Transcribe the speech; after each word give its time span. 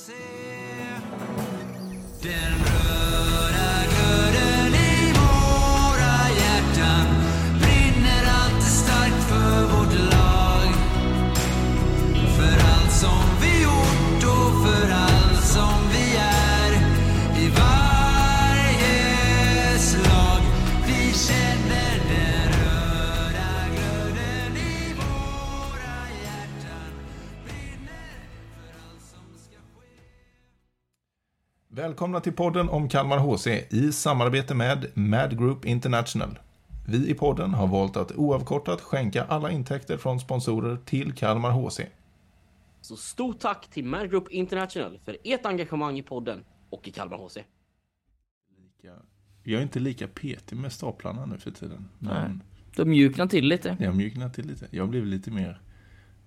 HC. 0.00 0.40
Välkomna 31.90 32.20
till 32.20 32.32
podden 32.32 32.68
om 32.68 32.88
Kalmar 32.88 33.18
HC 33.18 33.46
i 33.70 33.92
samarbete 33.92 34.54
med 34.54 34.86
Mad 34.94 35.38
Group 35.38 35.64
International. 35.64 36.38
Vi 36.86 37.10
i 37.10 37.14
podden 37.14 37.54
har 37.54 37.66
valt 37.66 37.96
att 37.96 38.12
oavkortat 38.12 38.80
skänka 38.80 39.24
alla 39.24 39.50
intäkter 39.50 39.96
från 39.96 40.20
sponsorer 40.20 40.78
till 40.84 41.12
Kalmar 41.12 41.50
HC. 41.50 41.80
Så 42.80 42.96
stort 42.96 43.38
tack 43.38 43.70
till 43.70 43.84
Mad 43.84 44.10
Group 44.10 44.30
International 44.30 44.98
för 45.04 45.16
ert 45.24 45.46
engagemang 45.46 45.98
i 45.98 46.02
podden 46.02 46.44
och 46.70 46.88
i 46.88 46.90
Kalmar 46.90 47.16
HC. 47.16 47.38
Jag 49.42 49.58
är 49.58 49.62
inte 49.62 49.80
lika 49.80 50.08
petig 50.08 50.56
med 50.56 50.72
staplarna 50.72 51.26
nu 51.26 51.38
för 51.38 51.50
tiden. 51.50 51.88
Men 51.98 52.42
De 52.76 52.84
mjuknar 52.84 53.26
till 53.26 53.44
lite. 53.44 53.76
jag 53.80 53.86
har 53.86 53.94
mjuknat 53.96 54.34
till 54.34 54.46
lite. 54.46 54.66
Jag 54.70 54.82
har 54.82 54.88
blivit 54.88 55.08
lite 55.08 55.30
mer 55.30 55.60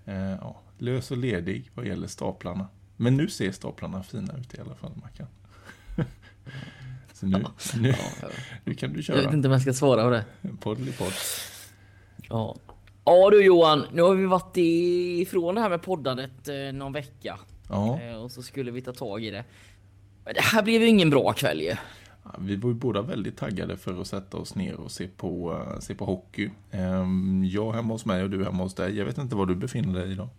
eh, 0.06 0.16
ja, 0.16 0.62
lös 0.78 1.12
och 1.12 1.18
ledig 1.18 1.72
vad 1.76 1.88
gäller 1.88 2.08
staplarna. 2.08 2.68
Men 2.98 3.18
nu 3.18 3.30
ser 3.30 3.52
staplarna 3.52 4.04
fina 4.04 4.38
ut 4.38 4.54
i 4.54 4.60
alla 4.60 4.76
fall, 4.76 4.92
Mackan. 5.02 5.28
Så 7.14 7.26
nu, 7.26 7.46
nu, 7.80 7.94
nu 8.66 8.74
kan 8.74 8.94
du 8.94 9.02
Jag 9.02 9.16
vet 9.16 9.24
köra. 9.24 9.34
inte 9.34 9.48
om 9.48 9.52
jag 9.52 9.62
ska 9.62 9.74
svara 9.74 10.04
på 10.04 10.10
det. 10.10 10.26
Poddelipodd. 10.60 11.14
Ja. 12.30 12.56
Ja 13.06 13.30
du 13.30 13.46
Johan, 13.46 13.86
nu 13.94 14.02
har 14.02 14.16
vi 14.16 14.26
varit 14.26 14.58
ifrån 15.28 15.56
det 15.56 15.62
här 15.62 15.70
med 15.70 15.82
poddandet 15.82 16.48
eh, 16.48 16.74
någon 16.74 16.94
vecka. 16.94 17.40
Ja, 17.70 18.00
Eh, 18.02 18.16
och 18.16 18.32
så 18.32 18.42
skulle 18.42 18.72
vi 18.72 18.82
ta 18.82 18.94
tag 18.94 19.24
i 19.24 19.32
det. 19.32 19.44
Men 20.26 20.34
det 20.34 20.42
här 20.42 20.64
blev 20.64 20.82
ju 20.82 20.88
ingen 20.88 21.10
bra 21.10 21.34
kväll 21.34 21.62
ju. 21.62 21.76
vi 22.40 22.56
var 22.56 22.70
ju 22.70 22.76
båda 22.76 23.02
väldigt 23.02 23.38
taggade 23.38 23.78
för 23.78 24.02
att 24.02 24.08
sätta 24.08 24.38
oss 24.38 24.56
ner 24.56 24.76
och 24.76 24.92
se 24.92 25.08
på, 25.08 25.62
eh, 25.74 25.80
se 25.80 25.96
på 25.96 26.06
hockey. 26.06 26.50
Ehm, 26.72 27.44
jag 27.46 27.74
hemma 27.74 27.94
hos 27.94 28.06
mig 28.06 28.24
och 28.24 28.30
du 28.30 28.44
hemma 28.44 28.64
hos 28.64 28.74
dig. 28.76 28.98
Jag 28.98 29.06
vet 29.06 29.18
inte 29.18 29.36
var 29.36 29.46
du 29.46 29.56
befinner 29.56 30.00
dig 30.00 30.12
idag. 30.12 30.30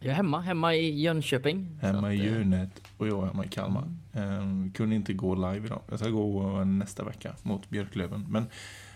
Jag 0.00 0.10
är 0.10 0.14
hemma, 0.14 0.40
hemma 0.40 0.74
i 0.74 1.00
Jönköping. 1.00 1.78
Hemma 1.80 2.14
i 2.14 2.20
att, 2.20 2.26
eh, 2.26 2.32
Djurnet 2.32 2.80
och 2.96 3.08
jag 3.08 3.26
hemma 3.26 3.44
i 3.44 3.48
Kalmar. 3.48 3.84
Ehm, 4.12 4.72
kunde 4.72 4.94
inte 4.94 5.12
gå 5.12 5.34
live 5.34 5.66
idag. 5.66 5.80
Jag 5.90 5.98
ska 5.98 6.08
gå 6.08 6.58
eh, 6.58 6.64
nästa 6.64 7.04
vecka 7.04 7.34
mot 7.42 7.70
Björklöven. 7.70 8.26
Men 8.28 8.46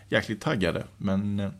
jäkligt 0.09 0.41
taggade. 0.41 0.85
Men 0.97 1.41
eh, 1.41 1.51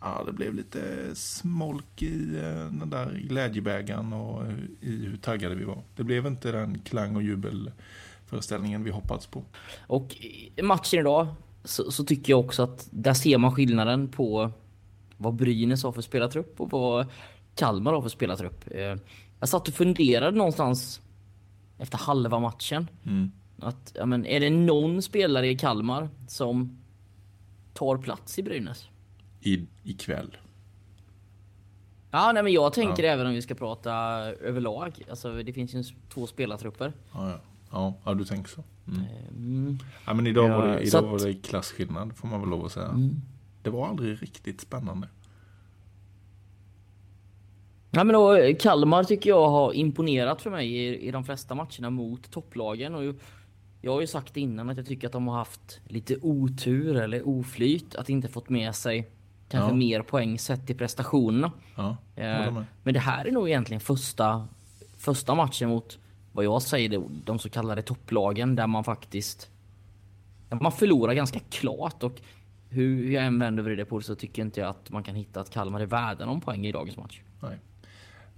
ja, 0.00 0.22
det 0.26 0.32
blev 0.32 0.54
lite 0.54 0.80
smolk 1.14 2.02
i 2.02 2.36
eh, 2.36 2.78
den 2.78 2.90
där 2.90 3.22
glädjebägaren 3.28 4.12
och 4.12 4.46
eh, 4.46 4.54
i 4.80 5.06
hur 5.06 5.16
taggade 5.16 5.54
vi 5.54 5.64
var. 5.64 5.82
Det 5.96 6.04
blev 6.04 6.26
inte 6.26 6.52
den 6.52 6.78
klang 6.78 7.16
och 7.16 7.22
jubelföreställningen 7.22 8.84
vi 8.84 8.90
hoppats 8.90 9.26
på. 9.26 9.44
Och 9.80 10.14
i 10.56 10.62
matchen 10.62 11.00
idag 11.00 11.26
så, 11.64 11.90
så 11.90 12.04
tycker 12.04 12.32
jag 12.32 12.40
också 12.40 12.62
att 12.62 12.88
där 12.90 13.14
ser 13.14 13.38
man 13.38 13.54
skillnaden 13.54 14.08
på 14.08 14.50
vad 15.16 15.34
Brynäs 15.34 15.82
har 15.82 15.92
för 15.92 16.02
spelartrupp 16.02 16.60
och 16.60 16.70
vad 16.70 17.06
Kalmar 17.54 17.92
har 17.92 18.02
för 18.02 18.08
spelartrupp. 18.08 18.64
Eh, 18.70 18.96
Jag 19.40 19.48
satt 19.48 19.68
och 19.68 19.74
funderade 19.74 20.36
någonstans 20.36 21.00
efter 21.78 21.98
halva 21.98 22.38
matchen. 22.38 22.88
Mm. 23.06 23.32
Att, 23.58 23.92
ja, 23.98 24.06
men, 24.06 24.26
är 24.26 24.40
det 24.40 24.50
någon 24.50 25.02
spelare 25.02 25.48
i 25.48 25.58
Kalmar 25.58 26.08
som 26.28 26.78
tar 27.74 27.96
plats 27.98 28.38
i 28.38 28.42
Brynäs? 28.42 28.88
I, 29.40 29.66
ikväll. 29.82 30.36
Ja, 32.10 32.32
nej, 32.32 32.42
men 32.42 32.52
jag 32.52 32.72
tänker 32.72 33.04
även 33.04 33.26
om 33.26 33.32
vi 33.32 33.42
ska 33.42 33.54
prata 33.54 33.92
överlag. 34.40 35.02
Alltså, 35.10 35.42
det 35.42 35.52
finns 35.52 35.74
ju 35.74 35.84
två 36.08 36.26
spelartrupper. 36.26 36.92
Ja, 37.12 37.30
ja. 37.30 37.38
Ja, 37.70 37.94
ja, 38.04 38.14
du 38.14 38.24
tänker 38.24 38.50
så. 38.50 38.64
Mm. 38.88 39.00
Mm. 39.36 39.78
Ja, 40.06 40.14
men 40.14 40.26
idag, 40.26 40.50
Ja, 40.50 40.58
var 40.58 40.66
det, 40.66 40.80
idag 40.80 41.04
att- 41.04 41.10
var 41.10 41.18
det 41.28 41.34
klasskillnad, 41.34 42.16
får 42.16 42.28
man 42.28 42.40
väl 42.40 42.48
lov 42.50 42.64
att 42.64 42.72
säga. 42.72 42.98
Det 43.62 43.70
var 43.70 43.88
aldrig 43.88 44.22
riktigt 44.22 44.60
spännande. 44.60 45.08
Ja, 47.94 48.04
men 48.04 48.14
då, 48.14 48.54
Kalmar 48.60 49.04
tycker 49.04 49.30
jag 49.30 49.48
har 49.48 49.72
imponerat 49.72 50.42
för 50.42 50.50
mig 50.50 50.76
i, 50.76 51.08
i 51.08 51.10
de 51.10 51.24
flesta 51.24 51.54
matcherna 51.54 51.90
mot 51.90 52.30
topplagen. 52.30 52.94
Och 52.94 53.14
jag 53.80 53.92
har 53.92 54.00
ju 54.00 54.06
sagt 54.06 54.36
innan 54.36 54.70
att 54.70 54.76
jag 54.76 54.86
tycker 54.86 55.06
att 55.06 55.12
de 55.12 55.28
har 55.28 55.36
haft 55.36 55.80
lite 55.84 56.16
otur 56.22 56.96
eller 56.96 57.28
oflyt. 57.28 57.94
Att 57.94 58.08
inte 58.08 58.28
fått 58.28 58.48
med 58.48 58.74
sig 58.74 59.10
kanske 59.48 59.70
Ja. 59.70 59.76
mer 59.76 60.02
poäng 60.02 60.38
sett 60.38 60.66
till 60.66 60.76
prestationerna. 60.78 61.52
Ja, 61.76 61.96
Eh. 62.16 62.62
Men 62.82 62.94
det 62.94 63.00
här 63.00 63.24
är 63.26 63.30
nog 63.32 63.48
egentligen 63.48 63.80
första, 63.80 64.48
första 64.96 65.34
matchen 65.34 65.68
mot 65.68 65.98
vad 66.32 66.44
jag 66.44 66.62
säger 66.62 67.02
de, 67.24 67.38
så 67.38 67.48
kallade 67.50 67.82
topplagen 67.82 68.56
där 68.56 68.66
man 68.66 68.84
faktiskt 68.84 69.50
man 70.60 70.72
förlorar 70.72 71.14
ganska 71.14 71.38
klart 71.38 72.02
och 72.02 72.20
hur 72.68 73.10
jag 73.10 73.24
än 73.24 73.38
vänder 73.38 73.62
och 73.62 73.66
vrider 73.66 73.84
på 73.84 73.98
det 73.98 74.04
så 74.04 74.14
tycker 74.14 74.42
inte 74.42 74.60
jag 74.60 74.68
att 74.70 74.90
man 74.90 75.02
kan 75.02 75.14
hitta 75.14 75.40
att 75.40 75.50
Kalmar 75.50 75.80
är 75.80 75.86
värda 75.86 76.26
någon 76.26 76.40
poäng 76.40 76.66
i 76.66 76.72
dagens 76.72 76.96
match. 76.96 77.20
Nej. 77.42 77.58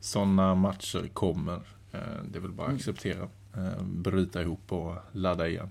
Sådana 0.05 0.55
matcher 0.55 1.09
kommer. 1.13 1.61
Eh, 1.93 2.23
Det 2.31 2.39
är 2.39 2.41
väl 2.41 2.53
bara 2.53 2.69
att 2.69 2.75
acceptera. 2.75 3.29
Eh, 3.57 3.83
Bryta 3.83 4.43
ihop 4.43 4.73
och 4.73 4.95
ladda 5.13 5.49
igen. 5.49 5.71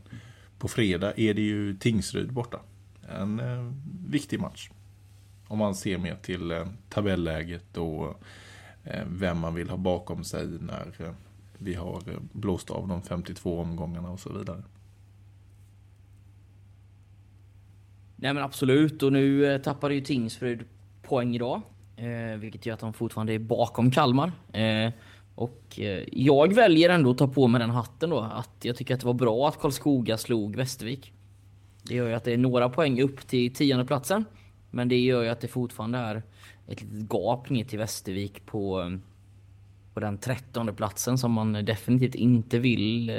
På 0.57 0.67
fredag 0.67 1.13
är 1.19 1.33
det 1.33 1.41
ju 1.41 1.77
Tingsryd 1.77 2.33
borta. 2.33 2.59
En 3.09 3.39
eh, 3.39 3.71
viktig 4.07 4.39
match. 4.39 4.69
Om 5.47 5.57
man 5.59 5.75
ser 5.75 5.97
mer 5.97 6.15
till 6.15 6.65
tabelläget 6.89 7.77
och 7.77 8.23
vem 9.07 9.39
man 9.39 9.53
vill 9.53 9.69
ha 9.69 9.77
bakom 9.77 10.23
sig 10.23 10.47
när 10.47 11.13
vi 11.57 11.73
har 11.73 12.01
blåst 12.31 12.69
av 12.71 12.87
de 12.87 13.01
52 13.01 13.59
omgångarna 13.59 14.09
och 14.09 14.19
så 14.19 14.33
vidare. 14.33 14.63
Nej 18.15 18.33
men 18.33 18.43
absolut 18.43 19.03
och 19.03 19.13
nu 19.13 19.59
tappade 19.59 19.95
ju 19.95 20.01
Tingsryd 20.01 20.63
poäng 21.01 21.35
idag. 21.35 21.61
Eh, 21.95 22.37
vilket 22.37 22.65
gör 22.65 22.73
att 22.73 22.79
de 22.79 22.93
fortfarande 22.93 23.33
är 23.33 23.39
bakom 23.39 23.91
Kalmar. 23.91 24.31
Eh, 24.53 24.91
och 25.35 25.79
eh, 25.79 26.03
jag 26.11 26.53
väljer 26.53 26.89
ändå 26.89 27.11
att 27.11 27.17
ta 27.17 27.27
på 27.27 27.47
mig 27.47 27.59
den 27.59 27.69
hatten 27.69 28.09
då. 28.09 28.19
Att 28.19 28.49
jag 28.61 28.75
tycker 28.75 28.93
att 28.93 28.99
det 28.99 29.05
var 29.05 29.13
bra 29.13 29.47
att 29.47 29.59
Karlskoga 29.59 30.17
slog 30.17 30.55
Västervik. 30.55 31.13
Det 31.83 31.95
gör 31.95 32.07
ju 32.07 32.13
att 32.13 32.23
det 32.23 32.33
är 32.33 32.37
några 32.37 32.69
poäng 32.69 33.01
upp 33.01 33.27
till 33.27 33.53
tionde 33.53 33.85
platsen. 33.85 34.25
Men 34.71 34.89
det 34.89 34.99
gör 34.99 35.23
ju 35.23 35.29
att 35.29 35.41
det 35.41 35.47
fortfarande 35.47 35.97
är 35.97 36.23
ett 36.67 36.81
litet 36.81 37.11
gap 37.11 37.49
ner 37.49 37.65
till 37.65 37.79
Västervik 37.79 38.45
på, 38.45 38.81
eh, 38.81 38.89
på 39.93 39.99
den 39.99 40.17
trettonde 40.17 40.73
platsen 40.73 41.17
som 41.17 41.31
man 41.31 41.53
definitivt 41.53 42.15
inte 42.15 42.59
vill 42.59 43.09
eh, 43.09 43.15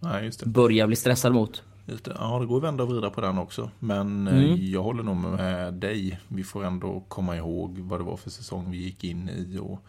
Nej, 0.00 0.30
börja 0.46 0.86
bli 0.86 0.96
stressad 0.96 1.32
mot. 1.32 1.62
Det. 1.86 2.12
Ja, 2.18 2.38
det 2.38 2.46
går 2.46 2.56
att 2.56 2.62
vända 2.62 2.82
och 2.82 2.90
vrida 2.90 3.10
på 3.10 3.20
den 3.20 3.38
också. 3.38 3.70
Men 3.78 4.26
eh, 4.26 4.54
jag 4.54 4.82
håller 4.82 5.02
nog 5.02 5.16
med 5.16 5.74
dig. 5.74 6.20
Vi 6.28 6.44
får 6.44 6.64
ändå 6.64 7.04
komma 7.08 7.36
ihåg 7.36 7.78
vad 7.78 8.00
det 8.00 8.04
var 8.04 8.16
för 8.16 8.30
säsong 8.30 8.70
vi 8.70 8.76
gick 8.76 9.04
in 9.04 9.28
i 9.28 9.58
och 9.58 9.84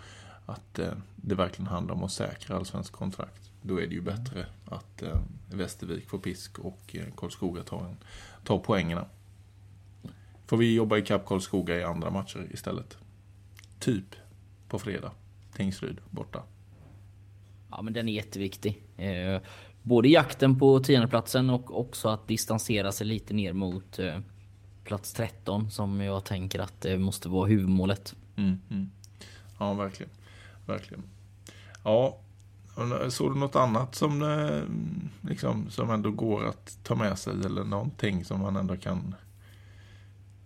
att 0.46 0.80
eh, 0.80 0.94
det 1.16 1.36
verkligen 1.36 1.68
handlar 1.68 1.96
om 1.96 2.04
att 2.04 2.12
säkra 2.12 2.56
allsvensk 2.56 2.94
kontrakt. 2.94 3.52
Då 3.62 3.82
är 3.82 3.88
det 3.88 3.94
ju 3.94 4.02
bättre 4.02 4.46
att 4.66 5.02
eh, 5.02 5.22
Västervik 5.52 6.10
får 6.10 6.20
pisk 6.20 6.60
och 6.60 6.96
eh, 6.96 7.06
Karlskoga 7.18 7.64
tar, 7.64 7.86
en, 7.86 7.98
tar 8.44 8.60
poängerna. 8.60 9.06
Får 10.46 10.58
vi 10.58 10.76
jobba 10.76 10.98
ikapp 10.98 11.26
Karlskoga 11.26 11.80
i 11.80 11.84
andra 11.84 12.10
matcher 12.10 12.48
istället. 12.52 12.98
Typ 13.80 14.16
på 14.68 14.80
fredag. 14.80 15.12
Tingsryd 15.56 16.02
borta. 16.10 16.44
Ja 17.72 17.82
men 17.82 17.94
den 17.94 18.10
är 18.10 18.14
jätteviktig. 18.14 18.84
Eh, 19.84 19.88
både 19.88 20.08
jakten 20.10 20.60
på 20.60 20.80
tiondeplatsen 20.80 21.50
och 21.50 21.80
också 21.80 22.10
att 22.10 22.28
distansera 22.28 22.92
sig 22.92 23.08
lite 23.08 23.34
ner 23.34 23.54
mot 23.54 24.00
eh, 24.00 24.20
plats 24.84 25.14
13 25.14 25.72
som 25.72 26.02
jag 26.02 26.24
tänker 26.26 26.60
att 26.60 26.82
det 26.82 26.98
måste 26.98 27.30
vara 27.30 27.48
huvudmålet. 27.48 28.16
Mm, 28.36 28.60
mm. 28.70 28.90
Ja, 29.60 29.74
verkligen. 29.74 30.12
Verkligen. 30.66 31.04
Ja, 31.84 32.18
och 33.06 33.14
såg 33.14 33.32
du 33.36 33.40
något 33.40 33.56
annat 33.56 33.96
som, 33.96 34.22
eh, 34.22 34.62
liksom, 35.30 35.70
som 35.70 35.90
ändå 35.90 36.12
går 36.12 36.48
att 36.48 36.78
ta 36.84 36.96
med 36.96 37.20
sig 37.20 37.34
eller 37.46 37.64
någonting 37.64 38.26
som 38.26 38.40
man 38.42 38.56
ändå 38.56 38.78
kan... 38.78 39.16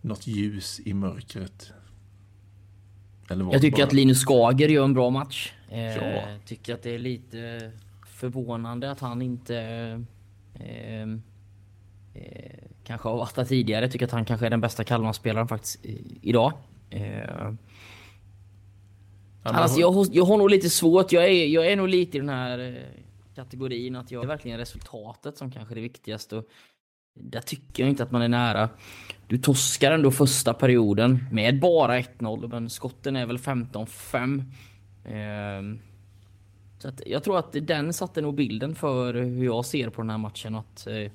Något 0.02 0.28
ljus 0.28 0.80
i 0.86 0.94
mörkret? 0.94 1.72
Jag 3.28 3.62
tycker 3.62 3.78
bara- 3.78 3.84
att 3.88 3.94
Linus 3.94 4.22
Skager 4.26 4.70
gör 4.70 4.84
en 4.86 4.94
bra 4.94 5.10
match. 5.10 5.54
Eh, 5.70 5.80
Ja. 5.96 6.38
Tycker 6.46 6.74
att 6.74 6.84
det 6.84 6.96
är 6.96 7.00
lite 7.00 7.72
förvånande 8.16 8.92
att 8.92 9.00
han 9.00 9.22
inte 9.22 9.58
eh, 10.54 11.02
eh, 12.14 12.64
kanske 12.84 13.10
har 13.10 13.18
varit 13.18 13.36
där 13.36 13.46
tidigare. 13.46 13.88
Tycker 13.90 14.06
att 14.06 14.12
han 14.12 14.26
kanske 14.26 14.46
är 14.46 14.50
den 14.50 14.62
bästa 14.62 14.84
Kalmarspelaren 14.84 15.48
faktiskt 15.48 15.86
i, 15.86 16.20
idag. 16.22 16.54
Eh, 16.90 17.52
Alltså, 19.44 19.80
jag, 19.80 19.92
har- 19.92 20.08
jag 20.12 20.26
har 20.26 20.38
nog 20.38 20.50
lite 20.50 20.70
svårt. 20.70 21.12
Jag 21.12 21.26
är, 21.26 21.46
jag 21.48 21.72
är 21.72 21.76
nog 21.76 21.90
lite 21.90 22.18
i 22.18 22.20
den 22.20 22.30
här 22.30 22.60
eh, 22.60 22.74
kategorin 23.36 23.96
att 23.96 24.12
jag 24.12 24.24
är 24.24 24.28
verkligen 24.28 24.58
resultatet 24.58 25.38
som 25.38 25.52
kanske 25.52 25.74
är 25.74 25.76
det 25.76 25.82
viktigaste. 25.82 26.36
Och 26.38 26.46
där 27.16 27.42
tycker 27.42 27.84
jag 27.84 27.90
inte 27.90 28.04
att 28.04 28.12
man 28.12 28.22
är 28.22 28.28
nära. 28.28 28.70
Du 29.28 29.38
torskar 29.38 29.92
ändå 29.92 30.12
första 30.12 30.54
perioden 30.54 31.26
med 31.32 31.60
bara 31.60 32.00
1-0, 32.00 32.48
men 32.48 32.70
skotten 32.70 33.16
är 33.16 33.26
väl 33.26 33.38
15-5. 33.38 34.44
Så 36.86 36.90
att 36.90 37.02
jag 37.06 37.24
tror 37.24 37.38
att 37.40 37.56
den 37.62 37.94
satte 37.94 38.22
nog 38.22 38.36
bilden 38.36 38.76
för 38.76 39.14
hur 39.14 39.46
jag 39.46 39.66
ser 39.66 39.90
på 39.90 40.02
den 40.02 40.10
här 40.10 40.18
matchen. 40.18 40.56
Att, 40.56 40.88
eh, 40.88 41.12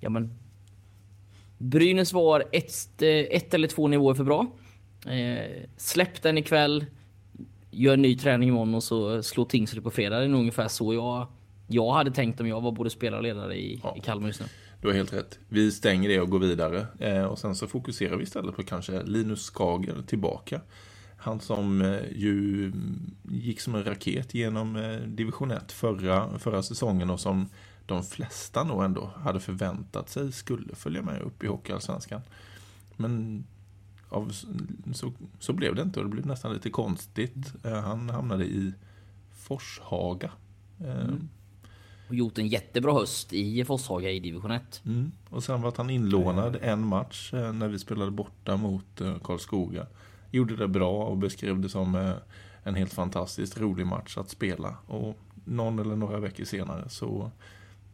ja, 0.00 0.10
men, 0.10 0.38
Brynäs 1.58 2.12
var 2.12 2.44
ett, 2.52 3.02
eh, 3.02 3.08
ett 3.08 3.54
eller 3.54 3.68
två 3.68 3.88
nivåer 3.88 4.14
för 4.14 4.24
bra. 4.24 4.46
Eh, 5.06 5.62
släpp 5.76 6.22
den 6.22 6.38
ikväll, 6.38 6.86
gör 7.70 7.94
en 7.94 8.02
ny 8.02 8.16
träning 8.16 8.48
imorgon 8.48 8.74
och 8.74 8.82
så 8.82 9.22
slå 9.22 9.44
Tingsryd 9.44 9.82
på 9.84 9.90
fredag. 9.90 10.18
Det 10.18 10.24
är 10.24 10.28
nog 10.28 10.40
ungefär 10.40 10.68
så 10.68 10.94
jag, 10.94 11.26
jag 11.68 11.92
hade 11.92 12.10
tänkt 12.10 12.40
om 12.40 12.48
jag 12.48 12.60
var 12.60 12.72
både 12.72 12.90
spelare 12.90 13.18
och 13.18 13.22
ledare 13.24 13.56
i, 13.56 13.80
Ja. 13.84 13.94
i 13.96 14.00
Kalmar 14.00 14.26
just 14.26 14.40
nu. 14.40 14.46
Du 14.80 14.88
har 14.88 14.94
helt 14.94 15.12
rätt. 15.12 15.38
Vi 15.48 15.72
stänger 15.72 16.08
det 16.08 16.20
och 16.20 16.30
går 16.30 16.38
vidare. 16.38 16.86
Eh, 16.98 17.24
och 17.24 17.38
sen 17.38 17.54
så 17.54 17.66
fokuserar 17.66 18.16
vi 18.16 18.22
istället 18.22 18.56
på 18.56 18.62
kanske 18.62 19.02
Linus 19.02 19.50
Skager 19.50 20.02
tillbaka. 20.06 20.60
Han 21.20 21.40
som 21.40 21.82
eh, 21.82 22.02
ju 22.16 22.66
mm, 22.66 23.14
gick 23.22 23.60
som 23.60 23.74
en 23.74 23.84
raket 23.84 24.34
genom 24.34 24.76
eh, 24.76 24.96
division 24.96 25.50
1 25.50 25.72
förra, 25.72 26.38
förra 26.38 26.62
säsongen 26.62 27.10
och 27.10 27.20
som 27.20 27.48
de 27.86 28.02
flesta 28.04 28.64
nog 28.64 28.84
ändå 28.84 29.10
hade 29.16 29.40
förväntat 29.40 30.08
sig 30.08 30.32
skulle 30.32 30.74
följa 30.74 31.02
med 31.02 31.22
upp 31.22 31.44
i 31.44 31.46
Hockeyallsvenskan. 31.46 32.20
Men 32.96 33.44
av, 34.08 34.32
så, 34.92 35.12
så 35.38 35.52
blev 35.52 35.74
det 35.74 35.82
inte 35.82 36.00
och 36.00 36.06
det 36.06 36.10
blev 36.10 36.26
nästan 36.26 36.52
lite 36.52 36.70
konstigt. 36.70 37.64
Eh, 37.64 37.80
han 37.80 38.10
hamnade 38.10 38.44
i 38.44 38.72
Forshaga. 39.32 40.30
Eh, 40.80 41.14
Och 42.08 42.14
gjort 42.14 42.38
en 42.38 42.48
jättebra 42.48 42.92
höst 42.92 43.32
i 43.32 43.64
Forshaga 43.64 44.10
i 44.10 44.20
division 44.20 44.50
1. 44.50 44.82
Mm. 44.86 45.12
Och 45.30 45.44
sen 45.44 45.62
var 45.62 45.74
han 45.76 45.90
inlånad 45.90 46.56
en 46.62 46.86
match 46.86 47.32
när 47.32 47.68
vi 47.68 47.78
spelade 47.78 48.10
borta 48.10 48.56
mot 48.56 49.00
Karlskoga. 49.22 49.86
Gjorde 50.30 50.56
det 50.56 50.68
bra 50.68 51.04
och 51.04 51.16
beskrev 51.16 51.60
det 51.60 51.68
som 51.68 51.94
eh, 51.94 52.12
en 52.62 52.74
helt 52.74 52.92
fantastiskt 52.92 53.58
rolig 53.60 53.86
match 53.86 54.16
att 54.18 54.30
spela. 54.30 54.76
Och 54.86 55.18
någon 55.44 55.78
eller 55.78 55.96
några 55.96 56.18
veckor 56.20 56.44
senare 56.44 56.88
så 56.88 57.30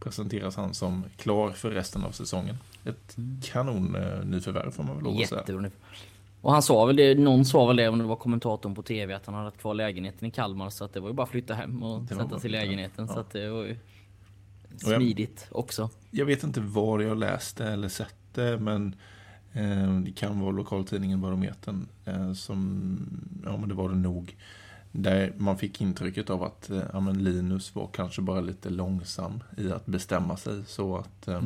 presenteras 0.01 0.57
han 0.57 0.75
som 0.75 1.05
klar 1.17 1.51
för 1.51 1.71
resten 1.71 2.05
av 2.05 2.11
säsongen. 2.11 2.57
Ett 2.85 3.17
kanon 3.43 3.95
eh, 3.97 4.25
nyförvärv 4.25 4.71
får 4.71 4.83
man 4.83 4.95
väl 4.97 5.05
lov 5.05 5.21
att 5.21 5.29
säga. 5.29 5.71
Och 6.41 6.53
han 6.53 6.63
sa 6.63 6.85
väl 6.85 6.97
det, 6.97 7.15
någon 7.19 7.45
sa 7.45 7.67
väl 7.67 7.77
det 7.77 7.89
om 7.89 7.99
det 7.99 8.05
var 8.05 8.17
kommentatorn 8.17 8.75
på 8.75 8.83
TV 8.83 9.15
att 9.15 9.27
han 9.27 9.35
hade 9.35 9.51
kvar 9.51 9.75
lägenheten 9.75 10.29
i 10.29 10.31
Kalmar 10.31 10.71
så 10.71 10.85
att 10.85 10.93
det 10.93 11.01
var 11.01 11.09
ju 11.09 11.15
bara 11.15 11.23
att 11.23 11.29
flytta 11.31 11.55
hem 11.55 11.83
och 11.83 12.09
sätta 12.09 12.41
sig 12.41 12.49
i 12.49 12.53
lägenheten. 12.53 13.09
Så 13.09 13.15
Ja. 13.15 13.21
att 13.21 13.31
det 13.31 13.49
var 13.51 13.65
ju 13.65 13.71
Och 13.73 14.81
jag- 14.91 14.97
smidigt 14.97 15.49
också. 15.51 15.91
Jag 16.11 16.27
vet 16.27 16.43
inte 16.45 16.61
var 16.61 17.01
jag 17.01 17.19
läste 17.19 17.65
eller 17.67 17.89
sett 17.89 18.15
det, 18.35 18.59
men 18.59 18.95
det 20.05 20.13
kan 20.17 20.41
vara 20.41 20.51
lokaltidningen 20.51 21.21
Barometern 21.21 21.87
eh, 22.05 22.33
som, 22.33 22.99
ja 23.45 23.57
men 23.57 23.69
det 23.69 23.75
var 23.75 23.89
det 23.89 23.95
nog. 23.95 24.37
Där 24.93 25.33
man 25.37 25.59
fick 25.59 25.81
intrycket 25.81 26.31
av 26.31 26.43
att 26.43 26.71
eh, 26.71 26.83
ja, 26.93 27.01
men 27.01 27.25
Linus 27.25 27.75
var 27.75 27.89
kanske 27.93 28.23
bara 28.23 28.41
lite 28.41 28.71
långsam 28.71 29.43
i 29.57 29.73
att 29.73 29.87
bestämma 29.87 30.37
sig. 30.37 30.65
Så 30.67 30.97
att 30.97 31.29
eh, 31.29 31.43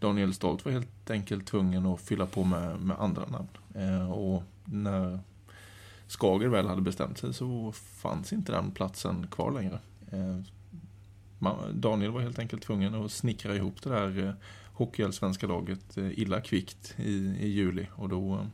Daniel 0.00 0.34
Stolt 0.34 0.64
var 0.64 0.72
helt 0.72 1.10
enkelt 1.10 1.46
tvungen 1.46 1.86
att 1.86 2.00
fylla 2.00 2.26
på 2.26 2.44
med, 2.44 2.80
med 2.80 3.00
andra 3.00 3.26
namn. 3.26 3.48
Eh, 3.74 4.12
och 4.12 4.42
när 4.64 5.18
Skager 6.06 6.48
väl 6.48 6.66
hade 6.66 6.82
bestämt 6.82 7.18
sig 7.18 7.34
så 7.34 7.72
fanns 7.72 8.32
inte 8.32 8.52
den 8.52 8.70
platsen 8.70 9.26
kvar 9.30 9.52
längre. 9.52 9.78
Eh, 10.10 10.40
Daniel 11.72 12.10
var 12.10 12.20
helt 12.20 12.38
enkelt 12.38 12.62
tvungen 12.62 12.94
att 12.94 13.12
snickra 13.12 13.56
ihop 13.56 13.82
det 13.82 13.90
där 13.90 14.26
eh, 14.26 14.32
hockeyallsvenska 14.78 15.46
laget 15.46 15.96
eh, 15.96 16.18
illa 16.18 16.40
kvickt 16.40 16.94
i, 16.98 17.36
i 17.40 17.48
juli 17.48 17.86
och 17.94 18.08
då, 18.08 18.34
eh, 18.34 18.46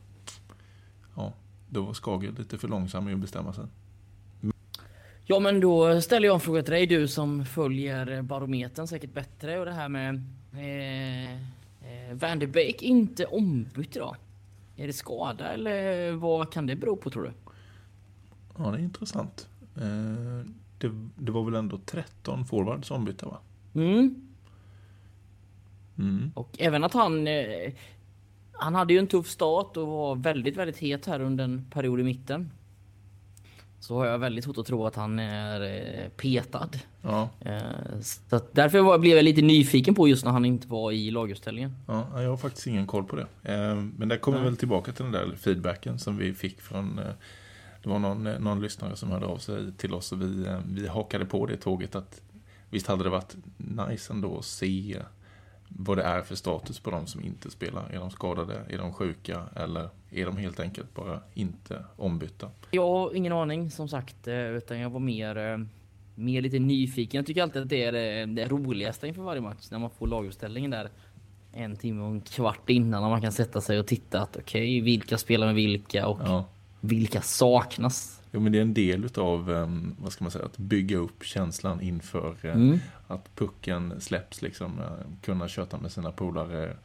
ja, 1.15 1.33
då 1.69 1.81
var 1.81 1.93
Skager 1.93 2.31
lite 2.31 2.57
för 2.57 2.67
långsam 2.67 3.09
i 3.09 3.13
att 3.13 3.19
bestämma 3.19 3.53
sig. 3.53 3.65
Ja 5.27 5.39
men 5.39 5.59
då 5.59 6.01
ställer 6.01 6.27
jag 6.27 6.33
en 6.33 6.39
fråga 6.39 6.63
till 6.63 6.73
dig 6.73 6.87
du 6.87 7.07
som 7.07 7.45
följer 7.45 8.21
barometern 8.21 8.87
säkert 8.87 9.13
bättre 9.13 9.59
och 9.59 9.65
det 9.65 9.71
här 9.71 9.89
med 9.89 10.23
eh, 10.53 11.33
eh, 11.33 12.13
Van 12.13 12.39
de 12.39 12.47
Beek 12.47 12.81
inte 12.81 13.25
ombytt 13.25 13.95
idag. 13.95 14.15
Är 14.75 14.87
det 14.87 14.93
skada 14.93 15.53
eller 15.53 16.11
vad 16.11 16.51
kan 16.51 16.67
det 16.67 16.75
bero 16.75 16.95
på 16.95 17.09
tror 17.09 17.23
du? 17.23 17.31
Ja, 18.57 18.71
det 18.71 18.77
är 18.77 18.81
intressant. 18.81 19.49
Eh, 19.75 20.51
det, 20.77 20.91
det 21.17 21.31
var 21.31 21.43
väl 21.43 21.55
ändå 21.55 21.79
13 21.85 22.45
forwards 22.45 22.91
ombytta 22.91 23.25
va? 23.25 23.39
Mm. 23.75 24.24
Mm. 25.99 26.31
Och 26.35 26.55
även 26.59 26.83
att 26.83 26.93
han 26.93 27.27
eh, 27.27 27.73
Han 28.51 28.75
hade 28.75 28.93
ju 28.93 28.99
en 28.99 29.07
tuff 29.07 29.27
start 29.27 29.77
och 29.77 29.87
var 29.87 30.15
väldigt 30.15 30.57
väldigt 30.57 30.77
het 30.77 31.05
här 31.05 31.19
under 31.19 31.43
en 31.43 31.65
period 31.71 31.99
i 31.99 32.03
mitten. 32.03 32.51
Så 33.79 33.95
har 33.97 34.05
jag 34.05 34.19
väldigt 34.19 34.43
svårt 34.43 34.57
att 34.57 34.65
tro 34.65 34.85
att 34.85 34.95
han 34.95 35.19
är 35.19 35.61
eh, 35.61 36.09
petad. 36.09 36.69
Ja, 37.01 37.29
Eh, 37.39 37.99
så 38.01 38.41
därför 38.51 38.79
var, 38.79 38.97
blev 38.97 39.15
jag 39.15 39.23
lite 39.23 39.41
nyfiken 39.41 39.95
på 39.95 40.07
just 40.07 40.25
när 40.25 40.31
han 40.31 40.45
inte 40.45 40.67
var 40.67 40.91
i 40.91 41.11
laguppställningen. 41.11 41.75
ja, 41.87 42.21
jag 42.21 42.29
har 42.29 42.37
faktiskt 42.37 42.67
ingen 42.67 42.87
koll 42.87 43.03
på 43.03 43.15
det. 43.15 43.27
Men 43.97 44.09
där 44.09 44.17
kommer 44.17 44.37
vi 44.37 44.43
väl 44.43 44.57
tillbaka 44.57 44.91
till 44.91 45.03
den 45.03 45.11
där 45.11 45.35
feedbacken 45.35 45.99
som 45.99 46.17
vi 46.17 46.33
fick 46.33 46.61
från 46.61 46.99
det 47.85 47.89
var 47.89 47.99
någon, 47.99 48.23
någon 48.23 48.61
lyssnare 48.61 48.95
som 48.95 49.11
hörde 49.11 49.25
av 49.25 49.37
sig 49.37 49.73
till 49.77 49.93
oss 49.93 50.11
och 50.11 50.21
vi, 50.21 50.47
vi 50.65 50.87
hakade 50.87 51.25
på 51.25 51.45
det 51.45 51.57
tåget 51.57 51.95
att 51.95 52.21
visst 52.69 52.87
hade 52.87 53.03
det 53.03 53.09
varit 53.09 53.35
nice 53.57 54.13
ändå 54.13 54.37
att 54.37 54.45
se 54.45 55.01
vad 55.67 55.97
det 55.97 56.03
är 56.03 56.21
för 56.21 56.35
status 56.35 56.79
på 56.79 56.91
de 56.91 57.07
som 57.07 57.23
inte 57.23 57.51
spelar. 57.51 57.89
Är 57.89 57.99
de 57.99 58.11
skadade? 58.11 58.61
Är 58.69 58.77
de 58.77 58.93
sjuka? 58.93 59.43
Eller 59.55 59.89
är 60.11 60.25
de 60.25 60.37
helt 60.37 60.59
enkelt 60.59 60.93
bara 60.95 61.19
inte 61.33 61.85
ombytta? 61.95 62.49
Jag 62.71 62.87
har 62.87 63.15
ingen 63.15 63.33
aning 63.33 63.71
som 63.71 63.87
sagt, 63.89 64.27
eh, 64.27 64.35
utan 64.35 64.79
jag 64.79 64.89
var 64.89 64.99
mer, 64.99 65.37
eh, 65.37 65.57
mer 66.15 66.41
lite 66.41 66.59
nyfiken. 66.59 67.17
Jag 67.17 67.25
tycker 67.25 67.43
alltid 67.43 67.61
att 67.61 67.69
det 67.69 67.83
är 67.83 67.91
det, 67.91 68.25
det 68.25 68.47
roligaste 68.47 69.07
inför 69.07 69.21
varje 69.21 69.41
match 69.41 69.67
när 69.71 69.79
man 69.79 69.89
får 69.89 70.07
laguppställningen 70.07 70.71
där 70.71 70.89
en 71.53 71.75
timme 71.75 72.03
och 72.03 72.09
en 72.11 72.21
kvart 72.21 72.69
innan 72.69 73.03
och 73.03 73.09
man 73.09 73.21
kan 73.21 73.31
sätta 73.31 73.61
sig 73.61 73.79
och 73.79 73.87
titta 73.87 74.21
att 74.21 74.37
okej, 74.37 74.81
vilka 74.81 75.17
spelar 75.17 75.45
med 75.47 75.55
vilka 75.55 76.07
och 76.07 76.19
Ja. 76.23 76.45
vilka 76.81 77.21
saknas. 77.21 78.21
Jo, 78.35 78.41
men 78.41 78.51
det 78.51 78.57
är 78.57 78.61
en 78.61 78.73
del 78.73 79.05
utav, 79.05 79.49
um, 79.49 79.95
vad 79.99 80.11
ska 80.11 80.23
man 80.23 80.31
säga, 80.31 80.45
att 80.45 80.57
bygga 80.57 80.97
upp 80.97 81.23
känslan 81.23 81.81
inför 81.81 82.35
eh, 82.41 82.55
Mm. 82.55 82.79
att 83.07 83.35
pucken 83.35 84.01
släpps, 84.01 84.41
liksom, 84.41 84.79
eh, 84.79 84.85
kunna 85.21 85.47
köta 85.47 85.77
med 85.77 85.91
sina 85.91 86.11
polare 86.11 86.75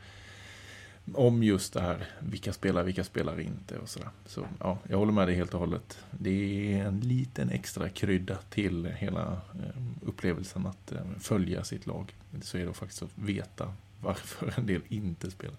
om 1.14 1.42
just 1.42 1.72
det 1.72 1.80
här, 1.80 2.06
vilka 2.20 2.52
spelar, 2.52 2.82
vilka 2.82 3.04
spelar 3.04 3.40
inte 3.40 3.78
och 3.78 3.88
sådär. 3.88 4.08
Så 4.26 4.46
ja, 4.60 4.78
jag 4.88 4.98
håller 4.98 5.12
med 5.12 5.28
dig 5.28 5.36
helt 5.36 5.54
och 5.54 5.60
hållet. 5.60 5.98
Det 6.10 6.72
är 6.74 6.84
en 6.86 7.00
liten 7.00 7.50
extra 7.50 7.88
krydda 7.88 8.36
till 8.50 8.86
hela 8.86 9.32
eh, 9.32 9.82
upplevelsen 10.06 10.66
att 10.66 10.92
eh, 10.92 11.00
följa 11.20 11.64
sitt 11.64 11.86
lag. 11.86 12.14
Så 12.42 12.58
är 12.58 12.66
det 12.66 12.72
faktiskt 12.72 13.02
att 13.02 13.10
veta 13.14 13.72
varför 14.00 14.54
en 14.56 14.66
del 14.66 14.82
inte 14.88 15.30
spelar. 15.30 15.56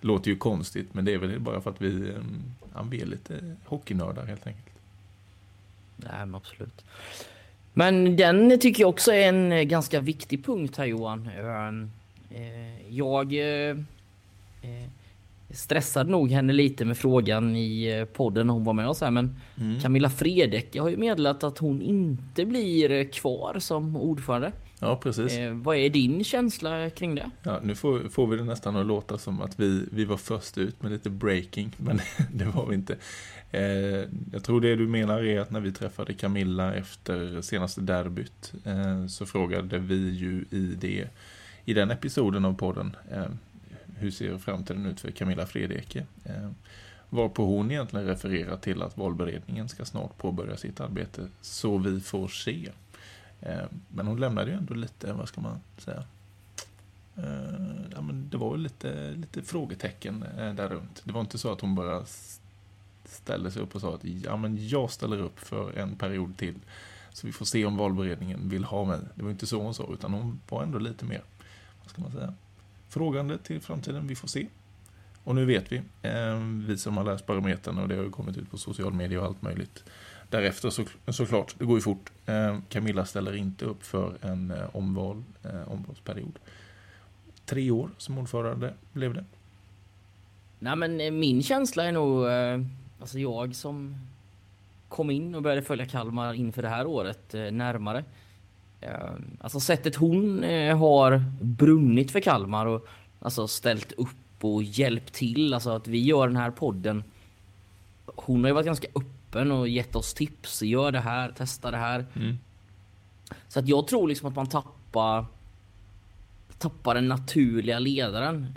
Låter 0.00 0.30
ju 0.30 0.36
konstigt, 0.36 0.94
men 0.94 1.04
det 1.04 1.14
är 1.14 1.18
väl 1.18 1.40
bara 1.40 1.60
för 1.60 1.70
att 1.70 1.82
vi, 1.82 2.12
ja, 2.74 2.82
vi 2.82 3.00
är 3.00 3.06
lite 3.06 3.56
hockeynördar 3.64 4.26
helt 4.26 4.46
enkelt. 4.46 4.73
Nej, 5.96 6.12
men 6.26 6.34
absolut. 6.34 6.84
Men 7.72 8.16
den 8.16 8.58
tycker 8.60 8.82
jag 8.82 8.90
också 8.90 9.12
är 9.12 9.28
en 9.28 9.52
eh, 9.52 9.62
ganska 9.62 10.00
viktig 10.00 10.44
punkt 10.44 10.76
här 10.76 10.84
Johan. 10.84 11.28
Ehm, 11.38 11.90
eh, 12.30 12.88
Jag 12.96 13.32
eh, 13.70 13.76
stressade 15.50 16.10
nog 16.10 16.30
henne 16.30 16.52
lite 16.52 16.84
med 16.84 16.98
frågan 16.98 17.56
i 17.56 18.06
podden 18.12 18.46
när 18.46 18.54
hon 18.54 18.64
var 18.64 18.72
med 18.72 18.88
oss 18.88 19.00
här 19.00 19.10
men 19.10 19.40
Camilla 19.82 20.10
Fredecke 20.10 20.80
har 20.80 20.88
ju 20.88 20.96
meddelat 20.96 21.44
att 21.44 21.58
hon 21.58 21.82
inte 21.82 22.44
blir 22.44 23.04
kvar 23.12 23.56
som 23.58 23.96
ordförande. 23.96 24.52
Ja, 24.80 24.96
precis. 24.96 25.32
Vad 25.52 25.76
är 25.76 25.90
din 25.90 26.24
känsla 26.24 26.90
kring 26.90 27.14
det? 27.14 27.30
Ja, 27.42 27.60
nu 27.62 27.74
får, 27.74 28.08
får 28.08 28.26
vi 28.26 28.36
det 28.36 28.44
nästan 28.44 28.76
att 28.76 28.86
låta 28.86 29.18
som 29.18 29.42
att 29.42 29.60
vi, 29.60 29.86
vi 29.92 30.04
var 30.04 30.16
först 30.16 30.58
ut 30.58 30.82
med 30.82 30.92
lite 30.92 31.10
breaking, 31.10 31.72
men 31.76 32.00
det 32.32 32.44
var 32.44 32.66
vi 32.66 32.74
inte. 32.74 32.96
Eh, 33.54 34.08
jag 34.32 34.44
tror 34.44 34.60
det 34.60 34.76
du 34.76 34.88
menar 34.88 35.24
är 35.24 35.40
att 35.40 35.50
när 35.50 35.60
vi 35.60 35.72
träffade 35.72 36.14
Camilla 36.14 36.74
efter 36.74 37.40
senaste 37.40 37.80
derbyt 37.80 38.52
eh, 38.64 39.06
så 39.06 39.26
frågade 39.26 39.78
vi 39.78 40.10
ju 40.10 40.44
i, 40.50 40.74
det, 40.80 41.08
i 41.64 41.74
den 41.74 41.90
episoden 41.90 42.44
av 42.44 42.54
podden 42.54 42.96
eh, 43.10 43.26
hur 43.96 44.10
ser 44.10 44.38
framtiden 44.38 44.86
ut 44.86 45.00
för 45.00 45.10
Camilla 45.10 45.46
Fredeke? 45.46 46.06
Varpå 47.08 47.44
hon 47.44 47.70
egentligen 47.70 48.06
refererar 48.06 48.56
till 48.56 48.82
att 48.82 48.96
valberedningen 48.96 49.68
ska 49.68 49.84
snart 49.84 50.18
påbörja 50.18 50.56
sitt 50.56 50.80
arbete, 50.80 51.28
så 51.40 51.78
vi 51.78 52.00
får 52.00 52.28
se. 52.28 52.70
Men 53.88 54.06
hon 54.06 54.20
lämnade 54.20 54.50
ju 54.50 54.56
ändå 54.56 54.74
lite, 54.74 55.12
vad 55.12 55.28
ska 55.28 55.40
man 55.40 55.60
säga, 55.78 56.04
ja, 57.94 58.00
men 58.00 58.28
det 58.30 58.36
var 58.36 58.56
ju 58.56 58.62
lite, 58.62 59.10
lite 59.10 59.42
frågetecken 59.42 60.24
där 60.36 60.68
runt. 60.68 61.02
Det 61.04 61.12
var 61.12 61.20
inte 61.20 61.38
så 61.38 61.52
att 61.52 61.60
hon 61.60 61.74
bara 61.74 62.04
ställde 63.04 63.50
sig 63.50 63.62
upp 63.62 63.74
och 63.74 63.80
sa 63.80 63.94
att 63.94 64.04
ja, 64.04 64.36
men 64.36 64.68
jag 64.68 64.90
ställer 64.90 65.20
upp 65.20 65.40
för 65.40 65.78
en 65.78 65.96
period 65.96 66.36
till. 66.36 66.54
Så 67.12 67.26
vi 67.26 67.32
får 67.32 67.44
se 67.44 67.64
om 67.64 67.76
valberedningen 67.76 68.48
vill 68.48 68.64
ha 68.64 68.84
mig. 68.84 69.00
Det 69.14 69.22
var 69.22 69.30
inte 69.30 69.46
så 69.46 69.62
hon 69.62 69.74
sa, 69.74 69.88
utan 69.92 70.12
hon 70.12 70.40
var 70.48 70.62
ändå 70.62 70.78
lite 70.78 71.04
mer, 71.04 71.22
vad 71.82 71.90
ska 71.90 72.02
man 72.02 72.12
säga, 72.12 72.34
frågande 72.88 73.38
till 73.38 73.60
framtiden. 73.60 74.06
Vi 74.06 74.14
får 74.14 74.28
se. 74.28 74.46
Och 75.24 75.34
nu 75.34 75.44
vet 75.44 75.72
vi, 75.72 75.76
eh, 76.02 76.36
vi 76.66 76.78
som 76.78 76.96
har 76.96 77.04
läst 77.04 77.26
barometern 77.26 77.78
och 77.78 77.88
det 77.88 77.96
har 77.96 78.02
ju 78.04 78.10
kommit 78.10 78.36
ut 78.36 78.50
på 78.50 78.58
social 78.58 78.92
media 78.92 79.20
och 79.20 79.26
allt 79.26 79.42
möjligt. 79.42 79.84
Därefter 80.30 80.70
så, 80.70 80.84
såklart, 81.12 81.54
det 81.58 81.64
går 81.64 81.76
ju 81.76 81.82
fort. 81.82 82.12
Eh, 82.26 82.58
Camilla 82.68 83.04
ställer 83.04 83.36
inte 83.36 83.64
upp 83.64 83.84
för 83.84 84.14
en 84.20 84.50
eh, 84.50 84.76
omval, 84.76 85.24
eh, 85.42 85.72
omvalsperiod. 85.72 86.38
Tre 87.44 87.70
år 87.70 87.90
som 87.98 88.18
ordförande 88.18 88.74
blev 88.92 89.14
det. 89.14 89.24
Nej 90.58 90.76
men 90.76 91.00
eh, 91.00 91.10
min 91.10 91.42
känsla 91.42 91.84
är 91.84 91.92
nog, 91.92 92.26
eh, 92.26 92.60
alltså 93.04 93.18
jag 93.18 93.54
som 93.54 93.96
kom 94.88 95.10
in 95.10 95.34
och 95.34 95.42
började 95.42 95.62
följa 95.62 95.86
Kalmar 95.86 96.34
inför 96.34 96.62
det 96.62 96.68
här 96.68 96.86
året 96.86 97.34
eh, 97.34 97.50
närmare. 97.52 98.04
Eh, 98.80 99.10
alltså 99.40 99.60
sättet 99.60 99.96
hon 99.96 100.44
eh, 100.44 100.78
har 100.78 101.24
brunnit 101.40 102.10
för 102.10 102.20
Kalmar 102.20 102.66
och 102.66 102.86
alltså 103.20 103.48
ställt 103.48 103.92
upp 103.92 104.08
och 104.40 104.62
hjälpt 104.62 105.12
till, 105.12 105.54
alltså 105.54 105.70
att 105.70 105.88
vi 105.88 105.98
gör 105.98 106.26
den 106.26 106.36
här 106.36 106.50
podden. 106.50 107.04
Hon 108.06 108.40
har 108.40 108.48
ju 108.48 108.54
varit 108.54 108.66
ganska 108.66 108.88
öppen 108.94 109.52
och 109.52 109.68
gett 109.68 109.96
oss 109.96 110.14
tips. 110.14 110.62
Gör 110.62 110.92
det 110.92 111.00
här, 111.00 111.32
testa 111.32 111.70
det 111.70 111.76
här. 111.76 112.06
Mm. 112.14 112.38
Så 113.48 113.58
att 113.58 113.68
jag 113.68 113.86
tror 113.86 114.08
liksom 114.08 114.28
att 114.28 114.36
man 114.36 114.46
tappar 114.46 115.26
tappar 116.58 116.94
den 116.94 117.08
naturliga 117.08 117.78
ledaren. 117.78 118.56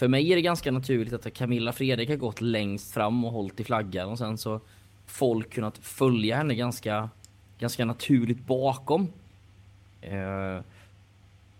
För 0.00 0.08
mig 0.08 0.32
är 0.32 0.36
det 0.36 0.42
ganska 0.42 0.72
naturligt 0.72 1.12
att 1.12 1.34
Camilla 1.34 1.72
Fredrik 1.72 2.08
har 2.08 2.16
gått 2.16 2.40
längst 2.40 2.92
fram 2.92 3.24
och 3.24 3.32
hållit 3.32 3.60
i 3.60 3.64
flaggan 3.64 4.08
och 4.08 4.18
sen 4.18 4.38
så 4.38 4.60
folk 5.06 5.50
kunnat 5.50 5.78
följa 5.78 6.36
henne 6.36 6.54
ganska, 6.54 7.10
ganska 7.58 7.84
naturligt 7.84 8.46
bakom. 8.46 9.08
Eh, 10.00 10.64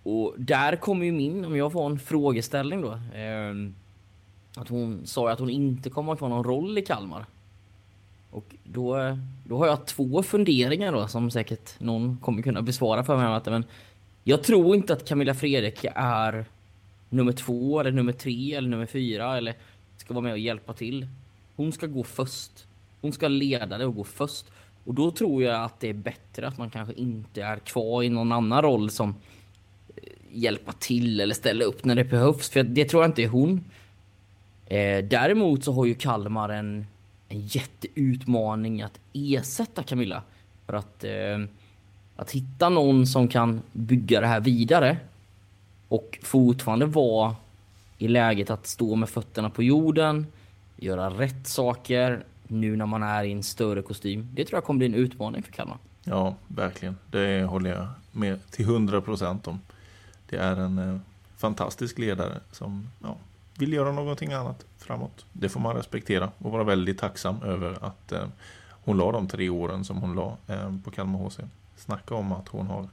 och 0.02 0.35
där 0.38 0.76
kommer 0.76 1.06
ju 1.06 1.12
min, 1.12 1.44
om 1.44 1.56
jag 1.56 1.73
får 1.73 1.87
en 1.87 1.99
frågeställning 1.99 2.80
då. 2.80 2.92
Eh, 2.92 3.54
att 4.56 4.68
hon 4.68 5.06
sa 5.06 5.30
att 5.30 5.38
hon 5.38 5.50
inte 5.50 5.90
kommer 5.90 6.12
att 6.12 6.20
ha 6.20 6.28
någon 6.28 6.44
roll 6.44 6.78
i 6.78 6.82
Kalmar. 6.82 7.26
Och 8.30 8.54
då, 8.64 9.18
då 9.44 9.59
har 9.59 9.66
jag 9.66 9.87
två 9.87 10.23
funderingar 10.23 10.92
då 10.92 11.09
som 11.09 11.30
säkert 11.30 11.80
någon 11.80 12.18
kommer 12.18 12.42
kunna 12.42 12.62
besvara 12.62 13.04
för 13.04 13.16
mig. 13.16 13.40
Men 13.44 13.64
jag 14.25 14.42
tror 14.42 14.76
inte 14.76 14.92
att 14.92 15.09
Camilla 15.09 15.35
Fredrik 15.35 15.87
är 15.94 16.47
nummer 17.11 17.33
två 17.33 17.81
eller 17.81 17.90
nummer 17.90 18.12
tre 18.12 18.55
eller 18.55 18.69
nummer 18.69 18.87
fyra 18.87 19.37
eller 19.37 19.55
ska 19.97 20.14
vara 20.14 20.25
med 20.25 20.33
och 20.33 20.38
hjälpa 20.38 20.73
till. 20.73 21.07
Hon 21.57 21.73
ska 21.73 21.87
gå 21.87 22.05
först. 22.05 22.67
Hon 23.00 23.12
ska 23.12 23.29
leda 23.29 23.79
det 23.79 23.87
och 23.87 23.95
gå 23.95 24.05
först. 24.05 24.47
Och 24.85 24.95
då 24.95 25.11
tror 25.11 25.43
jag 25.43 25.64
att 25.64 25.81
det 25.81 25.88
är 25.88 25.95
bättre 25.95 26.49
att 26.49 26.59
man 26.59 26.71
kanske 26.71 26.95
inte 26.95 27.43
är 27.43 27.57
kvar 27.57 28.02
i 28.02 28.09
någon 28.09 28.33
annan 28.33 28.62
roll 28.62 28.90
som 28.90 29.14
eh, 29.97 30.12
hjälpa 30.33 30.73
till 30.73 31.21
eller 31.21 31.35
ställa 31.35 31.64
upp 31.64 31.85
när 31.85 31.95
det 31.95 32.05
behövs. 32.05 32.49
För 32.50 32.62
det 32.62 32.85
tror 32.85 33.02
jag 33.02 33.09
inte 33.09 33.23
är 33.23 33.29
hon. 33.29 33.64
Eh, 34.67 35.05
däremot 35.05 35.64
så 35.64 35.73
har 35.73 35.87
ju 35.87 35.95
Kalmar 35.95 36.49
en, 36.49 36.87
en 37.29 37.40
jätteutmaning 37.47 38.83
att 38.83 39.00
ersätta 39.12 39.83
Camilla. 39.83 40.23
För 40.67 40.73
att, 40.73 41.05
eh, 41.05 41.38
att 42.17 42.31
hitta 42.31 42.69
någon 42.69 43.07
som 43.07 43.29
kan 43.29 43.61
bygga 43.73 44.21
det 44.21 44.26
här 44.26 44.40
vidare 44.40 44.97
och 45.90 46.18
fortfarande 46.23 46.87
vara 46.87 47.37
i 47.99 48.09
läget 48.09 48.50
att 48.50 48.66
stå 48.66 48.97
med 48.97 49.09
fötterna 49.09 49.50
på 49.50 49.62
jorden, 49.62 50.26
göra 50.76 51.11
rätt 51.11 51.47
saker 51.47 52.25
nu 52.49 52.76
när 52.76 52.87
man 52.87 53.02
är 53.02 53.25
i 53.25 53.32
en 53.32 53.42
större 53.42 53.82
kostym. 53.82 54.28
Det 54.35 54.44
tror 54.44 54.56
jag 54.56 54.64
kommer 54.64 54.78
bli 54.78 54.87
en 54.87 54.94
utmaning 54.94 55.42
för 55.42 55.52
Kalmar. 55.52 55.78
Ja, 56.04 56.35
verkligen. 56.49 56.97
Det 57.11 57.44
håller 57.44 57.70
jag 57.70 57.87
med 58.12 58.50
till 58.50 58.64
hundra 58.64 59.00
procent 59.00 59.47
om. 59.47 59.61
Det 60.28 60.37
är 60.37 60.56
en 60.56 60.78
eh, 60.78 60.99
fantastisk 61.37 61.99
ledare 61.99 62.40
som 62.52 62.88
ja, 63.02 63.16
vill 63.59 63.73
göra 63.73 63.92
någonting 63.92 64.32
annat 64.32 64.64
framåt. 64.78 65.25
Det 65.32 65.49
får 65.49 65.61
man 65.61 65.76
respektera 65.76 66.30
och 66.38 66.50
vara 66.52 66.64
väldigt 66.64 66.99
tacksam 66.99 67.42
över 67.42 67.85
att 67.85 68.12
eh, 68.12 68.26
hon 68.85 68.97
la 68.97 69.12
de 69.12 69.28
tre 69.28 69.49
åren 69.49 69.85
som 69.85 69.97
hon 69.97 70.14
la 70.14 70.37
eh, 70.47 70.76
på 70.85 70.90
Kalmar 70.90 71.18
HC. 71.18 71.38
Snacka 71.76 72.14
om 72.14 72.32
att 72.32 72.49
hon 72.49 72.66
har 72.66 72.88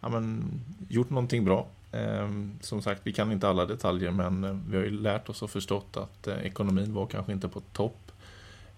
ja, 0.00 0.08
men, 0.08 0.50
gjort 0.88 1.10
någonting 1.10 1.44
bra. 1.44 1.66
Ehm, 1.92 2.58
som 2.60 2.82
sagt, 2.82 3.00
vi 3.04 3.12
kan 3.12 3.32
inte 3.32 3.48
alla 3.48 3.66
detaljer 3.66 4.10
men 4.10 4.44
eh, 4.44 4.56
vi 4.70 4.76
har 4.76 4.84
ju 4.84 4.90
lärt 4.90 5.28
oss 5.28 5.42
och 5.42 5.50
förstått 5.50 5.96
att 5.96 6.26
eh, 6.26 6.46
ekonomin 6.46 6.94
var 6.94 7.06
kanske 7.06 7.32
inte 7.32 7.48
på 7.48 7.60
topp. 7.60 8.12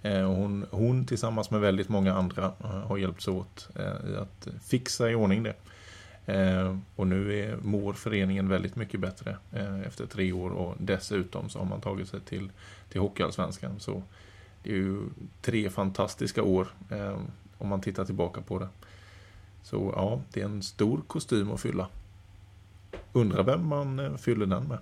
Eh, 0.02 0.26
hon, 0.26 0.66
hon 0.70 1.06
tillsammans 1.06 1.50
med 1.50 1.60
väldigt 1.60 1.88
många 1.88 2.14
andra 2.14 2.52
har 2.60 2.98
hjälpts 2.98 3.28
åt 3.28 3.68
i 4.10 4.16
att 4.16 4.48
fixa 4.62 5.10
i 5.10 5.14
ordning 5.14 5.42
det. 5.42 5.54
Ehm, 6.26 6.82
och 6.96 7.06
nu 7.06 7.38
är, 7.38 7.56
mår 7.56 7.92
föreningen 7.92 8.48
väldigt 8.48 8.76
mycket 8.76 9.00
bättre 9.00 9.36
efter 9.86 10.06
tre 10.06 10.32
år 10.32 10.50
och 10.50 10.74
dessutom 10.78 11.48
så 11.48 11.58
har 11.58 11.66
man 11.66 11.80
tagit 11.80 12.08
sig 12.08 12.20
till, 12.20 12.50
till 12.90 13.00
Hockeyallsvenskan. 13.00 13.80
Så 13.80 14.02
det 14.62 14.70
är 14.70 14.74
ju 14.74 15.00
tre 15.42 15.70
fantastiska 15.70 16.42
år 16.42 16.68
ehm, 16.90 17.20
om 17.58 17.68
man 17.68 17.80
tittar 17.80 18.04
tillbaka 18.04 18.40
på 18.40 18.58
det. 18.58 18.68
Så 19.62 19.92
ja, 19.96 20.20
det 20.32 20.40
är 20.40 20.44
en 20.44 20.62
stor 20.62 21.00
kostym 21.06 21.52
att 21.52 21.60
fylla. 21.60 21.88
Undrar 23.12 23.42
vem 23.42 23.68
man 23.68 23.98
eh, 23.98 24.16
fyller 24.16 24.46
den 24.46 24.64
med. 24.64 24.78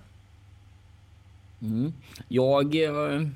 Mm. 1.61 1.93
Jag... 2.27 2.75
Eh, 2.75 3.27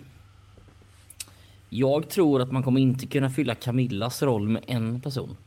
jag 1.69 2.09
tror 2.09 2.41
att 2.41 2.51
man 2.51 2.63
kommer 2.63 2.81
inte 2.81 3.07
kunna 3.07 3.29
fylla 3.29 3.55
Camillas 3.55 4.23
roll 4.23 4.49
med 4.49 4.63
en 4.67 5.01
person. 5.01 5.37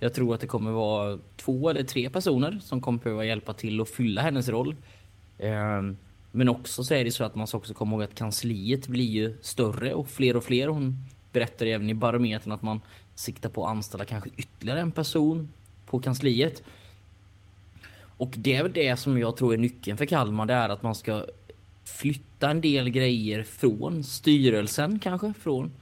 Jag 0.00 0.14
tror 0.14 0.34
att 0.34 0.40
det 0.40 0.46
kommer 0.46 0.70
vara 0.70 1.18
två 1.36 1.70
eller 1.70 1.82
tre 1.82 2.10
personer 2.10 2.58
som 2.62 2.80
kommer 2.80 2.98
behöva 2.98 3.24
hjälpa 3.24 3.52
till 3.52 3.80
att 3.80 3.88
fylla 3.88 4.22
hennes 4.22 4.48
roll. 4.48 4.76
Ehm, 5.38 5.96
men 6.30 6.48
också 6.48 6.84
så 6.84 6.94
är 6.94 7.04
det 7.04 7.10
så 7.10 7.24
att 7.24 7.34
man 7.34 7.46
ska 7.46 7.58
också 7.58 7.74
komma 7.74 7.92
ihåg 7.92 8.02
att 8.02 8.14
kansliet 8.14 8.88
blir 8.88 9.10
ju 9.10 9.36
större 9.40 9.94
och 9.94 10.08
fler 10.08 10.36
och 10.36 10.44
fler. 10.44 10.68
Hon 10.68 10.96
berättar 11.32 11.66
även 11.66 11.90
i 11.90 11.94
barometern 11.94 12.52
att 12.52 12.62
man 12.62 12.80
siktar 13.14 13.48
på 13.48 13.64
att 13.64 13.70
anställa 13.70 14.04
kanske 14.04 14.30
ytterligare 14.36 14.80
en 14.80 14.92
person 14.92 15.48
på 15.86 16.00
kansliet. 16.00 16.62
Och 18.22 18.34
det 18.36 18.54
är 18.54 18.68
det 18.68 18.96
som 18.96 19.18
jag 19.18 19.36
tror 19.36 19.54
är 19.54 19.58
nyckeln 19.58 19.98
för 19.98 20.06
Kalmar. 20.06 20.46
Det 20.46 20.54
är 20.54 20.68
att 20.68 20.82
man 20.82 20.94
ska 20.94 21.26
flytta 21.84 22.50
en 22.50 22.60
del 22.60 22.90
grejer 22.90 23.42
från 23.42 24.04
styrelsen 24.04 24.98
kanske. 24.98 25.32
Från 25.40 25.72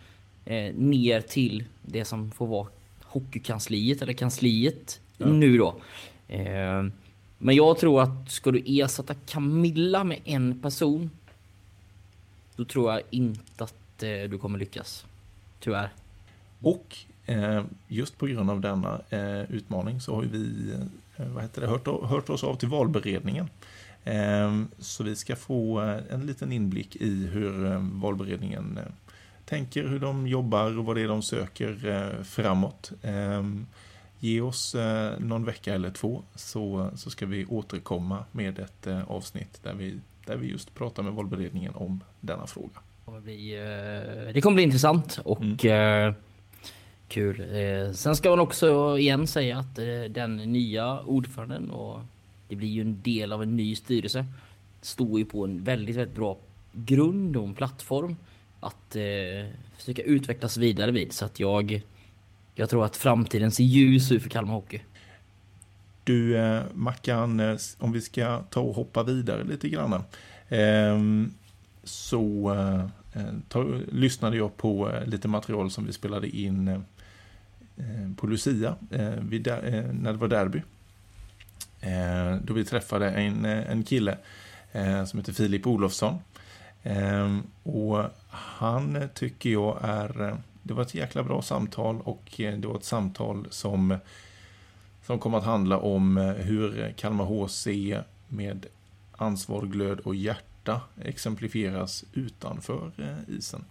eh, 0.45 0.75
ner 0.75 1.21
till 1.21 1.65
det 1.83 2.05
som 2.05 2.31
får 2.31 2.47
vara 2.47 2.69
hockeykansliet 3.03 4.03
eller 4.03 4.13
kansliet 4.13 5.01
nu 5.19 5.59
då. 5.59 5.75
Eh, 6.29 6.85
men 7.39 7.55
jag 7.55 7.79
tror 7.79 8.03
att 8.03 8.31
ska 8.31 8.51
du 8.51 8.63
ersätta 8.67 9.15
Camilla 9.15 10.05
med 10.05 10.19
en 10.25 10.63
person. 10.63 11.11
Då 12.57 12.65
tror 12.65 12.93
jag 12.93 13.03
inte 13.11 13.65
att 13.65 14.03
eh, 14.03 14.31
du 14.31 14.39
kommer 14.39 14.59
lyckas. 14.59 15.07
Tyvärr. 15.59 15.93
Och 16.61 16.97
just 17.89 18.19
på 18.19 18.27
grund 18.27 18.51
av 18.51 18.61
denna 18.61 19.01
eh, 19.11 19.51
utmaning 19.51 20.01
så 20.01 20.15
har 20.15 20.23
vi 20.23 20.73
eh, 21.17 21.27
vad 21.27 21.43
heter 21.43 21.61
det, 21.61 21.67
hört, 21.67 21.87
hört 21.87 22.31
oss 22.31 22.45
av 22.45 22.55
till 22.55 22.69
valberedningen. 22.69 23.49
Eh, 24.05 24.63
så 24.79 25.05
vi 25.05 25.17
ska 25.17 25.37
få 25.37 25.83
eh, 25.83 25.99
en 26.11 26.27
liten 26.27 26.53
inblick 26.53 26.97
i 26.97 27.27
hur 27.27 27.67
eh, 27.67 27.79
valberedningen 27.93 28.79
eh, 28.79 28.93
tänker, 29.45 29.89
hur 29.89 29.99
de 29.99 30.27
jobbar 30.27 30.79
och 30.79 30.85
vad 30.85 30.97
det 30.97 31.03
är 31.03 31.09
de 31.09 31.23
söker 31.23 31.89
eh, 31.89 32.23
framåt. 32.23 32.93
Eh, 33.03 33.43
ge 34.19 34.41
oss 34.41 34.75
eh, 34.75 35.19
någon 35.19 35.45
vecka 35.45 35.75
eller 35.75 35.91
två 35.91 36.23
så, 36.35 36.91
så 36.97 37.11
ska 37.11 37.27
vi 37.27 37.47
återkomma 37.47 38.25
med 38.33 38.59
ett 38.59 38.87
eh, 38.87 39.11
avsnitt 39.11 39.61
där 39.63 39.75
vi, 39.75 39.99
där 40.27 40.37
vi 40.37 40.47
just 40.47 40.75
pratar 40.75 41.03
med 41.03 41.13
valberedningen 41.13 41.75
om 41.75 42.01
denna 42.21 42.47
fråga. 42.47 42.69
Det 42.75 43.05
kommer 43.05 43.21
bli, 43.21 43.55
eh, 43.55 44.33
det 44.35 44.41
kommer 44.41 44.55
bli 44.55 44.65
intressant 44.65 45.21
och 45.25 45.65
eh, 45.65 46.15
kul. 47.11 47.41
Eh, 47.41 47.93
sen 47.93 48.17
ska 48.17 48.31
man 48.31 48.41
också 48.41 48.99
igen 48.99 49.27
säga 49.27 49.59
att 49.59 49.79
eh, 49.79 49.85
den 50.11 50.37
nya 50.37 51.01
ordföranden 51.01 51.71
och 51.71 52.01
det 52.49 52.57
blir 52.57 52.69
ju 52.69 52.81
en 52.81 53.03
del 53.03 53.33
av 53.33 53.43
en 53.43 53.57
ny 53.57 53.77
styrelse. 53.77 54.27
Står 54.83 55.19
ju 55.19 55.25
på 55.25 55.45
en 55.45 55.65
väldigt, 55.65 55.97
väldigt 55.97 56.17
bra 56.17 56.39
grund 56.73 57.37
och 57.37 57.45
en 57.45 57.55
plattform 57.55 58.17
att 58.61 58.97
eh, 58.97 59.53
försöka 59.77 60.03
utvecklas 60.03 60.57
vidare 60.57 60.91
vid. 60.91 61.13
Så 61.13 61.25
att 61.25 61.41
jag, 61.41 61.83
jag 62.55 62.71
tror 62.71 62.85
att 62.85 62.97
framtiden 62.97 63.51
ser 63.51 63.65
ljus 63.65 64.13
ut 64.13 64.23
för 64.23 64.31
Kalmar 64.31 64.55
Hockey. 64.55 64.81
Du, 66.05 66.37
eh, 66.37 66.63
Mackan, 66.75 67.41
eh, 67.41 67.57
om 67.79 67.93
vi 67.93 68.01
ska 68.01 68.39
ta 68.41 68.61
och 68.61 68.75
hoppa 68.75 69.03
vidare 69.03 69.45
lite 69.45 69.69
grann. 69.69 70.03
Ehm, 70.49 71.35
så 71.85 72.55
eh, 72.55 72.81
eh, 73.23 73.35
ta, 73.49 73.63
lyssnade 73.93 74.37
jag 74.37 74.57
på 74.57 74.91
eh, 74.91 75.07
lite 75.07 75.29
material 75.29 75.71
som 75.71 75.87
vi 75.87 75.93
spelade 75.93 76.37
in 76.37 76.69
eh, 76.69 76.81
Eh, 77.81 78.15
på 78.17 78.27
Lucia, 78.27 78.77
eh, 78.91 79.11
vid, 79.11 79.47
eh, 79.47 79.85
när 79.93 80.13
det 80.13 80.19
var 80.19 80.29
derby. 80.29 80.63
Eh, 81.81 82.37
då 82.43 82.55
vi 82.55 82.65
träffade 82.65 83.11
en, 83.11 83.45
eh, 83.45 83.71
en 83.71 83.83
kille 83.83 84.19
eh, 84.73 85.05
som 85.05 85.19
heter 85.19 85.33
Filip 85.33 85.67
Olofsson. 85.67 86.19
Ehm, 86.83 87.43
och 87.63 88.05
han 88.29 88.97
eh, 88.97 89.09
tycker 89.09 89.51
jag 89.51 89.79
är... 89.83 90.37
Det 90.63 90.75
var 90.75 90.83
ett 90.83 90.95
jäkla 90.95 91.23
bra 91.23 91.43
samtal 91.43 92.01
och 92.01 92.23
det 92.37 92.65
var 92.65 92.77
ett 92.77 92.85
samtal 92.85 93.47
som, 93.51 93.99
som 95.07 95.19
kom 95.19 95.35
att 95.35 95.45
handla 95.45 95.79
om 95.79 96.17
hur 96.17 96.95
Kalmar 96.97 97.25
HC 97.25 97.67
med 98.29 98.67
ansvar, 99.13 99.63
glöd 99.63 100.01
och 100.01 100.15
hjärta 100.15 100.81
exemplifieras 101.03 102.05
utanför 102.13 102.91
isen. 103.29 103.65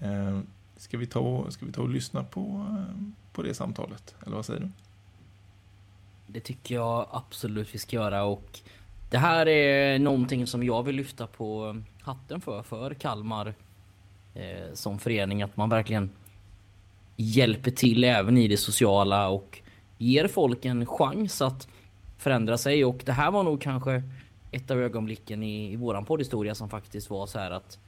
Ehm, 0.00 0.46
Ska 0.76 0.98
vi, 0.98 1.06
ta, 1.06 1.50
ska 1.50 1.66
vi 1.66 1.72
ta 1.72 1.82
och 1.82 1.88
lyssna 1.88 2.24
på, 2.24 2.40
eh, 2.40 2.96
på 3.32 3.42
det 3.42 3.54
samtalet? 3.54 4.14
Eller 4.26 4.36
vad 4.36 4.46
säger 4.46 4.60
du? 4.60 4.68
Det 6.26 6.40
tycker 6.40 6.74
jag 6.74 7.06
absolut 7.10 7.74
vi 7.74 7.78
ska 7.78 7.96
göra 7.96 8.24
och 8.24 8.60
det 9.10 9.18
här 9.18 9.48
är 9.48 9.98
någonting 9.98 10.46
som 10.46 10.62
jag 10.62 10.82
vill 10.82 10.96
lyfta 10.96 11.26
på 11.26 11.76
hatten 12.00 12.40
för, 12.40 12.62
för 12.62 12.94
Kalmar 12.94 13.54
eh, 14.34 14.72
som 14.74 14.98
förening. 14.98 15.42
Att 15.42 15.56
man 15.56 15.68
verkligen 15.68 16.10
hjälper 17.16 17.70
till 17.70 18.04
även 18.04 18.38
i 18.38 18.48
det 18.48 18.56
sociala 18.56 19.28
och 19.28 19.60
ger 19.98 20.28
folk 20.28 20.64
en 20.64 20.86
chans 20.86 21.42
att 21.42 21.68
förändra 22.18 22.58
sig. 22.58 22.84
Och 22.84 23.02
det 23.04 23.12
här 23.12 23.30
var 23.30 23.42
nog 23.42 23.60
kanske 23.60 24.02
ett 24.50 24.70
av 24.70 24.78
ögonblicken 24.78 25.42
i, 25.42 25.72
i 25.72 25.76
våran 25.76 26.04
poddhistoria 26.04 26.54
som 26.54 26.68
faktiskt 26.68 27.10
var 27.10 27.26
så 27.26 27.38
här 27.38 27.50
att 27.50 27.78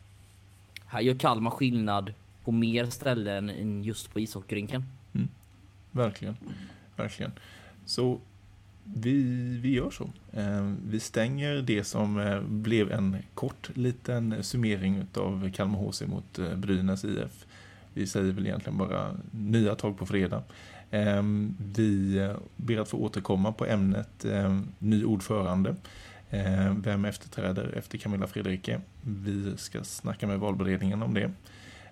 här 0.87 1.01
gör 1.01 1.15
Kalmar 1.15 1.51
skillnad 1.51 2.13
på 2.49 2.53
mer 2.53 2.87
ställen 2.87 3.51
än 3.51 3.85
just 3.85 4.13
på 4.13 4.21
ishockeyrinken. 4.21 4.85
Mm. 5.15 5.29
Verkligen. 5.91 6.37
Verkligen. 6.97 7.33
Så 7.85 8.21
vi, 8.85 9.23
vi 9.63 9.75
gör 9.75 9.91
så. 9.91 10.11
Eh, 10.33 10.73
vi 10.87 11.01
stänger 11.01 11.55
det 11.55 11.85
som 11.85 12.19
eh, 12.19 12.41
blev 12.41 12.93
en 12.93 13.17
kort 13.35 13.71
liten 13.75 14.45
summering 14.45 15.07
av 15.15 15.51
Kalmar 15.55 15.79
HC 15.79 16.03
mot 16.07 16.39
eh, 16.39 16.55
Brynäs 16.55 17.05
IF. 17.05 17.47
Vi 17.95 18.07
säger 18.07 18.33
väl 18.33 18.47
egentligen 18.47 18.79
bara 18.79 19.17
nya 19.31 19.75
tag 19.75 19.99
på 19.99 20.07
fredag. 20.07 20.43
Vi 21.59 22.29
ber 22.57 22.79
att 22.81 22.89
få 22.89 22.97
återkomma 22.97 23.53
på 23.53 23.67
ämnet 23.67 24.27
ny 24.79 25.05
ordförande. 25.05 25.77
Vem 26.77 27.05
efterträder 27.05 27.75
efter 27.77 27.99
Camilla 27.99 28.27
Fredrike? 28.27 28.81
Vi 29.01 29.57
ska 29.57 29.85
snacka 29.85 30.27
med 30.27 30.39
valberedningen 30.39 31.03
om 31.03 31.15
det. 31.15 31.31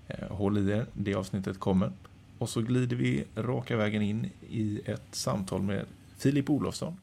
Eh, 0.09 0.29
Håll 0.31 0.59
i 0.59 0.71
er, 0.73 0.87
det 0.93 1.15
avsnittet 1.15 1.61
kommer. 1.61 1.93
Och 2.39 2.49
så 2.49 2.63
glider 2.63 2.97
vi 2.97 3.25
raka 3.37 3.77
vägen 3.77 4.03
in 4.03 4.31
i 4.51 4.81
ett 4.85 5.03
samtal 5.15 5.63
med 5.63 5.85
Filip 6.17 6.51
Olofsson. 6.51 6.97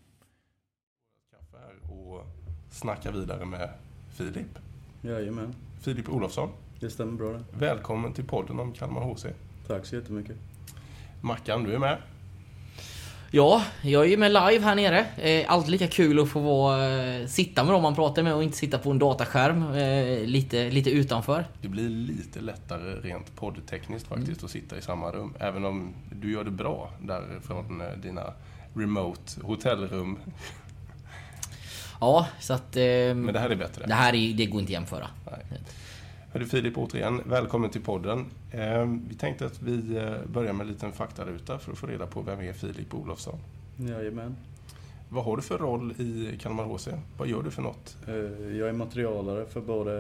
Och 1.92 2.26
snacka 2.72 3.12
vidare 3.12 3.46
med 3.46 3.70
Filip. 4.14 4.60
Jajamän, 5.02 5.56
Filip 5.82 6.10
Olofsson, 6.10 6.50
det 6.80 6.90
stämmer 6.90 7.12
bra 7.12 7.32
det. 7.32 7.44
välkommen 7.52 8.14
till 8.14 8.24
podden 8.26 8.60
om 8.60 8.72
Kalmar 8.74 9.02
HC. 9.02 9.26
Tack 9.68 9.86
så 9.86 9.96
jättemycket. 9.96 10.38
Mackan, 11.22 11.64
du 11.64 11.74
är 11.74 11.80
med. 11.80 11.98
Ja, 13.36 13.64
jag 13.82 14.06
är 14.06 14.10
ju 14.10 14.18
med 14.18 14.32
live 14.32 14.60
här 14.66 14.76
nere. 14.76 15.06
Eh, 15.18 15.52
alltid 15.52 15.72
lika 15.72 15.88
kul 15.88 16.20
att 16.20 16.30
få 16.30 16.40
vara, 16.40 17.04
eh, 17.04 17.28
sitta 17.28 17.64
med 17.64 17.74
dem 17.74 17.82
man 17.82 17.96
pratar 17.96 18.24
med 18.24 18.34
och 18.34 18.44
inte 18.44 18.58
sitta 18.58 18.78
på 18.78 18.92
en 18.92 19.00
dataskärm 19.00 19.74
eh, 19.74 20.26
lite, 20.26 20.70
lite 20.72 20.90
utanför. 20.90 21.46
Det 21.62 21.68
blir 21.68 21.90
lite 21.90 22.42
lättare 22.42 22.96
rent 22.96 23.36
poddtekniskt 23.36 24.08
faktiskt 24.08 24.44
att 24.44 24.52
sitta 24.52 24.78
i 24.78 24.82
samma 24.82 25.12
rum. 25.12 25.34
Även 25.40 25.66
om 25.66 25.94
du 26.12 26.32
gör 26.32 26.44
det 26.44 26.52
bra 26.52 26.92
där 27.02 27.40
från 27.44 27.82
eh, 27.82 27.88
dina 28.04 28.34
remote 28.74 29.42
hotellrum. 29.42 30.20
Ja, 32.00 32.28
så 32.40 32.54
att... 32.54 32.76
Eh, 32.76 32.84
Men 32.84 33.34
det 33.34 33.40
här 33.40 33.50
är 33.50 33.56
bättre. 33.56 33.86
det 33.88 33.94
här 33.94 34.16
är, 34.16 34.34
det 34.34 34.46
går 34.46 34.60
inte 34.62 34.70
att 34.70 34.74
jämföra. 34.74 35.08
Nej. 35.32 35.60
Hörru 36.34 36.46
Filip, 36.46 36.78
återigen, 36.78 37.22
välkommen 37.26 37.70
till 37.70 37.82
podden. 37.82 38.26
Eh, 38.52 38.86
vi 39.10 39.16
tänkte 39.16 39.46
att 39.46 39.62
vi 39.62 39.98
eh, 39.98 40.14
börjar 40.34 40.54
med 40.54 40.62
en 40.64 40.68
liten 40.74 40.92
faktaruta 40.92 41.60
för 41.60 41.72
att 41.72 41.78
få 41.78 41.88
reda 41.88 42.08
på 42.08 42.22
vem 42.22 42.40
är 42.40 42.54
Filip 42.54 42.94
Olofsson. 42.94 43.40
Jajamän. 43.78 44.36
Vad 45.10 45.26
har 45.26 45.36
du 45.38 45.44
för 45.44 45.58
roll 45.58 45.92
i 45.92 46.38
Kalmar 46.42 46.64
HC? 46.64 46.88
Vad 47.18 47.28
gör 47.28 47.44
du 47.44 47.52
för 47.52 47.62
något? 47.62 47.98
Eh, 48.08 48.58
Jag 48.58 48.70
är 48.70 48.74
materialare 48.74 49.46
för 49.46 49.62
både 49.62 49.92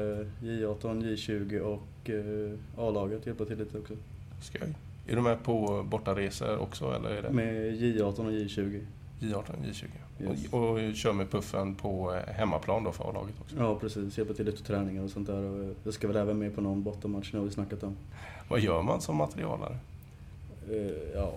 J18, 0.41 1.03
J20 1.03 1.59
och 1.59 2.09
eh, 2.09 2.59
A-laget. 2.87 3.25
Hjälper 3.25 3.45
till 3.45 3.57
lite 3.57 3.77
också. 3.77 3.93
Skoj. 4.41 4.75
Är 5.07 5.15
du 5.15 5.21
med 5.21 5.43
på 5.43 5.83
bortaresor 5.89 6.57
också 6.57 6.95
eller 6.95 7.09
är 7.09 7.21
det 7.21 7.29
Med 7.29 7.55
J18 7.81 8.19
och 8.19 8.31
J20. 8.31 8.85
J18, 9.25 9.43
J20? 9.65 9.85
Yes. 10.21 10.53
Och, 10.53 10.69
och 10.69 10.95
kör 10.95 11.13
med 11.13 11.31
puffen 11.31 11.75
på 11.75 12.13
eh, 12.13 12.33
hemmaplan 12.33 12.83
då 12.83 12.91
för 12.91 13.09
A-laget 13.09 13.35
också? 13.41 13.55
Ja 13.59 13.75
precis, 13.79 14.17
hjälper 14.17 14.33
till 14.33 14.45
lite 14.45 14.63
träningar 14.63 15.03
och 15.03 15.09
sånt 15.09 15.27
där. 15.27 15.43
Och 15.43 15.75
jag 15.83 15.93
ska 15.93 16.07
väl 16.07 16.17
även 16.17 16.39
med 16.39 16.55
på 16.55 16.61
någon 16.61 16.83
bortamatch 16.83 17.33
nu 17.33 17.39
har 17.39 17.45
vi 17.45 17.51
snackat 17.51 17.83
om. 17.83 17.95
Vad 18.47 18.59
gör 18.59 18.81
man 18.81 19.01
som 19.01 19.15
materialare? 19.15 19.77
Eh, 20.71 20.91
Ja, 21.15 21.33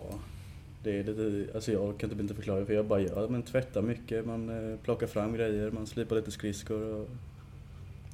det 0.83 0.99
är 0.99 1.05
lite, 1.05 1.55
alltså 1.55 1.73
jag 1.73 1.99
kan 1.99 2.11
typ 2.11 2.21
inte 2.21 2.35
förklara 2.35 2.67
för 2.67 2.75
jag 2.75 2.87
bara 2.87 3.01
gör 3.01 3.29
Man 3.29 3.43
tvättar 3.43 3.83
mycket, 3.83 4.27
man 4.27 4.71
eh, 4.73 4.79
plockar 4.79 5.07
fram 5.07 5.33
grejer, 5.33 5.71
man 5.71 5.87
slipar 5.87 6.17
lite 6.17 6.31
skridskor. 6.31 6.95
Och 6.95 7.09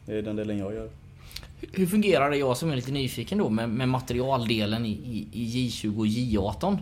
det 0.07 0.19
är 0.19 0.23
den 0.23 0.37
delen 0.37 0.59
jag 0.59 0.75
gör. 0.75 0.89
Hur 1.73 1.87
fungerar 1.87 2.31
det, 2.31 2.37
jag 2.37 2.57
som 2.57 2.71
är 2.71 2.77
lite 2.77 2.93
nyfiken 2.93 3.39
då, 3.39 3.49
med, 3.49 3.69
med 3.69 3.89
materialdelen 3.89 4.87
i, 4.87 4.91
i, 4.91 5.29
i 5.33 5.69
J20 5.69 5.99
och 5.99 6.07
J18? 6.07 6.79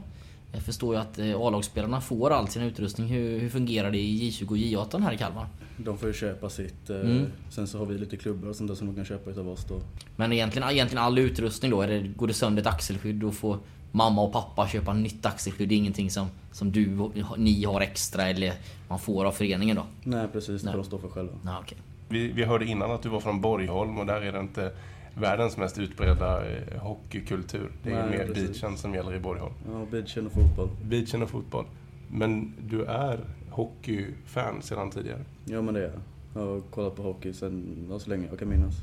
Jag 0.52 0.62
förstår 0.62 0.94
ju 0.94 1.00
att 1.00 1.18
eh, 1.18 1.40
A-lagsspelarna 1.40 2.00
får 2.00 2.30
all 2.30 2.48
sin 2.48 2.62
utrustning. 2.62 3.06
Hur, 3.08 3.38
hur 3.38 3.48
fungerar 3.48 3.90
det 3.90 3.98
i 3.98 4.30
J20 4.30 4.48
och 4.50 4.56
J18 4.56 5.02
här 5.02 5.12
i 5.12 5.16
Kalmar? 5.18 5.46
De 5.76 5.98
får 5.98 6.08
ju 6.08 6.14
köpa 6.14 6.48
sitt. 6.50 6.90
eh, 6.90 6.96
Mm. 7.00 7.26
Sen 7.50 7.66
så 7.66 7.78
har 7.78 7.86
vi 7.86 7.98
lite 7.98 8.16
klubbor 8.16 8.48
och 8.48 8.56
sånt 8.56 8.68
där 8.68 8.74
som 8.74 8.86
de 8.86 8.94
kan 8.96 9.04
köpa 9.04 9.30
utav 9.30 9.48
oss 9.48 9.64
då. 9.68 9.80
Men 10.16 10.32
egentligen, 10.32 10.70
egentligen 10.70 11.04
all 11.04 11.18
utrustning 11.18 11.70
då, 11.70 11.82
är 11.82 11.88
det, 11.88 12.00
går 12.16 12.26
det 12.26 12.34
sönder 12.34 12.62
ett 12.62 12.66
axelskydd 12.68 13.14
då 13.16 13.30
får 13.32 13.58
mamma 13.92 14.22
och 14.22 14.32
pappa 14.32 14.68
köpa 14.68 14.92
nytt 14.92 15.26
axelskydd? 15.26 15.68
Det 15.68 15.74
är 15.74 15.76
ingenting 15.76 16.10
som, 16.10 16.26
som 16.52 16.72
du 16.72 16.98
och 16.98 17.12
ni 17.38 17.64
har 17.64 17.80
extra 17.80 18.28
eller 18.28 18.52
man 18.88 18.98
får 18.98 19.24
av 19.24 19.32
föreningen 19.32 19.76
då? 19.76 19.86
Nej 20.04 20.28
precis, 20.32 20.62
det 20.62 20.70
får 20.70 20.78
de 20.78 20.84
stå 20.84 20.98
för 20.98 21.08
själva. 21.08 21.32
Ja, 21.44 21.58
okej. 21.62 21.78
Vi, 22.08 22.28
vi 22.32 22.44
hörde 22.44 22.64
innan 22.64 22.90
att 22.90 23.02
du 23.02 23.08
var 23.08 23.20
från 23.20 23.40
Borgholm 23.40 23.98
och 23.98 24.06
där 24.06 24.20
är 24.20 24.32
det 24.32 24.40
inte 24.40 24.72
världens 25.14 25.56
mest 25.56 25.78
utbredda 25.78 26.50
eh, 26.50 26.78
hockeykultur. 26.82 27.72
Det 27.82 27.90
är 27.92 28.06
Nej, 28.08 28.18
mer 28.18 28.26
precis. 28.26 28.60
beachen 28.60 28.76
som 28.78 28.94
gäller 28.94 29.14
i 29.14 29.20
Borgholm. 29.20 29.54
Ja, 29.72 29.86
beachen 29.90 30.26
och 30.26 30.32
fotboll. 30.32 30.68
Beachen 30.84 31.22
och 31.22 31.30
fotboll. 31.30 31.64
Men 32.10 32.52
du 32.68 32.84
är 32.84 33.20
hockeyfan 33.50 34.62
sedan 34.62 34.90
tidigare. 34.90 35.24
Ja 35.44 35.62
men 35.62 35.74
det 35.74 35.80
är 35.80 35.84
jag. 35.84 36.00
Jag 36.42 36.50
har 36.50 36.60
kollat 36.60 36.96
på 36.96 37.02
hockey 37.02 37.32
sen 37.32 37.86
ja, 37.90 37.98
så 37.98 38.10
länge 38.10 38.26
jag 38.30 38.38
kan 38.38 38.48
minnas. 38.48 38.74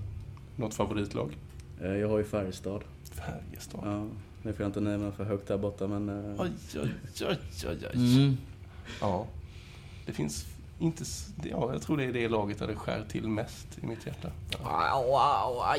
Något 0.55 0.73
favoritlag? 0.73 1.37
Eh, 1.81 1.87
Jag 1.91 2.09
har 2.09 2.17
ju 2.17 2.23
Färjestad. 2.23 2.83
Färjestad. 3.11 3.81
Ja, 3.83 4.05
nu 4.43 4.53
får 4.53 4.61
jag 4.61 4.69
inte 4.69 4.81
nämna 4.81 5.11
för 5.11 5.23
högt 5.23 5.47
där 5.47 5.57
borta 5.57 5.87
men... 5.87 6.09
eh, 6.09 6.41
Oj, 6.41 6.49
oj, 6.75 6.89
oj, 7.29 7.37
oj, 7.67 7.77
oj. 7.93 8.15
Mm. 8.17 8.37
Ja. 9.01 9.27
Det 10.05 10.11
finns 10.13 10.45
inte... 10.79 11.03
Ja, 11.43 11.73
jag 11.73 11.81
tror 11.81 11.97
det 11.97 12.03
är 12.03 12.13
det 12.13 12.29
laget 12.29 12.59
där 12.59 12.67
det 12.67 12.75
skär 12.75 13.05
till 13.09 13.27
mest 13.27 13.67
i 13.81 13.85
mitt 13.85 14.05
hjärta. 14.05 14.31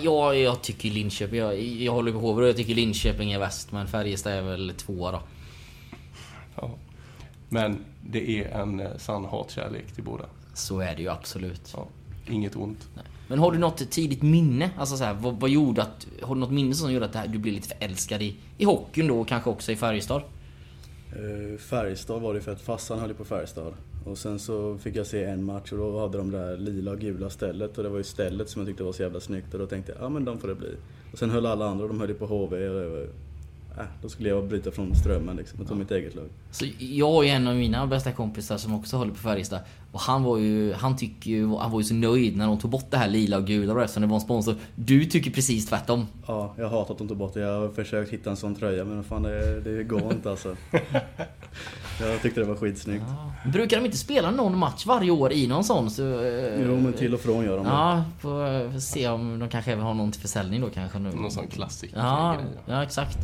Ja. 0.01 0.35
Jag 0.35 0.63
tycker 0.63 0.91
Linköping, 0.91 1.39
jag, 1.39 1.61
jag 1.61 1.93
håller 1.93 2.13
på 2.13 2.19
HV 2.19 2.43
och 2.43 2.49
jag 2.49 2.57
tycker 2.57 2.75
Linköping 2.75 3.33
är 3.33 3.39
väst 3.39 3.73
men 3.73 3.87
Färjestad 3.87 4.33
är 4.33 4.43
väl 4.43 4.73
tvåa 4.77 5.13
då. 5.13 5.21
Ja. 6.55 6.71
Men 7.49 7.85
det 8.07 8.39
är 8.39 8.49
en 8.61 8.81
eh, 8.81 8.97
sann 8.97 9.25
hatkärlek 9.25 9.93
till 9.95 10.05
båda. 10.05 10.25
Så 10.55 10.81
är 10.81 10.97
det 10.97 11.03
ju 11.03 11.09
absolut. 11.09 11.75
Ja. 11.77 11.87
Inget 12.31 12.57
ont. 12.57 12.89
Nej. 12.95 13.05
Men 13.29 13.39
har 13.39 13.53
du 13.53 13.59
något 13.59 13.91
tidigt 13.91 14.23
minne? 14.23 14.71
Alltså 14.79 14.97
så 14.97 15.05
här, 15.05 15.15
vad, 15.15 15.41
vad 15.41 15.51
gjorde 15.51 15.83
att... 15.83 16.07
Har 16.23 16.35
du 16.35 16.41
något 16.41 16.51
minne 16.51 16.75
som 16.75 16.93
gjorde 16.93 17.07
att 17.07 17.13
det 17.13 17.19
här, 17.19 17.29
du 17.29 17.39
blev 17.39 17.55
lite 17.55 17.69
förälskad 17.69 18.23
i, 18.23 18.37
i 18.59 18.65
hockeyn 18.65 19.07
då 19.07 19.21
och 19.21 19.29
kanske 19.29 19.51
också 19.51 19.73
i 19.73 19.77
Färjestad? 19.77 20.23
Eh, 21.13 21.59
Färjestad 21.59 22.23
var 22.23 22.35
det 22.35 22.41
för 22.41 22.53
att 22.53 22.61
farsan 22.61 22.99
höll 22.99 23.15
på 23.15 23.25
Färjestad. 23.25 23.75
Och 24.05 24.19
sen 24.19 24.39
så 24.39 24.79
fick 24.79 24.97
jag 24.97 25.07
se 25.07 25.25
en 25.25 25.45
match 25.45 25.73
och 25.73 25.79
då 25.79 26.01
hade 26.01 26.19
de 26.19 26.31
det 26.31 26.39
där 26.39 26.57
lila 26.57 26.91
och 26.91 26.99
gula 26.99 27.31
stället 27.31 27.79
och 27.79 27.85
det 27.85 27.91
var 27.91 27.99
ju 27.99 28.05
stället 28.05 28.49
som 28.49 28.61
jag 28.61 28.67
tyckte 28.69 28.83
var 28.83 28.93
så 28.93 29.03
jävla 29.03 29.21
snyggt 29.21 29.55
och 29.55 29.61
då 29.61 29.67
tänkte 29.67 29.93
jag, 29.93 30.03
ja 30.03 30.09
men 30.09 30.25
de 30.25 30.39
får 30.39 30.49
det 30.49 30.55
bli. 30.55 30.75
Och 31.13 31.19
sen 31.19 31.31
höll 31.31 31.47
alla 31.47 31.69
andra, 31.69 31.87
de 31.87 32.01
höll 32.01 32.09
ju 32.09 32.15
på 32.15 32.27
HV 32.27 32.69
och 32.69 32.91
var, 32.91 33.01
äh, 33.79 33.85
då 34.03 34.09
skulle 34.09 34.29
jag 34.29 34.49
bryta 34.49 34.71
från 34.71 34.95
strömmen 34.95 35.37
liksom 35.37 35.61
och 35.61 35.69
ta 35.69 35.75
mitt 35.75 35.91
eget 35.91 36.15
lag. 36.15 36.25
Så 36.51 36.67
jag 36.79 37.25
ju 37.25 37.31
en 37.31 37.49
av 37.49 37.57
mina 37.57 37.87
bästa 37.87 38.13
kompisar 38.13 38.57
som 38.57 38.75
också 38.75 38.97
håller 38.97 39.13
på 39.13 39.19
Färjestad. 39.19 39.61
Och 39.99 40.03
han 40.05 40.23
var 40.23 40.39
ju, 40.39 40.73
han 40.73 40.97
tycker 40.97 41.31
ju, 41.31 41.57
han 41.57 41.71
var 41.71 41.81
ju 41.81 41.85
så 41.85 41.95
nöjd 41.95 42.37
när 42.37 42.47
de 42.47 42.59
tog 42.59 42.71
bort 42.71 42.91
det 42.91 42.97
här 42.97 43.09
lila 43.09 43.37
och 43.37 43.47
gula 43.47 43.73
och 43.73 43.83
eftersom 43.83 44.01
det 44.01 44.07
var 44.07 44.15
en 44.15 44.21
sponsor. 44.21 44.57
Du 44.75 45.05
tycker 45.05 45.31
precis 45.31 45.67
tvärtom. 45.67 46.07
Ja, 46.27 46.55
jag 46.57 46.69
hatar 46.69 46.93
att 46.93 46.99
de 46.99 47.09
tog 47.09 47.17
bort 47.17 47.35
det. 47.35 47.41
Jag 47.41 47.61
har 47.61 47.69
försökt 47.69 48.13
hitta 48.13 48.31
en 48.31 48.37
sån 48.37 48.55
tröja 48.55 48.85
men 48.85 49.05
fan 49.05 49.23
det, 49.23 49.61
det 49.61 49.85
går 49.85 50.13
inte 50.13 50.31
alltså. 50.31 50.57
Jag 52.01 52.23
tyckte 52.23 52.41
det 52.41 52.47
var 52.47 52.57
skitsnyggt. 52.57 53.05
Ja. 53.45 53.51
Brukar 53.51 53.77
de 53.77 53.85
inte 53.85 53.99
spela 53.99 54.31
någon 54.31 54.59
match 54.59 54.87
varje 54.87 55.11
år 55.11 55.33
i 55.33 55.47
någon 55.47 55.65
sån? 55.65 55.91
Så, 55.91 56.03
eh, 56.03 56.63
Jo 56.67 56.81
men 56.81 56.93
till 56.93 57.15
och 57.15 57.21
från 57.21 57.45
gör 57.45 57.57
de. 57.57 57.67
Ja, 57.67 58.05
får, 58.21 58.73
får 58.73 58.81
se 58.81 59.09
om 59.09 59.39
de 59.39 59.49
kanske 59.49 59.73
även 59.73 59.85
har 59.85 59.95
någon 59.95 60.13
till 60.13 60.21
försäljning 60.21 60.61
då 60.61 60.71
kanske 60.71 60.99
nu. 60.99 61.11
Någon 61.11 61.31
sån 61.31 61.47
klassiker 61.47 61.97
Ja, 61.97 62.37
ja 62.67 62.83
exakt. 62.83 63.19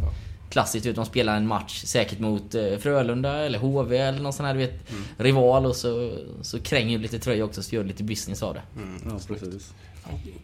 Klassiskt 0.54 0.86
ut, 0.86 0.96
de 0.96 1.06
spelar 1.06 1.36
en 1.36 1.46
match 1.46 1.82
säkert 1.84 2.18
mot 2.18 2.54
eh, 2.54 2.76
Frölunda 2.78 3.36
eller 3.36 3.58
HV 3.58 3.96
eller 3.98 4.20
någon 4.20 4.32
sån 4.32 4.46
här 4.46 4.54
du 4.54 4.60
vet, 4.60 4.90
rival 5.16 5.66
och 5.66 5.76
så, 5.76 6.18
så 6.42 6.60
kränger 6.60 6.98
du 6.98 7.02
lite 7.02 7.18
tröja 7.18 7.44
också 7.44 7.62
så 7.62 7.74
gör 7.74 7.82
du 7.82 7.88
lite 7.88 8.04
business 8.04 8.42
av 8.42 8.54
det. 8.54 8.62
Ja, 9.04 9.18
precis. 9.28 9.72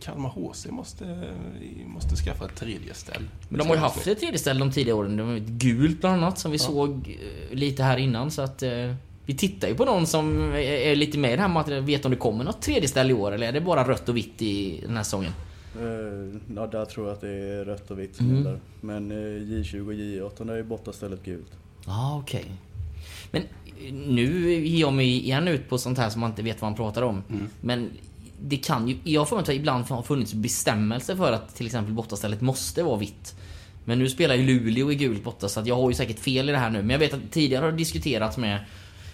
Kalmar 0.00 0.30
HC 0.30 0.66
måste, 0.70 1.32
måste 1.86 2.16
skaffa 2.16 2.44
ett 2.44 2.56
tredje 2.56 2.94
ställ. 2.94 3.22
Men 3.48 3.58
de 3.58 3.68
har 3.68 3.74
ju 3.74 3.80
haft 3.80 4.06
ett 4.06 4.20
tredje 4.20 4.38
ställe 4.38 4.60
de 4.60 4.72
tidigare 4.72 4.98
åren. 4.98 5.16
De 5.16 5.22
har 5.22 5.34
ju 5.34 5.40
ett 5.40 5.48
gult 5.48 6.00
bland 6.00 6.22
annat 6.22 6.38
som 6.38 6.50
vi 6.50 6.58
såg 6.58 7.18
eh, 7.20 7.56
lite 7.56 7.82
här 7.82 7.96
innan 7.96 8.30
så 8.30 8.42
att 8.42 8.62
eh, 8.62 8.94
vi 9.26 9.36
tittar 9.36 9.68
ju 9.68 9.74
på 9.74 9.84
någon 9.84 10.06
som 10.06 10.52
är, 10.52 10.96
lite 10.96 11.18
med 11.18 11.32
i 11.32 11.36
det 11.36 11.42
här 11.42 11.48
materialet. 11.48 11.88
Vet 11.88 12.04
om 12.04 12.10
det 12.10 12.16
kommer 12.16 12.44
något 12.44 12.62
tredje 12.62 12.88
ställe 12.88 13.10
i 13.10 13.14
år 13.14 13.32
eller 13.32 13.48
är 13.48 13.52
det 13.52 13.60
bara 13.60 13.88
rött 13.88 14.08
och 14.08 14.16
vitt 14.16 14.42
i 14.42 14.80
den 14.86 14.96
här 14.96 15.02
säsongen? 15.02 15.32
Eh, 15.76 16.40
Ja, 16.56 16.66
där 16.66 16.84
tror 16.84 17.06
jag 17.06 17.14
att 17.14 17.20
det 17.20 17.28
är 17.30 17.64
rött 17.64 17.90
och 17.90 17.98
vitt 17.98 18.16
som 18.16 18.26
Mm. 18.26 18.36
gäller. 18.44 18.58
Men 18.80 19.10
eh, 19.10 19.14
J20 19.42 19.86
och 19.86 19.92
J18 19.92 20.46
där 20.46 20.54
är 20.54 20.62
borta 20.62 20.92
stället 20.92 21.22
gult. 21.24 21.52
Ja, 21.86 21.92
ah, 21.92 22.18
okej. 22.18 22.44
Men 23.30 23.42
eh, 23.42 23.92
nu 23.92 24.52
ger 24.66 24.80
jag 24.80 24.92
mig 24.92 25.08
igen 25.08 25.48
ut 25.48 25.68
på 25.68 25.78
sånt 25.78 25.98
här 25.98 26.10
som 26.10 26.20
man 26.20 26.30
inte 26.30 26.42
vet 26.42 26.60
vad 26.62 26.70
man 26.70 26.76
pratar 26.76 27.02
om. 27.02 27.22
Men 27.60 27.90
det 28.42 28.56
kan 28.56 28.88
ju... 28.88 28.96
Jag 29.04 29.28
får 29.28 29.38
att 29.38 29.46
det 29.46 29.54
ibland 29.54 29.84
har 29.84 30.02
funnits 30.02 30.34
bestämmelser 30.34 31.16
för 31.16 31.32
att 31.32 31.54
till 31.54 31.66
exempel 31.66 31.94
bortastället 31.94 32.40
måste 32.40 32.82
vara 32.82 32.96
vitt. 32.98 33.34
Men 33.84 33.98
nu 33.98 34.08
spelar 34.08 34.34
ju 34.34 34.42
Luleå 34.46 34.92
i 34.92 34.94
gult 34.94 35.24
borta 35.24 35.48
så 35.48 35.62
jag 35.64 35.76
har 35.76 35.90
ju 35.90 35.94
säkert 35.94 36.18
fel 36.18 36.48
i 36.48 36.52
det 36.52 36.58
här 36.58 36.70
nu. 36.70 36.78
Men 36.78 36.90
jag 36.90 36.98
vet 36.98 37.14
att 37.14 37.30
tidigare 37.30 37.64
har 37.64 37.70
det 37.72 37.78
diskuterats 37.78 38.36
med 38.36 38.58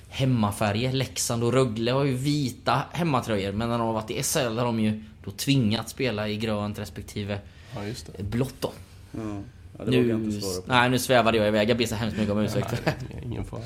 hemmafärger. 0.09 0.93
Leksand 0.93 1.45
och 1.45 1.53
Rögle 1.53 1.93
har 1.93 2.05
ju 2.05 2.15
vita 2.15 2.83
hemmatröjor. 2.93 3.53
Men 3.53 3.69
när 3.69 3.79
de 3.79 3.87
har 3.87 3.95
varit 3.95 4.11
i 4.11 4.23
SHL 4.23 4.59
har 4.59 4.65
de 4.65 4.81
ju 4.81 5.03
då 5.25 5.31
tvingats 5.31 5.93
spela 5.93 6.29
i 6.29 6.37
grönt 6.37 6.79
respektive 6.79 7.39
Ja, 7.75 7.87
just 7.87 8.11
det. 8.17 8.23
blått 8.23 8.55
då. 8.61 8.73
Ja, 9.13 9.21
ja 9.79 9.85
Nu, 9.87 10.31
nej, 10.67 10.91
nu 10.91 10.99
svävade 10.99 11.39
jag 11.39 11.49
iväg. 11.49 11.71
Jag 11.71 11.79
ber 11.79 11.85
så 11.87 11.95
hemskt 11.95 12.17
mycket 12.17 12.33
om 12.33 12.39
ursäkt. 12.39 12.83
Ingen 13.23 13.45
fara. 13.45 13.63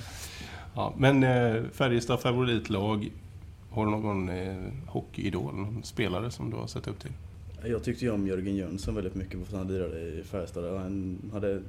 Ja, 0.74 0.94
men 0.98 1.22
eh, 1.24 1.62
Färjestad 1.72 2.20
favoritlag. 2.20 3.10
Har 3.70 3.84
du 3.84 3.90
någon 3.90 4.28
eh, 4.28 4.56
hockeyidol, 4.86 5.54
någon 5.54 5.82
spelare 5.84 6.30
som 6.30 6.50
du 6.50 6.56
har 6.56 6.66
sett 6.66 6.88
upp 6.88 7.00
till? 7.00 7.10
Jag 7.64 7.84
tyckte 7.84 8.04
ju 8.04 8.10
om 8.10 8.26
Jörgen 8.26 8.56
Jönsson 8.56 8.94
väldigt 8.94 9.14
mycket 9.14 9.32
för 9.46 9.56
att 9.56 9.58
han 9.64 9.68
lirade 9.72 10.00
i 10.00 10.22
Färjestad. 10.30 10.78
Han 10.78 11.18
hade, 11.32 11.62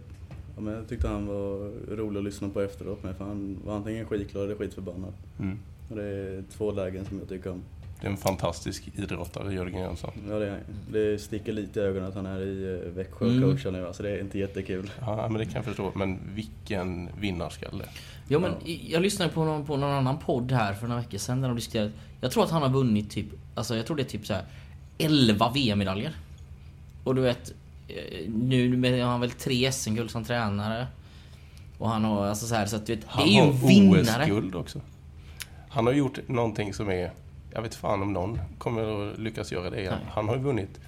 ja, 0.56 0.62
men 0.62 0.74
jag 0.74 0.88
tyckte 0.90 1.08
han 1.08 1.28
var 1.28 1.72
rolig 1.96 2.18
att 2.18 2.24
lyssna 2.24 2.50
på 2.50 2.62
efteråt 2.62 3.04
med 3.04 3.16
för 3.16 3.26
han 3.26 3.58
var 3.66 3.76
antingen 3.76 4.06
skitglad 4.06 4.44
eller 4.44 4.56
skitförbannad. 4.56 5.14
Mm. 5.40 5.60
Och 5.90 5.96
det 5.96 6.04
är 6.04 6.44
två 6.58 6.72
lägen 6.72 7.06
som 7.06 7.20
jag 7.20 7.30
tycker 7.30 7.52
om. 7.52 7.62
Det 8.02 8.08
är 8.08 8.12
en 8.12 8.18
fantastisk 8.18 8.90
idrottare, 8.96 9.54
Jörgen 9.54 9.80
Jönsson. 9.82 10.12
Ja, 10.30 10.40
det, 10.40 10.48
är, 10.48 10.60
det 10.92 11.22
sticker 11.22 11.54
lite 11.54 11.80
i 11.80 11.84
ögonen 11.84 12.10
att 12.10 12.16
han 12.16 12.26
är 12.26 12.40
i 12.42 12.82
eh, 12.86 12.92
Växjö 12.92 13.26
och 13.26 13.32
Mm. 13.32 13.50
coachar 13.50 13.72
nu. 13.72 13.88
Alltså 13.88 14.04
det 14.04 14.10
är 14.10 14.20
inte 14.22 14.40
jättekul. 14.40 14.92
Ja, 15.00 15.28
men 15.30 15.40
det 15.40 15.46
kan 15.46 15.54
jag 15.56 15.66
förstå. 15.66 15.92
Men 15.96 16.20
vilken 16.36 17.10
vinnarskalle. 17.20 17.86
Ja 18.28 18.40
men 18.40 18.52
jag 18.88 19.02
lyssnade 19.02 19.32
på 19.32 19.44
någon, 19.46 19.66
på 19.66 19.78
någon 19.78 19.92
annan 19.92 20.18
podd 20.20 20.52
här 20.52 20.74
för 20.74 20.88
några 20.88 21.02
veckor 21.02 21.18
sedan 21.18 21.42
där 21.42 21.48
de 21.48 21.56
diskuterade 21.56 21.92
Jag 22.22 22.32
tror 22.32 22.44
att 22.44 22.52
han 22.52 22.62
har 22.62 22.70
vunnit 22.70 23.12
typ, 23.12 23.26
alltså 23.56 23.76
jag 23.76 23.86
tror 23.86 23.98
det 23.98 24.04
är 24.04 24.08
typ 24.10 24.26
så 24.28 24.34
här 24.34 24.44
11 24.98 25.52
VM-medaljer. 25.54 26.16
Och 27.04 27.16
du 27.16 27.22
vet, 27.22 27.54
nu 28.28 28.78
med- 28.78 29.04
har 29.04 29.12
han 29.12 29.22
väl 29.22 29.32
tre 29.32 29.72
SM-guld 29.72 30.12
som 30.12 30.24
tränare. 30.24 30.88
Och 31.78 31.90
han 31.90 32.04
har 32.04 32.26
alltså 32.26 32.48
så 32.48 32.56
här 32.56 32.66
så 32.66 32.76
att 32.76 32.86
du 32.86 32.96
vet, 32.96 33.02
det 33.02 33.08
Han 33.12 33.28
är 33.28 33.32
ju 33.32 33.38
en 33.38 33.58
har 33.58 33.68
vinnare. 33.68 34.24
OS-guld 34.24 34.56
också. 34.56 34.82
Han 35.70 35.86
har 35.86 35.94
gjort 35.94 36.20
någonting 36.28 36.74
som 36.74 36.90
är... 36.90 37.12
Jag 37.54 37.62
vet 37.62 37.76
fan 37.76 38.02
om 38.02 38.14
någon 38.14 38.40
kommer 38.58 39.12
att 39.12 39.20
lyckas 39.20 39.52
göra 39.52 39.70
det 39.70 39.80
igen. 39.80 39.94
Nej. 39.98 40.12
Han 40.14 40.28
har 40.28 40.36
ju 40.36 40.42
vunnit 40.42 40.80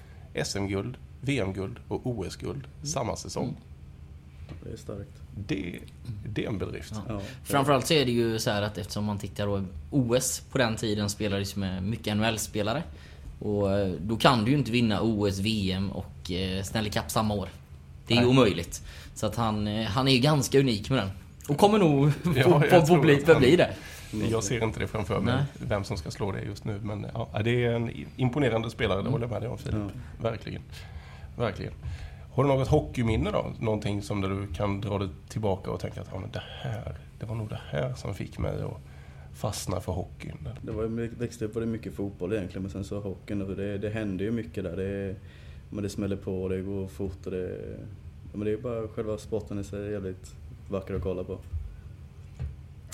SM-guld, 0.44 0.96
VM-guld 1.20 1.76
och 1.88 2.06
OS-guld 2.06 2.64
Mm. 2.76 2.86
samma 2.86 3.16
säsong. 3.16 3.56
Det 4.64 4.72
är 4.72 4.76
starkt. 4.76 5.10
Det, 5.46 5.78
det 6.28 6.44
är 6.44 6.48
en 6.48 6.58
bedrift. 6.58 6.92
Ja. 6.94 7.02
Ja, 7.14 7.20
Framförallt 7.44 7.86
så 7.86 7.94
är 7.94 8.04
det 8.04 8.10
ju 8.12 8.38
så 8.38 8.50
här 8.50 8.62
att 8.62 8.78
eftersom 8.78 9.04
man 9.04 9.18
tittar 9.18 9.46
då 9.46 9.64
OS 9.90 10.40
på 10.50 10.58
den 10.58 10.76
tiden 10.76 11.10
spelades 11.10 11.56
med 11.56 11.82
mycket 11.82 12.16
NHL-spelare. 12.16 12.82
Och 13.44 13.72
eh, 13.72 13.92
då 14.00 14.16
kan 14.16 14.44
du 14.44 14.50
ju 14.50 14.58
inte 14.58 14.70
vinna 14.70 15.00
OS, 15.02 15.38
VM 15.38 15.90
och 15.90 16.30
eh, 16.30 16.62
Stanley 16.62 16.90
Cup 16.90 17.10
samma 17.10 17.34
år. 17.34 17.48
Det 18.06 18.14
är 18.14 18.18
ju 18.18 18.22
Nej. 18.22 18.30
omöjligt. 18.30 18.82
Så 19.14 19.26
att 19.26 19.36
han, 19.36 19.66
eh, 19.66 19.86
han 19.86 20.08
är 20.08 20.12
ju 20.12 20.18
ganska 20.18 20.58
unik 20.58 20.90
med 20.90 20.98
den. 20.98 21.10
Och 21.48 21.58
kommer 21.58 21.78
nog 21.78 22.12
Ja, 22.36 22.82
få, 22.86 22.98
bli, 22.98 23.16
förbli 23.16 23.56
det. 23.56 23.70
Jag 24.30 24.44
ser 24.44 24.64
inte 24.64 24.80
det 24.80 24.86
framför 24.86 25.20
mig, 25.20 25.34
Nej. 25.34 25.44
vem 25.68 25.84
som 25.84 25.96
ska 25.96 26.10
slå 26.10 26.32
det 26.32 26.42
just 26.42 26.64
nu. 26.64 26.80
Men 26.82 27.06
ja, 27.14 27.28
det 27.44 27.64
är 27.64 27.74
en 27.74 27.90
imponerande 28.16 28.70
spelare, 28.70 29.02
det 29.02 29.10
håller 29.10 29.24
jag 29.24 29.32
med 29.32 29.42
dig 29.42 29.50
om 29.50 29.58
Filip. 29.58 29.92
Verkligen. 30.22 30.62
Verkligen. 31.36 31.72
Har 32.32 32.44
du 32.44 32.48
något 32.48 32.68
hockeyminne 32.68 33.30
då? 33.30 33.52
Någonting 33.58 34.02
som 34.02 34.20
där 34.20 34.28
du 34.28 34.46
kan 34.54 34.80
dra 34.80 34.98
dig 34.98 35.08
tillbaka 35.28 35.70
och 35.70 35.80
tänka 35.80 36.00
att 36.00 36.08
ja, 36.12 36.18
men 36.18 36.30
det 36.30 36.42
här, 36.62 36.96
det 37.18 37.26
var 37.26 37.34
nog 37.34 37.48
det 37.48 37.60
här 37.70 37.94
som 37.94 38.14
fick 38.14 38.38
mig 38.38 38.62
att 38.62 38.80
fastna 39.34 39.80
för 39.80 39.92
hockeyn. 39.92 40.48
Det 40.62 40.72
var, 40.72 40.82
ju- 40.82 41.10
växte 41.18 41.44
upp 41.44 41.54
var 41.54 41.60
det 41.60 41.66
mycket 41.66 41.94
fotboll 41.94 42.32
egentligen 42.32 42.62
men 42.62 42.70
sen 42.70 42.84
så 42.84 43.00
hockeyn, 43.00 43.40
alltså 43.40 43.56
det, 43.56 43.78
det 43.78 43.90
hände 43.90 44.24
ju 44.24 44.30
mycket 44.30 44.64
där. 44.64 44.76
Det, 44.76 45.14
men 45.70 45.82
det 45.82 45.88
smäller 45.88 46.16
på 46.16 46.42
och 46.42 46.48
det 46.48 46.60
går 46.60 46.88
fort 46.88 47.26
och 47.26 47.32
det... 47.32 47.58
Men 48.32 48.44
det 48.44 48.52
är 48.52 48.56
bara 48.56 48.88
själva 48.88 49.18
sporten 49.18 49.58
i 49.58 49.64
sig 49.64 49.86
är 49.86 49.90
jävligt 49.90 50.34
vacker 50.68 50.94
att 50.94 51.02
kolla 51.02 51.24
på. 51.24 51.38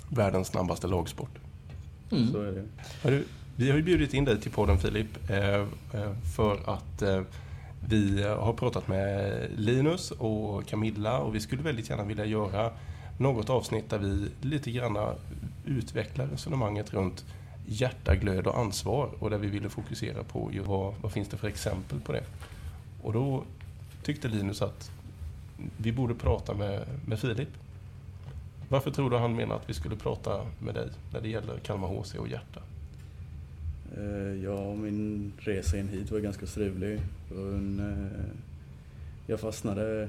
Världens 0.08 0.48
snabbaste 0.48 0.86
lagsport. 0.86 1.38
Mm. 2.12 2.32
Så 2.32 2.40
är 2.42 2.52
det. 2.52 2.64
Hörru, 3.02 3.24
vi 3.56 3.70
har 3.70 3.76
ju 3.76 3.82
bjudit 3.82 4.14
in 4.14 4.24
dig 4.24 4.40
till 4.40 4.50
podden 4.50 4.78
Filip 4.78 5.30
eh, 5.30 5.54
eh, 5.54 5.66
för 6.36 6.58
att 6.70 7.02
eh, 7.02 7.22
vi 7.88 8.22
har 8.22 8.52
pratat 8.52 8.88
med 8.88 9.38
Linus 9.56 10.10
och 10.10 10.66
Camilla 10.66 11.18
och 11.18 11.34
vi 11.34 11.40
skulle 11.40 11.62
väldigt 11.62 11.90
gärna 11.90 12.04
vilja 12.04 12.24
göra 12.24 12.70
något 13.18 13.50
avsnitt 13.50 13.90
där 13.90 13.98
vi 13.98 14.28
lite 14.48 14.70
grann 14.70 14.96
utveckla 15.70 16.26
resonemanget 16.26 16.92
runt 16.92 17.24
hjärta, 17.66 18.14
glöd 18.14 18.46
och 18.46 18.58
ansvar 18.58 19.10
och 19.18 19.30
där 19.30 19.38
vi 19.38 19.48
ville 19.48 19.68
fokusera 19.68 20.24
på 20.24 20.50
ju 20.52 20.60
vad, 20.60 20.94
vad 21.00 21.12
finns 21.12 21.28
det 21.28 21.36
för 21.36 21.48
exempel 21.48 22.00
på 22.00 22.12
det. 22.12 22.24
Och 23.02 23.12
då 23.12 23.44
tyckte 24.02 24.28
Linus 24.28 24.62
att 24.62 24.90
vi 25.76 25.92
borde 25.92 26.14
prata 26.14 26.54
med, 26.54 26.84
med 27.06 27.18
Filip. 27.18 27.48
Varför 28.68 28.90
tror 28.90 29.10
du 29.10 29.16
han 29.16 29.36
menar 29.36 29.56
att 29.56 29.68
vi 29.70 29.74
skulle 29.74 29.96
prata 29.96 30.46
med 30.58 30.74
dig 30.74 30.88
när 31.12 31.20
det 31.20 31.28
gäller 31.28 31.58
Kalmar 31.58 31.88
HC 31.88 32.14
och 32.14 32.28
hjärta? 32.28 32.60
Eh, 33.96 34.44
ja, 34.44 34.74
min 34.74 35.32
resa 35.38 35.78
in 35.78 35.88
hit 35.88 36.10
var 36.10 36.18
ganska 36.18 36.46
strulig. 36.46 37.00
Eh, 37.30 38.30
jag 39.26 39.40
fastnade 39.40 40.08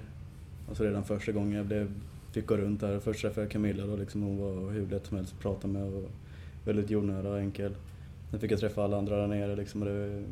alltså 0.69 0.84
redan 0.84 1.04
första 1.04 1.32
gången 1.32 1.58
jag 1.58 1.65
blev, 1.65 1.91
fick 2.32 2.48
gå 2.48 2.58
runt 2.58 2.80
där. 2.82 3.00
Först 3.00 3.22
träffade 3.22 3.41
jag 3.41 3.52
Camilla 3.52 3.86
då, 3.86 3.96
liksom, 3.96 4.22
hon 4.22 4.38
var 4.38 4.72
hur 4.72 4.88
lätt 4.88 5.06
som 5.06 5.17
helst 5.17 5.34
att 5.34 5.39
prata 5.39 5.67
med 5.67 5.84
och 5.84 6.10
väldigt 6.65 6.89
jordnära 6.89 7.30
och 7.30 7.39
enkel. 7.39 7.76
Sen 8.32 8.39
fick 8.39 8.52
jag 8.52 8.60
träffa 8.60 8.84
alla 8.84 8.98
andra 8.98 9.17
där 9.17 9.28
nere 9.28 9.56
liksom, 9.56 9.82
och 9.82 9.88
det, 9.88 10.24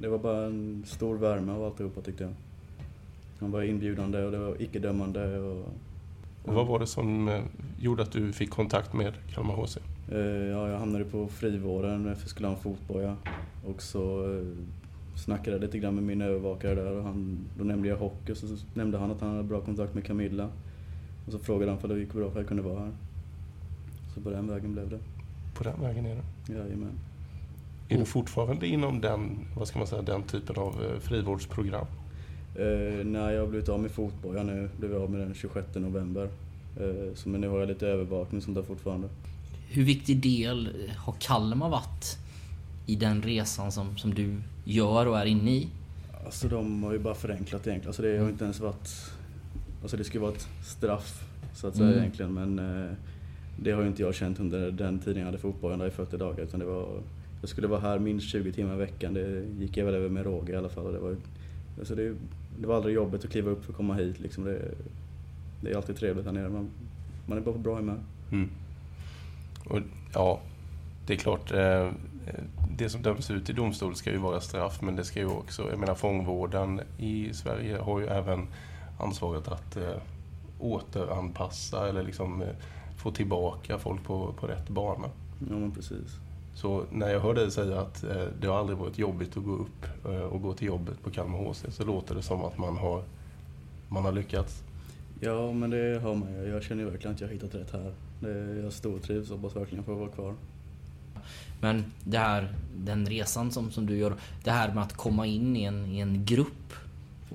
det 0.00 0.08
var 0.08 0.18
bara 0.18 0.46
en 0.46 0.82
stor 0.86 1.16
värme 1.16 1.52
av 1.52 1.64
alltihopa 1.64 2.00
tyckte 2.00 2.24
jag. 2.24 2.32
Han 3.38 3.50
var 3.50 3.62
inbjudande 3.62 4.22
och 4.24 4.32
det 4.32 4.38
var 4.38 4.62
icke-dömande 4.62 5.38
och 5.38 5.68
Och 6.44 6.54
vad 6.54 6.66
var 6.66 6.78
det 6.78 6.86
som 6.86 7.28
eh, 7.28 7.42
gjorde 7.80 8.02
att 8.02 8.12
du 8.12 8.32
fick 8.32 8.50
kontakt 8.50 8.92
med 8.92 9.12
Kalmar 9.34 9.54
HC? 9.54 9.76
Eh, 10.12 10.18
Ja, 10.20 10.68
jag 10.68 10.78
hamnade 10.78 11.04
på 11.04 11.28
frivården 11.28 12.02
för 12.04 12.10
jag 12.10 12.18
skulle 12.28 12.48
ha 12.48 12.54
en 12.54 12.60
fotboja. 12.60 13.16
Och 13.66 13.82
så 13.82 14.34
eh, 14.34 14.46
snackade 15.16 15.56
jag 15.56 15.60
lite 15.60 15.78
grann 15.78 15.94
med 15.94 16.04
min 16.04 16.20
övervakare 16.22 16.74
där 16.74 16.92
och 16.96 17.02
han, 17.04 17.38
då 17.58 17.64
nämnde 17.64 17.88
jag 17.88 17.96
hockey 17.96 18.32
och 18.32 18.36
så 18.36 18.46
nämnde 18.74 18.98
han 18.98 19.10
att 19.10 19.20
han 19.20 19.30
hade 19.30 19.42
bra 19.42 19.60
kontakt 19.60 19.94
med 19.94 20.04
Camilla. 20.04 20.48
Och 21.26 21.32
så 21.32 21.38
frågade 21.38 21.72
han 21.72 21.80
om 21.82 21.88
det 21.88 21.98
gick 21.98 22.12
bra 22.12 22.30
för 22.30 22.40
jag 22.40 22.48
kunde 22.48 22.62
vara 22.62 22.80
här. 22.80 22.92
Så 24.14 24.20
på 24.20 24.30
den 24.30 24.48
vägen 24.48 24.72
blev 24.72 24.90
det. 24.90 24.98
På 25.54 25.64
den 25.64 25.80
vägen 25.80 26.06
är 26.06 26.14
det. 26.14 26.52
Jajamän. 26.52 26.98
Är 27.88 27.98
du 27.98 28.04
fortfarande 28.04 28.66
inom 28.66 29.00
den, 29.00 29.38
vad 29.56 29.68
ska 29.68 29.78
man 29.78 29.88
säga, 29.88 30.02
den 30.02 30.22
typen 30.22 30.56
av 30.56 30.84
eh, 30.84 31.00
frivårdsprogram? 31.00 31.86
Eh, 32.54 33.06
när 33.06 33.30
jag 33.30 33.40
har 33.40 33.48
blivit 33.48 33.68
av 33.68 33.80
med 33.80 33.90
fotboja 33.90 34.42
nu, 34.42 34.68
blev 34.78 34.92
jag 34.92 35.02
av 35.02 35.10
med 35.10 35.20
den 35.20 35.34
26 35.34 35.66
november. 35.74 36.28
Eh, 36.80 37.14
så 37.14 37.28
men 37.28 37.40
nu 37.40 37.48
har 37.48 37.58
jag 37.58 37.68
lite 37.68 37.86
övervakning 37.86 38.42
som 38.42 38.54
där 38.54 38.62
fortfarande. 38.62 39.08
Hur 39.68 39.84
viktig 39.84 40.22
del 40.22 40.68
har 40.96 41.14
Kalmar 41.18 41.68
varit 41.68 42.18
i 42.86 42.96
den 42.96 43.22
resan 43.22 43.72
som, 43.72 43.96
som 43.96 44.14
du 44.14 44.36
gör 44.64 45.06
och 45.06 45.18
är 45.18 45.26
inne 45.26 45.50
i? 45.50 45.68
Alltså 46.24 46.48
de 46.48 46.82
har 46.82 46.92
ju 46.92 46.98
bara 46.98 47.14
förenklat 47.14 47.66
egentligen. 47.66 47.88
Alltså 47.88 48.02
det 48.02 48.18
har 48.18 48.28
inte 48.28 48.44
ens 48.44 48.60
varit... 48.60 49.12
Alltså 49.82 49.96
det 49.96 50.04
skulle 50.04 50.22
vara 50.22 50.32
ett 50.32 50.48
straff 50.64 51.24
så 51.54 51.66
att 51.66 51.76
säga 51.76 51.88
Mm. 51.88 52.00
egentligen 52.00 52.34
men 52.34 52.58
eh, 52.58 52.92
det 53.58 53.70
har 53.72 53.82
ju 53.82 53.88
inte 53.88 54.02
jag 54.02 54.14
känt 54.14 54.40
under 54.40 54.70
den 54.70 54.98
tiden 54.98 55.18
jag 55.18 55.26
hade 55.26 55.38
fotbollen 55.38 55.78
där 55.78 55.86
i 55.86 55.90
40 55.90 56.16
dagar 56.16 56.44
utan 56.44 56.60
det 56.60 56.66
var... 56.66 57.00
Jag 57.40 57.48
skulle 57.48 57.66
vara 57.66 57.80
här 57.80 57.98
minst 57.98 58.28
20 58.28 58.52
timmar 58.52 58.74
i 58.74 58.78
veckan. 58.78 59.14
Det 59.14 59.44
gick 59.58 59.76
jag 59.76 59.84
väl 59.84 59.94
över 59.94 60.08
med 60.08 60.24
råge 60.24 60.52
i 60.52 60.56
alla 60.56 60.68
fall. 60.68 60.86
Och 60.86 60.92
det, 60.92 60.98
var, 60.98 61.16
alltså 61.78 61.94
det, 61.94 62.14
det 62.58 62.66
var 62.66 62.76
aldrig 62.76 62.94
jobbigt 62.94 63.24
att 63.24 63.30
kliva 63.30 63.50
upp 63.50 63.64
för 63.64 63.72
att 63.72 63.76
komma 63.76 63.94
hit 63.94 64.20
liksom. 64.20 64.44
Det, 64.44 64.62
det 65.60 65.70
är 65.70 65.76
alltid 65.76 65.96
trevligt 65.96 66.24
här 66.26 66.32
nere. 66.32 66.48
Man, 66.48 66.68
man 67.26 67.38
är 67.38 67.42
bara 67.42 67.52
på 67.52 67.58
bra 67.58 67.76
humör. 67.76 67.98
Mm. 68.32 68.50
Och, 69.64 69.80
ja, 70.14 70.40
det 71.06 71.12
är 71.12 71.16
klart, 71.16 71.52
eh, 71.52 71.90
det 72.78 72.88
som 72.88 73.02
döms 73.02 73.30
ut 73.30 73.50
i 73.50 73.52
domstol 73.52 73.94
ska 73.94 74.10
ju 74.10 74.18
vara 74.18 74.40
straff, 74.40 74.82
men 74.82 74.96
det 74.96 75.04
ska 75.04 75.20
ju 75.20 75.26
också, 75.26 75.70
jag 75.70 75.78
menar 75.78 75.94
fångvården 75.94 76.80
i 76.98 77.34
Sverige 77.34 77.76
har 77.76 78.00
ju 78.00 78.06
även 78.06 78.46
ansvaret 78.98 79.48
att, 79.48 79.76
eh, 79.76 79.96
återanpassa 80.58 81.88
eller 81.88 82.02
liksom 82.02 82.42
eh, 82.42 82.48
få 82.96 83.10
tillbaka 83.10 83.78
folk 83.78 84.04
på, 84.04 84.32
på 84.32 84.46
rätt 84.46 84.68
bana. 84.68 85.08
Ja 85.50 85.56
men 85.56 85.72
precis. 85.72 86.18
Så 86.54 86.84
när 86.90 87.08
jag 87.08 87.20
hör 87.20 87.34
dig 87.34 87.50
säga 87.50 87.80
att 87.80 88.04
eh, 88.04 88.24
det 88.40 88.46
har 88.46 88.58
aldrig 88.58 88.78
varit 88.78 88.98
jobbigt 88.98 89.36
att 89.36 89.44
gå 89.44 89.52
upp 89.52 89.86
eh, 90.04 90.20
och 90.20 90.42
gå 90.42 90.52
till 90.52 90.66
jobbet 90.66 91.02
på 91.02 91.10
Kalmar 91.10 91.38
HC 91.38 91.64
så 91.70 91.84
låter 91.84 92.14
det 92.14 92.22
som 92.22 92.44
att 92.44 92.58
man 92.58 92.76
har, 92.76 93.02
man 93.88 94.04
har 94.04 94.12
lyckats. 94.12 94.62
Ja 95.20 95.52
men 95.52 95.70
det 95.70 96.00
har 96.02 96.14
man 96.14 96.32
ju. 96.32 96.48
Jag 96.48 96.62
känner 96.62 96.84
ju 96.84 96.90
verkligen 96.90 97.14
att 97.14 97.20
jag 97.20 97.28
har 97.28 97.32
hittat 97.34 97.54
rätt 97.54 97.72
här. 97.72 97.92
Det, 98.20 98.60
jag 98.62 98.72
stortrivs 98.72 99.30
och 99.30 99.38
hoppas 99.38 99.56
verkligen 99.56 99.84
få 99.84 99.94
vara 99.94 100.08
kvar. 100.08 100.34
Men 101.60 101.84
det 102.04 102.18
här, 102.18 102.54
den 102.76 103.06
resan 103.06 103.50
som, 103.50 103.70
som 103.70 103.86
du 103.86 103.96
gör, 103.96 104.14
det 104.44 104.50
här 104.50 104.74
med 104.74 104.82
att 104.82 104.92
komma 104.92 105.26
in 105.26 105.56
i 105.56 105.64
en, 105.64 105.86
i 105.86 106.00
en 106.00 106.24
grupp 106.24 106.72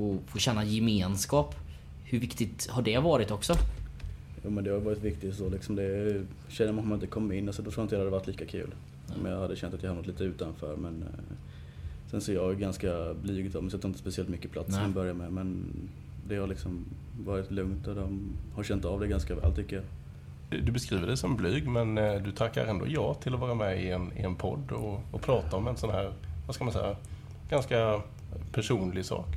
och 0.02 0.22
få 0.28 0.38
känna 0.40 0.64
gemenskap. 0.64 1.56
Hur 2.04 2.20
viktigt 2.20 2.68
har 2.70 2.82
det 2.82 2.98
varit 2.98 3.32
också? 3.32 3.54
Jo 4.44 4.50
men 4.50 4.64
det 4.64 4.70
har 4.70 4.80
varit 4.80 5.04
viktigt 5.04 5.36
så 5.36 5.50
liksom. 5.50 5.76
Det, 5.76 6.24
känner 6.50 6.72
man 6.72 6.84
att 6.84 6.90
man 6.90 6.96
inte 6.96 7.08
kom 7.08 7.32
in, 7.32 7.48
alltså, 7.48 7.62
då 7.62 7.72
tror 7.72 7.82
jag 7.82 7.86
inte 7.86 7.96
det 7.96 8.00
hade 8.00 8.12
varit 8.12 8.28
lika 8.28 8.46
kul. 8.46 8.74
Om 9.20 9.26
jag 9.26 9.40
hade 9.40 9.56
känt 9.56 9.74
att 9.74 9.84
jag 9.84 9.90
hamnat 9.90 10.08
lite 10.08 10.24
utanför 10.24 10.76
men 10.76 11.04
eh, 11.04 11.36
Sen 12.12 12.22
så 12.22 12.32
är 12.32 12.36
jag 12.36 12.60
ganska 12.60 13.14
blyg 13.14 13.56
av 13.56 13.64
mig 13.64 13.72
så 13.72 13.76
jag 13.76 13.82
tar 13.82 13.90
inte 13.90 14.00
speciellt 14.00 14.30
mycket 14.30 14.52
plats 14.52 14.68
till 14.68 14.86
att 14.86 14.94
börja 14.94 15.14
med 15.14 15.32
men 15.34 15.66
Det 16.28 16.36
har 16.36 16.48
liksom 16.48 16.86
varit 17.26 17.52
lugnt 17.52 17.88
och 17.88 17.96
de 17.96 18.34
har 18.56 18.64
känt 18.64 18.86
av 18.86 19.00
det 19.00 19.08
ganska 19.08 19.36
väl 19.36 19.56
tycker 19.56 19.76
jag. 19.76 19.86
Du 20.66 20.72
beskriver 20.72 21.08
dig 21.08 21.18
som 21.18 21.36
blyg 21.36 21.68
men 21.68 21.98
eh, 21.98 22.14
du 22.14 22.32
tackar 22.32 22.66
ändå 22.66 22.86
ja 22.88 23.14
till 23.14 23.34
att 23.34 23.40
vara 23.40 23.56
med 23.56 23.84
i 23.84 23.92
en, 23.92 24.18
i 24.18 24.22
en 24.22 24.36
podd 24.36 24.72
och, 24.72 25.02
och 25.12 25.22
prata 25.22 25.58
om 25.58 25.68
en 25.68 25.78
sån 25.78 25.90
här, 25.90 26.14
vad 26.46 26.56
ska 26.56 26.64
man 26.64 26.74
säga, 26.74 26.96
ganska 27.50 28.02
personlig 28.52 29.06
sak. 29.06 29.28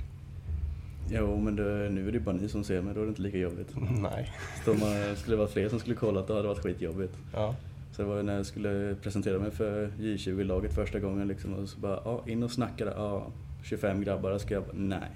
Jo 1.11 1.37
men 1.41 1.57
det, 1.57 1.91
nu 1.91 2.09
är 2.09 2.13
det 2.13 2.21
bara 2.21 2.35
ni 2.35 2.49
som 2.49 2.65
ser 2.65 2.83
mig, 2.83 2.95
då 2.95 3.01
är 3.01 3.05
det 3.05 3.09
inte 3.09 3.23
lika 3.23 3.39
jobbigt. 3.39 3.69
Nej. 4.03 4.33
Så 4.65 4.75
man 4.75 5.17
skulle 5.17 5.33
det 5.33 5.37
vara 5.37 5.49
fler 5.49 5.69
som 5.69 5.79
skulle 5.81 5.95
kolla 5.97 6.21
då 6.27 6.33
hade 6.33 6.43
det 6.43 6.49
varit 6.49 6.63
skitjobbigt. 6.63 7.17
Ja. 7.33 7.55
Så 7.93 8.03
det 8.03 8.09
var 8.09 8.23
när 8.23 8.37
jag 8.37 8.47
skulle 8.47 8.95
presentera 9.03 9.39
mig 9.39 9.51
för 9.51 9.89
J20-laget 9.99 10.75
första 10.75 10.99
gången 11.01 11.29
liksom 11.29 11.55
och 11.55 11.69
så 11.69 11.79
bara, 11.81 12.01
ja 12.05 12.23
in 12.27 12.43
och 12.43 12.51
snacka 12.51 12.85
där. 12.85 12.93
Ja, 12.97 13.27
25 13.63 14.01
grabbar, 14.05 14.39
ska 14.39 14.55
jag 14.55 14.63
bara, 14.63 14.73
nej. 14.77 15.09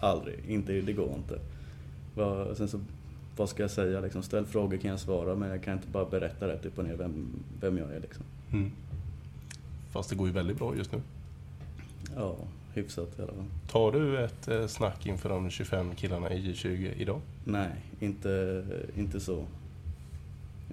Aldrig, 0.00 0.38
inte, 0.48 0.72
det 0.72 0.92
går 0.92 1.14
inte. 1.16 1.38
Vad- 2.14 2.56
Sen 2.56 2.68
så, 2.68 2.80
vad 3.36 3.48
ska 3.48 3.62
jag 3.62 3.70
säga 3.70 4.00
liksom? 4.00 4.22
Ställ 4.22 4.46
frågor 4.46 4.76
kan 4.76 4.90
jag 4.90 5.00
svara 5.00 5.34
men 5.34 5.48
jag 5.50 5.62
kan 5.62 5.72
inte 5.74 5.88
bara 5.88 6.04
berätta 6.04 6.48
rätt 6.48 6.66
upp 6.66 6.78
och 6.78 6.84
ner 6.84 6.94
vem, 6.96 7.26
vem 7.60 7.78
jag 7.78 7.94
är 7.94 8.00
liksom. 8.00 8.24
Mm. 8.52 8.70
Fast 9.92 10.10
det 10.10 10.16
går 10.16 10.26
ju 10.26 10.32
väldigt 10.32 10.58
bra 10.58 10.76
just 10.76 10.92
nu. 10.92 11.00
Ja, 12.16 12.36
hyfsat 12.74 13.18
i 13.18 13.22
alla 13.22 13.32
fall. 13.32 13.44
Tar 13.70 13.92
du 13.92 14.24
ett 14.24 14.48
eh, 14.48 14.66
snack 14.66 15.06
inför 15.06 15.28
de 15.28 15.50
25 15.50 15.94
killarna 15.94 16.30
i 16.32 16.52
J20 16.52 16.92
idag? 16.96 17.20
Nej, 17.44 17.70
inte, 18.00 18.64
inte 18.96 19.20
så. 19.20 19.44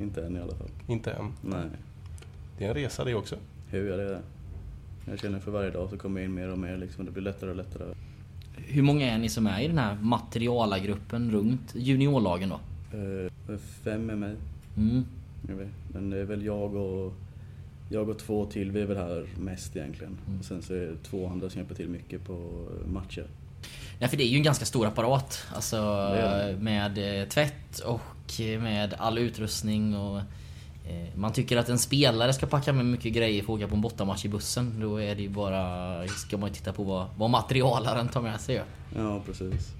Inte 0.01 0.25
än 0.25 0.35
i 0.37 0.39
alla 0.39 0.55
fall. 0.55 0.67
Inte 0.87 1.11
än. 1.11 1.33
Nej, 1.41 1.65
Det 2.57 2.65
är 2.65 2.69
en 2.69 2.73
resa 2.75 3.03
det 3.03 3.15
också. 3.15 3.35
hur 3.69 3.91
är 3.91 3.97
det? 3.97 4.19
Jag 5.09 5.19
känner 5.19 5.39
för 5.39 5.51
varje 5.51 5.69
dag 5.71 5.89
så 5.89 5.97
kommer 5.97 6.21
jag 6.21 6.25
in 6.29 6.33
mer 6.35 6.49
och 6.51 6.59
mer 6.59 6.77
liksom. 6.77 7.05
Det 7.05 7.11
blir 7.11 7.23
lättare 7.23 7.49
och 7.49 7.55
lättare. 7.55 7.93
Hur 8.57 8.81
många 8.81 9.05
är 9.13 9.17
ni 9.17 9.29
som 9.29 9.47
är 9.47 9.61
i 9.61 9.67
den 9.67 9.77
här 9.77 9.97
materialagruppen 10.01 11.31
runt 11.31 11.75
juniorlagen 11.75 12.49
då? 12.49 12.59
Eh, 12.97 13.57
Fem 13.83 14.09
är 14.09 14.15
mig. 14.15 14.35
Mm. 14.77 15.05
Men 15.93 16.09
det 16.09 16.17
är 16.17 16.23
väl 16.23 16.45
jag 16.45 16.75
och, 16.75 17.13
jag 17.89 18.09
och 18.09 18.19
två 18.19 18.45
till, 18.45 18.71
vi 18.71 18.81
är 18.81 18.85
väl 18.85 18.97
här 18.97 19.25
mest 19.37 19.75
egentligen. 19.75 20.17
Och 20.39 20.45
sen 20.45 20.61
så 20.61 20.73
är 20.73 20.77
det 20.79 20.95
två 21.03 21.27
andra 21.27 21.49
som 21.49 21.59
hjälper 21.59 21.75
till 21.75 21.89
mycket 21.89 22.25
på 22.25 22.65
matcher. 22.85 23.27
Ja, 23.99 24.07
för 24.07 24.17
det 24.17 24.23
är 24.23 24.27
ju 24.27 24.37
en 24.37 24.43
ganska 24.43 24.65
stor 24.65 24.85
apparat. 24.87 25.43
Alltså 25.55 25.75
Det 26.11 26.51
det. 26.51 26.57
med 26.63 27.21
eh, 27.21 27.27
tvätt 27.27 27.79
och 27.79 28.01
med 28.61 28.93
all 28.97 29.17
utrustning 29.17 29.95
och 29.95 30.17
eh, 30.87 31.15
man 31.15 31.33
tycker 31.33 31.57
att 31.57 31.69
en 31.69 31.79
spelare 31.79 32.33
ska 32.33 32.45
packa 32.45 32.73
med 32.73 32.85
mycket 32.85 33.13
grejer 33.13 33.43
för 33.43 33.53
att 33.53 33.59
åka 33.59 33.67
på 33.67 33.75
en 33.75 33.81
bortamatch 33.81 34.25
i 34.25 34.29
bussen. 34.29 34.79
Då 34.79 35.01
är 35.01 35.15
det 35.15 35.21
ju 35.21 35.29
bara, 35.29 36.07
ska 36.07 36.37
man 36.37 36.51
titta 36.51 36.73
på 36.73 36.83
vad, 36.83 37.07
vad 37.17 37.29
materialaren 37.29 38.07
tar 38.07 38.21
med 38.21 38.39
sig. 38.41 38.61
Ja, 38.95 39.21
precis. 39.25 39.71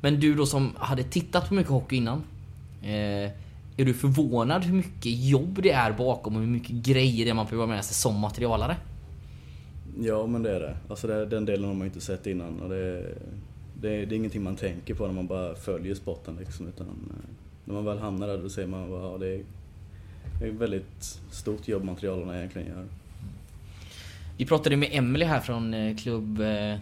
Men 0.00 0.20
du 0.20 0.34
då 0.34 0.46
som 0.46 0.72
hade 0.78 1.02
tittat 1.02 1.48
på 1.48 1.54
mycket 1.54 1.70
hockey 1.72 1.96
innan. 1.96 2.22
Eh, 2.82 3.30
är 3.78 3.84
du 3.84 3.94
förvånad 3.94 4.64
hur 4.64 4.74
mycket 4.74 5.12
jobb 5.28 5.62
det 5.62 5.70
är 5.70 5.92
bakom 5.92 6.34
och 6.36 6.40
hur 6.40 6.48
mycket 6.48 6.70
grejer 6.70 7.24
det 7.24 7.30
är 7.30 7.34
man 7.34 7.46
behöver 7.46 7.66
med 7.66 7.84
sig 7.84 7.94
som 7.94 8.20
materialare? 8.20 8.76
Ja, 10.00 10.26
men 10.26 10.42
det 10.42 10.56
är 10.56 10.60
det. 10.60 10.76
Alltså 10.88 11.06
det, 11.06 11.26
den 11.26 11.44
delen 11.44 11.64
har 11.64 11.74
man 11.74 11.86
inte 11.86 12.00
sett 12.00 12.26
innan. 12.26 12.60
Och 12.60 12.68
det, 12.68 13.14
det, 13.80 14.06
det 14.06 14.14
är 14.14 14.16
ingenting 14.16 14.42
man 14.42 14.56
tänker 14.56 14.94
på 14.94 15.06
när 15.06 15.14
man 15.14 15.26
bara 15.26 15.54
följer 15.54 15.94
spotten 15.94 16.36
liksom. 16.38 16.68
Utan 16.68 16.86
eh, 16.86 17.30
när 17.64 17.74
man 17.74 17.84
väl 17.84 17.98
hamnar 17.98 18.28
där 18.28 18.38
då 18.38 18.48
ser 18.48 18.66
man 18.66 18.82
att 18.82 19.02
ja, 19.02 19.16
det 19.20 19.28
är, 19.28 19.42
det 20.40 20.46
är 20.46 20.48
ett 20.48 20.54
väldigt 20.54 21.20
stort 21.30 21.68
jobb 21.68 21.84
materialerna 21.84 22.38
egentligen 22.38 22.68
gör. 22.68 22.84
Vi 24.36 24.46
pratade 24.46 24.76
med 24.76 24.88
Emily 24.92 25.24
här 25.24 25.40
från 25.40 25.74
eh, 25.74 25.96
klubb 25.96 26.40
eh, 26.40 26.46
1968. 26.46 26.74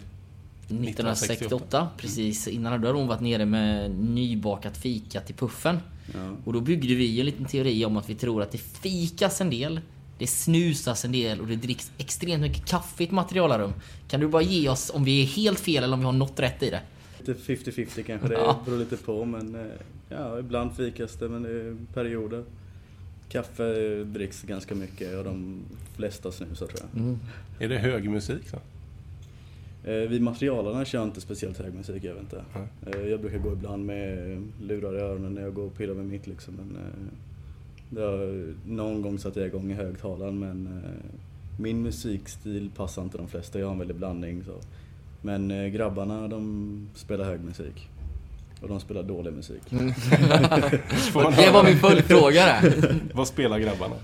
1968. 0.67 1.89
Precis 1.97 2.47
innan 2.47 2.81
då 2.81 2.87
hade 2.87 2.99
hon 2.99 3.07
varit 3.07 3.21
nere 3.21 3.45
med 3.45 3.91
nybakat 3.91 4.77
fika 4.77 5.21
till 5.21 5.35
puffen. 5.35 5.79
Ja. 6.13 6.35
Och 6.45 6.53
då 6.53 6.61
byggde 6.61 6.95
vi 6.95 7.19
en 7.19 7.25
liten 7.25 7.45
teori 7.45 7.85
om 7.85 7.97
att 7.97 8.09
vi 8.09 8.15
tror 8.15 8.41
att 8.41 8.51
det 8.51 8.57
fikas 8.57 9.41
en 9.41 9.49
del, 9.49 9.81
det 10.17 10.27
snusas 10.27 11.05
en 11.05 11.11
del 11.11 11.41
och 11.41 11.47
det 11.47 11.55
dricks 11.55 11.91
extremt 11.97 12.41
mycket 12.41 12.65
kaffe 12.65 13.03
i 13.03 13.05
ett 13.05 13.11
materialarum. 13.11 13.73
Kan 14.07 14.19
du 14.19 14.27
bara 14.27 14.41
ge 14.41 14.69
oss 14.69 14.91
om 14.93 15.03
vi 15.03 15.21
är 15.21 15.25
helt 15.25 15.59
fel 15.59 15.83
eller 15.83 15.93
om 15.93 15.99
vi 15.99 16.05
har 16.05 16.13
något 16.13 16.39
rätt 16.39 16.63
i 16.63 16.69
det? 16.69 16.81
Lite 17.19 17.53
50-50 17.53 18.03
kanske, 18.03 18.27
det 18.27 18.33
Ja. 18.33 18.59
beror 18.65 18.77
lite 18.77 18.97
på 18.97 19.25
men 19.25 19.55
eh, 19.55 19.61
ja, 20.09 20.39
ibland 20.39 20.75
fikas 20.75 21.13
det 21.13 21.29
men 21.29 21.43
det 21.43 21.49
är 21.49 21.77
perioder. 21.93 22.43
Kaffe 23.29 24.03
dricks 24.03 24.41
ganska 24.41 24.75
mycket 24.75 25.17
och 25.17 25.23
de 25.23 25.61
flesta 25.95 26.31
snusar 26.31 26.67
tror 26.67 26.79
jag. 26.93 27.17
Är 27.65 27.69
det 27.69 27.77
hög 27.77 28.09
musik? 28.09 28.49
Så? 28.51 28.57
Eh, 29.87 29.93
Vi 30.09 30.19
materialarna 30.19 30.85
kör 30.85 31.03
inte 31.03 31.21
speciellt 31.21 31.57
hög 31.57 31.73
musik, 31.73 32.03
jag 32.03 32.13
vet 32.13 32.23
inte. 32.23 32.41
Eh, 32.85 33.09
Jag 33.09 33.19
brukar 33.21 33.37
gå 33.37 33.53
ibland 33.53 33.85
med 33.85 34.17
lurar 34.61 34.97
i 34.97 35.01
öronen 35.01 35.33
när 35.33 35.41
jag 35.41 35.53
går 35.53 35.63
och 35.65 35.77
pillar 35.77 35.93
med 35.93 36.05
mitt 36.05 36.27
liksom. 36.27 36.53
Men, 36.53 36.75
eh, 36.75 36.91
det 37.89 38.01
har, 38.01 38.53
någon 38.65 39.01
gång 39.01 39.19
satte 39.19 39.39
jag 39.39 39.47
igång 39.47 39.71
i 39.71 39.73
högtalaren 39.73 40.39
men 40.39 40.81
min 41.59 41.81
musikstil 41.81 42.69
passar 42.75 43.01
inte 43.03 43.17
de 43.17 43.27
flesta. 43.27 43.59
Jag 43.59 43.65
har 43.65 43.73
en 43.73 43.79
väldig 43.79 43.97
blandning. 43.97 44.43
Så. 44.43 44.51
Men 45.21 45.71
grabbarna 45.71 46.27
de 46.27 46.87
spelar 46.95 47.25
hög 47.25 47.39
musik. 47.41 47.89
Och 48.61 48.67
de 48.67 48.79
spelar 48.79 49.03
dålig 49.03 49.33
musik. 49.33 49.61
Man 49.71 49.87
Det 51.35 51.51
var 51.53 51.63
min 51.63 51.77
följdfråga 51.77 52.45
där. 52.45 52.95
Vad 53.13 53.27
spelar 53.27 53.59
grabbarna? 53.59 53.95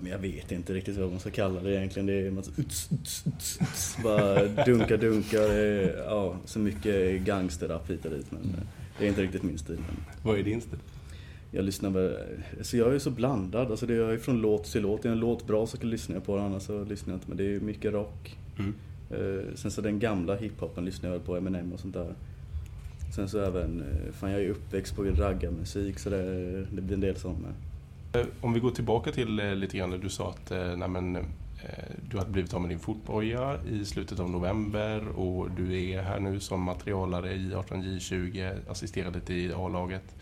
Men 0.00 0.12
jag 0.12 0.18
vet 0.18 0.52
inte 0.52 0.74
riktigt 0.74 0.96
vad 0.96 1.10
man 1.10 1.20
ska 1.20 1.30
kalla 1.30 1.60
det 1.60 1.74
egentligen. 1.74 2.06
Det 2.06 2.12
är 2.12 2.30
massa 2.30 2.50
uts, 2.56 2.88
uts, 2.92 3.26
uts, 3.26 3.58
uts, 3.60 3.96
bara 4.02 4.44
dunka, 4.64 4.96
dunka. 4.96 5.42
Är, 5.42 5.96
ja, 5.96 6.36
så 6.44 6.58
mycket 6.58 7.20
gangsterrap 7.22 7.90
hit 7.90 8.04
och 8.04 8.10
dit. 8.10 8.32
Men 8.32 8.42
eh, 8.42 8.66
det 8.98 9.04
är 9.04 9.08
inte 9.08 9.22
riktigt 9.22 9.42
min 9.42 9.58
stil. 9.58 9.76
Men 9.76 9.96
Vad 10.22 10.38
är 10.38 10.42
din 10.42 10.60
stil? 10.60 10.78
jag 11.50 11.64
lyssnar 11.64 11.90
väl, 11.90 12.16
så 12.60 12.76
jag 12.76 12.94
är 12.94 12.98
så 12.98 13.10
blandad. 13.10 13.70
Alltså 13.70 13.86
det 13.86 13.94
är 13.94 14.18
från 14.18 14.40
låt 14.40 14.64
till 14.64 14.82
låt. 14.82 15.04
Är 15.04 15.10
en 15.10 15.20
låt 15.20 15.46
bra 15.46 15.66
så 15.66 15.86
lyssnar 15.86 16.16
jag 16.16 16.24
på 16.24 16.36
den, 16.36 16.44
annars 16.44 16.62
så 16.62 16.84
lyssnar 16.84 17.12
jag 17.14 17.16
inte. 17.16 17.28
Men 17.28 17.36
det 17.36 17.54
är 17.54 17.60
mycket 17.60 17.92
rock. 17.92 18.38
Mm. 18.58 18.74
Eh, 19.10 19.54
sen 19.54 19.70
så 19.70 19.80
den 19.80 19.98
gamla 19.98 20.36
hiphopen 20.36 20.84
lyssnar 20.84 21.10
jag 21.10 21.16
väl 21.18 21.26
på, 21.26 21.36
Eminem 21.36 21.72
och 21.72 21.80
sånt 21.80 21.94
där. 21.94 22.14
Sen 23.14 23.28
så 23.28 23.38
även, 23.38 23.80
eh, 23.80 24.12
fan 24.12 24.30
jag 24.30 24.42
är 24.42 24.48
uppväxt 24.48 24.96
på 24.96 25.04
raggarmusik 25.04 25.98
så 25.98 26.10
det, 26.10 26.60
det 26.72 26.82
blir 26.82 26.94
en 26.94 27.00
del 27.00 27.16
sånt 27.16 27.38
med. 27.42 27.52
Eh, 28.16 28.26
om 28.40 28.52
vi 28.52 28.60
går 28.60 28.70
tillbaka 28.70 29.12
till 29.12 29.40
eh, 29.40 29.54
lite 29.54 29.76
grann 29.76 29.90
när 29.90 29.98
du 29.98 30.08
sa 30.08 30.30
att 30.30 30.50
eh, 30.50 30.76
nej, 30.76 30.88
men, 30.88 31.18
du 32.10 32.18
hade 32.18 32.30
blivit 32.30 32.54
av 32.54 32.60
med 32.60 32.70
din 32.70 32.78
fotboja 32.78 33.58
i 33.70 33.84
slutet 33.84 34.20
av 34.20 34.30
november 34.30 35.08
och 35.08 35.50
du 35.50 35.82
är 35.82 36.02
här 36.02 36.20
nu 36.20 36.40
som 36.40 36.62
materialare 36.62 37.32
i 37.32 37.54
18J20, 37.54 38.56
assisterar 38.70 39.10
lite 39.10 39.34
i 39.34 39.52
A-laget. 39.52 40.14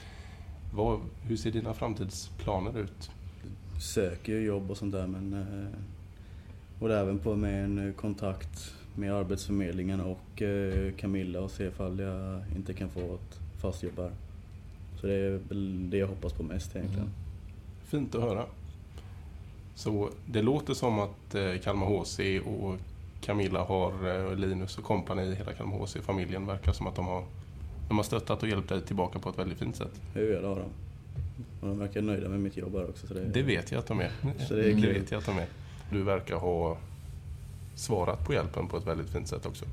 Vad, 0.74 1.00
hur 1.22 1.37
ser 1.37 1.50
dina 1.50 1.74
framtidsplaner 1.74 2.78
ut? 2.78 3.11
söker 3.80 4.33
ju 4.33 4.44
jobb 4.44 4.70
och 4.70 4.76
sånt 4.76 4.92
där 4.92 5.07
men... 5.07 5.46
Och 6.80 6.88
det 6.88 6.94
är 6.94 7.00
även 7.00 7.18
på 7.18 7.37
med 7.37 7.64
en 7.64 7.94
kontakt 7.96 8.74
med 8.94 9.12
Arbetsförmedlingen 9.12 10.00
och 10.00 10.42
Camilla 10.96 11.40
och 11.40 11.50
se 11.50 11.64
ifall 11.64 11.98
jag 11.98 12.42
inte 12.57 12.74
kan 12.74 12.90
få 12.90 13.00
ett 13.00 13.40
fast 13.61 13.83
jobb 13.83 13.96
här. 13.96 14.12
Så 15.00 15.07
det 15.07 15.14
är 15.14 15.40
väl 15.48 15.90
det 15.90 15.96
jag 15.96 16.07
hoppas 16.07 16.33
på 16.33 16.42
mest 16.42 16.76
egentligen. 16.76 17.11
Fint 17.85 18.14
att 18.14 18.23
höra. 18.23 18.47
Så 19.75 20.11
det 20.27 20.42
låter 20.42 20.75
som 20.75 20.99
att 20.99 21.35
eh, 21.35 21.59
Kalmar 21.62 21.87
HC 21.87 22.40
och 22.47 22.77
Camilla 23.20 23.64
har, 23.64 24.16
eh, 24.16 24.25
och 24.25 24.38
Linus 24.38 24.79
och 24.79 24.85
kompani, 24.85 25.35
hela 25.35 25.53
Kalmar 25.53 25.79
HC-familjen 25.79 26.47
verkar 26.47 26.73
som 26.73 26.87
att 26.87 26.94
de 26.94 27.07
har, 27.07 27.25
de 27.88 27.97
har 27.97 28.05
stöttat 28.05 28.42
och 28.42 28.49
hjälpt 28.49 28.68
dig 28.68 28.83
tillbaka 28.83 29.18
på 29.18 29.29
ett 29.29 29.38
väldigt 29.38 29.59
fint 29.59 29.77
sätt. 29.77 30.01
Är 30.14 30.20
det 30.20 30.49
har 30.49 30.57
de? 30.57 30.64
Och 31.61 31.68
de 31.68 31.79
verkar 31.79 32.03
nöjda 32.03 32.29
med 32.29 32.40
mitt 32.40 32.57
jobb 32.57 32.75
här 32.75 32.88
också. 32.88 33.07
Så 33.07 33.14
det, 33.14 33.25
Det 33.25 33.42
vet 33.42 33.73
jag 33.73 33.79
att 33.79 33.87
de 33.87 34.01
är. 34.01 34.11
Så 34.49 34.55
det 34.55 34.70
är 34.70 34.75
det 34.75 34.92
vet 34.92 35.11
jag 35.11 35.18
att 35.18 35.27
de 35.27 35.38
är. 35.38 35.47
Du 35.90 36.03
verkar 36.03 36.37
ha 36.37 36.77
svarat 37.75 38.27
på 38.27 38.33
hjälpen 38.33 38.68
på 38.68 38.77
ett 38.77 38.87
väldigt 38.87 39.11
fint 39.11 39.29
sätt 39.29 39.47
också. 39.47 39.64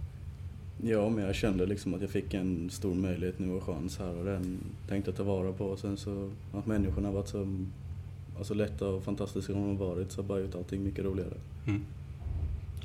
Ja, 0.83 1.09
men 1.09 1.25
jag 1.25 1.35
kände 1.35 1.65
liksom 1.65 1.93
att 1.93 2.01
jag 2.01 2.09
fick 2.09 2.33
en 2.33 2.69
stor 2.69 2.93
möjlighet 2.95 3.39
nu 3.39 3.53
och 3.53 3.63
chans 3.63 3.99
här 3.99 4.17
och 4.17 4.25
den 4.25 4.57
tänkte 4.87 5.11
jag 5.11 5.17
ta 5.17 5.23
vara 5.23 5.51
på. 5.51 5.65
Och 5.65 5.79
sen 5.79 5.97
så 5.97 6.29
att 6.53 6.65
människorna 6.65 7.11
varit 7.11 7.27
så 7.27 7.65
alltså, 8.41 8.53
lätta 8.53 8.87
och 8.87 9.03
fantastiska 9.03 9.53
de 9.53 9.77
har 9.77 9.87
varit 9.87 10.11
så 10.11 10.21
har 10.21 10.27
bara 10.27 10.39
gjort 10.39 10.55
allting 10.55 10.83
mycket 10.83 11.05
roligare. 11.05 11.33
Mm. 11.67 11.85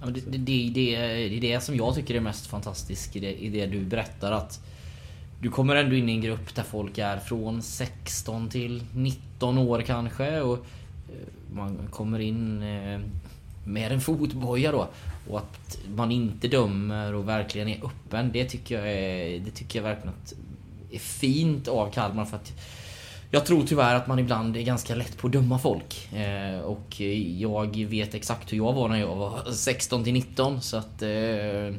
Ja, 0.01 0.05
men 0.05 0.15
det, 0.15 0.21
det, 0.21 0.39
det, 0.39 0.71
det, 0.75 1.37
är 1.37 1.41
det 1.41 1.61
som 1.61 1.77
jag 1.77 1.95
tycker 1.95 2.15
är 2.15 2.21
mest 2.21 2.47
fantastiskt 2.47 3.17
i 3.17 3.21
det, 3.21 3.35
i 3.35 3.49
det 3.49 3.67
du 3.67 3.85
berättar 3.85 4.33
att 4.33 4.61
du 5.41 5.51
kommer 5.51 5.77
ändå 5.77 5.97
in 5.97 6.09
i 6.09 6.13
en 6.13 6.21
grupp 6.21 6.55
där 6.55 6.63
folk 6.63 6.99
är 6.99 7.19
från 7.19 7.63
16 7.63 8.49
till 8.49 8.83
19 8.95 9.59
år 9.59 9.83
kanske 9.83 10.41
och 10.41 10.57
eh, 10.57 11.55
man 11.55 11.79
kommer 11.91 12.19
in 12.19 12.63
eh, 12.63 13.01
med 13.65 13.93
en 13.93 14.01
fotboja 14.01 14.73
då 14.73 14.89
och 15.29 15.39
att 15.39 15.79
man 15.97 16.13
inte 16.13 16.49
dömer 16.49 17.15
och 17.15 17.29
verkligen 17.29 17.69
är 17.69 17.85
öppen. 17.85 18.31
Det 18.33 18.45
tycker 18.45 18.79
jag 18.79 18.93
är, 18.93 19.41
det 19.41 19.51
tycker 19.51 19.79
jag 19.79 19.85
verkligen 19.85 20.15
att 20.23 20.35
är 20.91 20.99
fint 20.99 21.69
av 21.69 21.91
Kalmar 21.91 22.25
för 22.25 22.37
att 22.37 22.53
jag 23.31 23.47
tror 23.47 23.63
tyvärr 23.63 23.95
att 23.95 24.07
man 24.07 24.19
ibland 24.19 24.57
är 24.57 24.63
ganska 24.63 24.95
lätt 24.95 25.19
på 25.19 25.27
att 25.27 25.33
döma 25.33 25.59
folk. 25.59 26.13
Eh, 26.13 26.61
och 26.61 27.01
jag 27.39 27.77
vet 27.77 28.15
exakt 28.15 28.53
hur 28.53 28.57
jag 28.57 28.73
var 28.73 28.89
när 28.89 29.01
jag 29.01 29.17
var 29.17 29.53
16 29.53 30.05
till 30.05 30.13
19 30.13 30.61
så 30.61 30.77
att 30.77 31.03
eh, 31.03 31.75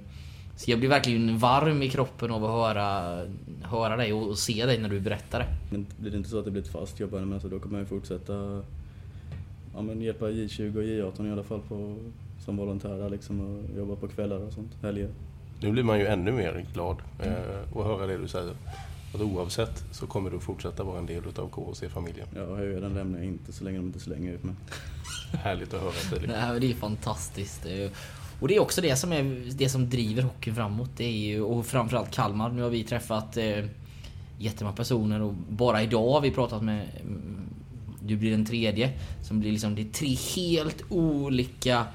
så 0.57 0.71
jag 0.71 0.79
blir 0.79 0.89
verkligen 0.89 1.37
varm 1.37 1.81
i 1.81 1.89
kroppen 1.89 2.31
av 2.31 2.45
att 2.45 2.51
höra, 2.51 3.19
höra 3.61 3.95
dig 3.95 4.13
och, 4.13 4.27
och 4.27 4.37
se 4.37 4.65
dig 4.65 4.79
när 4.79 4.89
du 4.89 4.99
berättar 4.99 5.39
det. 5.39 5.45
Men 5.71 5.85
blir 5.97 6.11
det 6.11 6.17
inte 6.17 6.29
så 6.29 6.39
att 6.39 6.45
det 6.45 6.51
blir 6.51 6.61
ett 6.61 6.71
fast 6.71 6.99
jobb 6.99 7.13
här, 7.13 7.19
men 7.19 7.33
alltså, 7.33 7.49
då 7.49 7.59
kommer 7.59 7.77
jag 7.77 7.83
ju 7.83 7.89
fortsätta 7.89 8.63
ja, 9.75 9.81
men 9.81 10.01
hjälpa 10.01 10.25
J20 10.25 10.77
och 10.77 10.83
J18 10.83 11.29
i 11.29 11.31
alla 11.31 11.43
fall 11.43 11.61
på, 11.67 11.95
som 12.45 12.57
volontär 12.57 12.97
där 12.97 13.09
liksom 13.09 13.39
och 13.41 13.77
jobba 13.77 13.95
på 13.95 14.07
kvällar 14.07 14.37
och 14.37 14.53
sånt, 14.53 14.71
helger. 14.81 15.09
Nu 15.61 15.71
blir 15.71 15.83
man 15.83 15.99
ju 15.99 16.05
ännu 16.05 16.31
mer 16.31 16.65
glad 16.73 16.97
eh, 17.19 17.79
att 17.79 17.85
höra 17.85 18.07
det 18.07 18.17
du 18.17 18.27
säger. 18.27 18.53
Att 19.13 19.21
oavsett 19.21 19.83
så 19.91 20.07
kommer 20.07 20.29
du 20.29 20.39
fortsätta 20.39 20.83
vara 20.83 20.99
en 20.99 21.05
del 21.05 21.23
utav 21.27 21.49
KHC-familjen. 21.49 22.27
Ja, 22.35 22.55
höjden 22.55 22.93
lämnar 22.93 23.17
jag 23.19 23.27
inte 23.27 23.53
så 23.53 23.63
länge 23.63 23.77
de 23.77 23.85
inte 23.85 23.99
slänger 23.99 24.33
ut 24.33 24.43
mig. 24.43 24.55
Härligt 25.43 25.73
att 25.73 25.81
höra 25.81 25.91
Filip. 25.91 26.27
Nej, 26.29 26.59
det 26.59 26.71
är 26.71 26.75
fantastiskt. 26.75 27.63
Det 27.63 27.83
är- 27.83 27.91
Och 28.41 28.47
det 28.47 28.55
är 28.55 28.59
också 28.59 28.81
det 28.81 28.95
som, 28.95 29.11
är, 29.13 29.51
det 29.57 29.69
som 29.69 29.89
driver 29.89 30.21
hockeyn 30.23 30.55
framåt. 30.55 30.89
Det 30.97 31.03
är 31.05 31.11
ju, 31.27 31.41
och 31.41 31.65
framförallt 31.65 32.11
Kalmar. 32.11 32.49
Nu 32.49 32.61
har 32.61 32.69
vi 32.69 32.83
träffat 32.83 33.37
eh, 33.37 33.65
jättemånga 34.39 34.75
personer 34.75 35.21
och 35.21 35.33
bara 35.49 35.83
idag 35.83 36.11
har 36.11 36.21
vi 36.21 36.31
pratat 36.31 36.63
med 36.63 36.87
du 38.03 38.15
blir 38.15 38.31
den 38.31 38.45
tredje. 38.45 38.91
Som 39.23 39.39
blir 39.39 39.51
liksom, 39.51 39.75
det 39.75 39.81
är 39.81 39.89
tre 39.89 40.15
helt 40.35 40.83
olika 40.89 41.85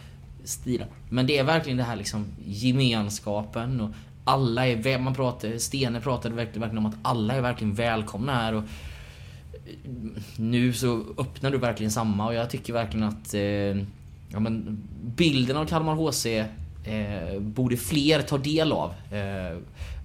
stilar. 0.45 0.87
Men 1.11 1.27
det 1.27 1.39
är 1.39 1.45
verkligen 1.45 1.79
det 1.79 1.85
här 1.85 1.97
liksom 1.97 2.27
gemenskapen 2.47 3.81
och 3.81 3.91
alla 4.25 4.67
är, 4.67 4.99
man 4.99 5.15
pratar, 5.15 5.59
Stene 5.59 6.01
pratade 6.01 6.35
verkligen, 6.35 6.61
verkligen 6.61 6.79
om 6.79 6.87
att 6.87 6.99
alla 7.03 7.35
är 7.35 7.41
verkligen 7.41 7.75
välkomna 7.75 8.35
här 8.35 8.55
och 8.55 8.63
eh, 8.63 9.91
nu 10.37 10.73
så 10.73 11.03
öppnar 11.19 11.51
du 11.51 11.59
verkligen 11.59 11.93
samma 11.93 12.27
och 12.27 12.35
jag 12.35 12.51
tycker 12.51 12.73
verkligen 12.73 13.09
att 13.09 13.35
eh, 13.35 13.41
ja, 14.29 14.41
men 14.41 14.83
bilden 15.05 15.57
av 15.57 15.67
Kalmar 15.67 15.95
HC 15.95 16.27
eh, 16.85 17.41
borde 17.41 17.77
fler 17.77 18.23
ta 18.23 18.39
del 18.39 18.73
av. 18.73 18.91
Eh, 18.91 19.59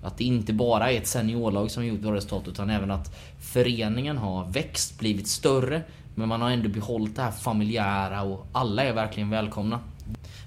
att 0.04 0.18
det 0.18 0.24
inte 0.24 0.54
bara 0.54 0.92
är 0.92 0.98
ett 0.98 1.08
seniorlag 1.08 1.72
som 1.72 1.86
gjort 1.86 2.00
bra 2.00 2.14
resultat 2.14 2.48
utan 2.48 2.70
även 2.70 2.92
att 2.92 3.16
föreningen 3.40 4.18
har 4.18 4.46
växt, 4.46 5.00
blivit 5.00 5.28
större. 5.28 5.82
Men 6.16 6.30
man 6.30 6.42
har 6.42 6.52
ändå 6.52 6.70
behållit 6.70 7.16
det 7.16 7.22
här 7.22 7.32
familjära 7.32 8.24
och 8.24 8.48
alla 8.52 8.84
är 8.84 8.94
verkligen 8.94 9.30
välkomna. 9.30 9.80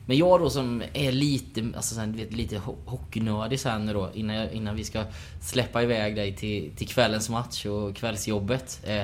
Men 0.07 0.17
jag 0.17 0.41
då 0.41 0.51
som 0.51 0.83
är 0.93 1.13
lite, 1.13 1.65
alltså 1.77 1.95
sen, 1.95 2.13
vet, 2.17 2.33
lite 2.33 2.57
ho- 2.57 2.77
hockeynördig 2.87 3.61
sen 3.61 3.87
då 3.87 4.11
innan, 4.15 4.37
jag, 4.37 4.53
innan 4.53 4.77
vi 4.77 4.85
ska 4.85 5.05
släppa 5.43 5.83
iväg 5.83 6.17
dig 6.17 6.37
till, 6.37 6.71
till 6.77 6.89
kvällens 6.89 7.31
match 7.31 7.67
och 7.67 7.97
kvällsjobbet. 7.97 8.81
Eh, 8.87 9.03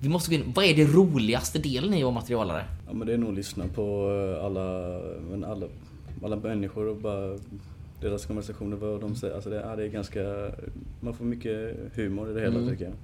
vi 0.00 0.08
måste 0.08 0.30
gå 0.30 0.34
in, 0.36 0.52
vad 0.54 0.64
är 0.64 0.74
det 0.76 0.84
roligaste 0.84 1.58
delen 1.58 1.94
i 1.94 1.96
att 1.96 2.02
vara 2.02 2.14
materialare? 2.14 2.64
Ja, 2.86 2.92
men 2.92 3.06
det 3.06 3.12
är 3.14 3.18
nog 3.18 3.28
att 3.30 3.34
lyssna 3.36 3.64
på 3.74 4.10
eh, 4.38 4.44
alla, 4.44 4.98
men 5.30 5.44
alla, 5.44 5.66
alla 6.24 6.36
människor 6.36 6.88
och 6.88 6.96
bara 6.96 7.38
deras 8.00 8.26
konversationer, 8.26 8.76
vad 8.76 9.00
de 9.00 9.14
säger. 9.16 9.34
Alltså 9.34 9.50
det, 9.50 9.56
ja, 9.56 9.76
det 9.76 9.84
är 9.84 9.88
ganska, 9.88 10.50
man 11.00 11.14
får 11.14 11.24
mycket 11.24 11.76
humor 11.94 12.30
i 12.30 12.34
det 12.34 12.40
hela 12.40 12.56
Mm. 12.58 12.68
tycker 12.70 12.84
jag. 12.84 12.94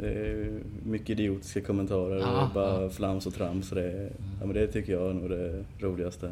Det 0.00 0.08
är 0.08 0.60
mycket 0.84 1.10
idiotiska 1.10 1.60
kommentarer 1.60 2.18
Ja, 2.20 2.42
och 2.46 2.50
bara 2.54 2.90
flams 2.90 3.26
och 3.26 3.34
trams. 3.34 3.70
Det, 3.70 4.10
ja, 4.40 4.46
men 4.46 4.54
det 4.54 4.66
tycker 4.66 4.92
jag 4.92 5.10
är 5.10 5.14
nog 5.14 5.30
det 5.30 5.64
roligaste. 5.80 6.30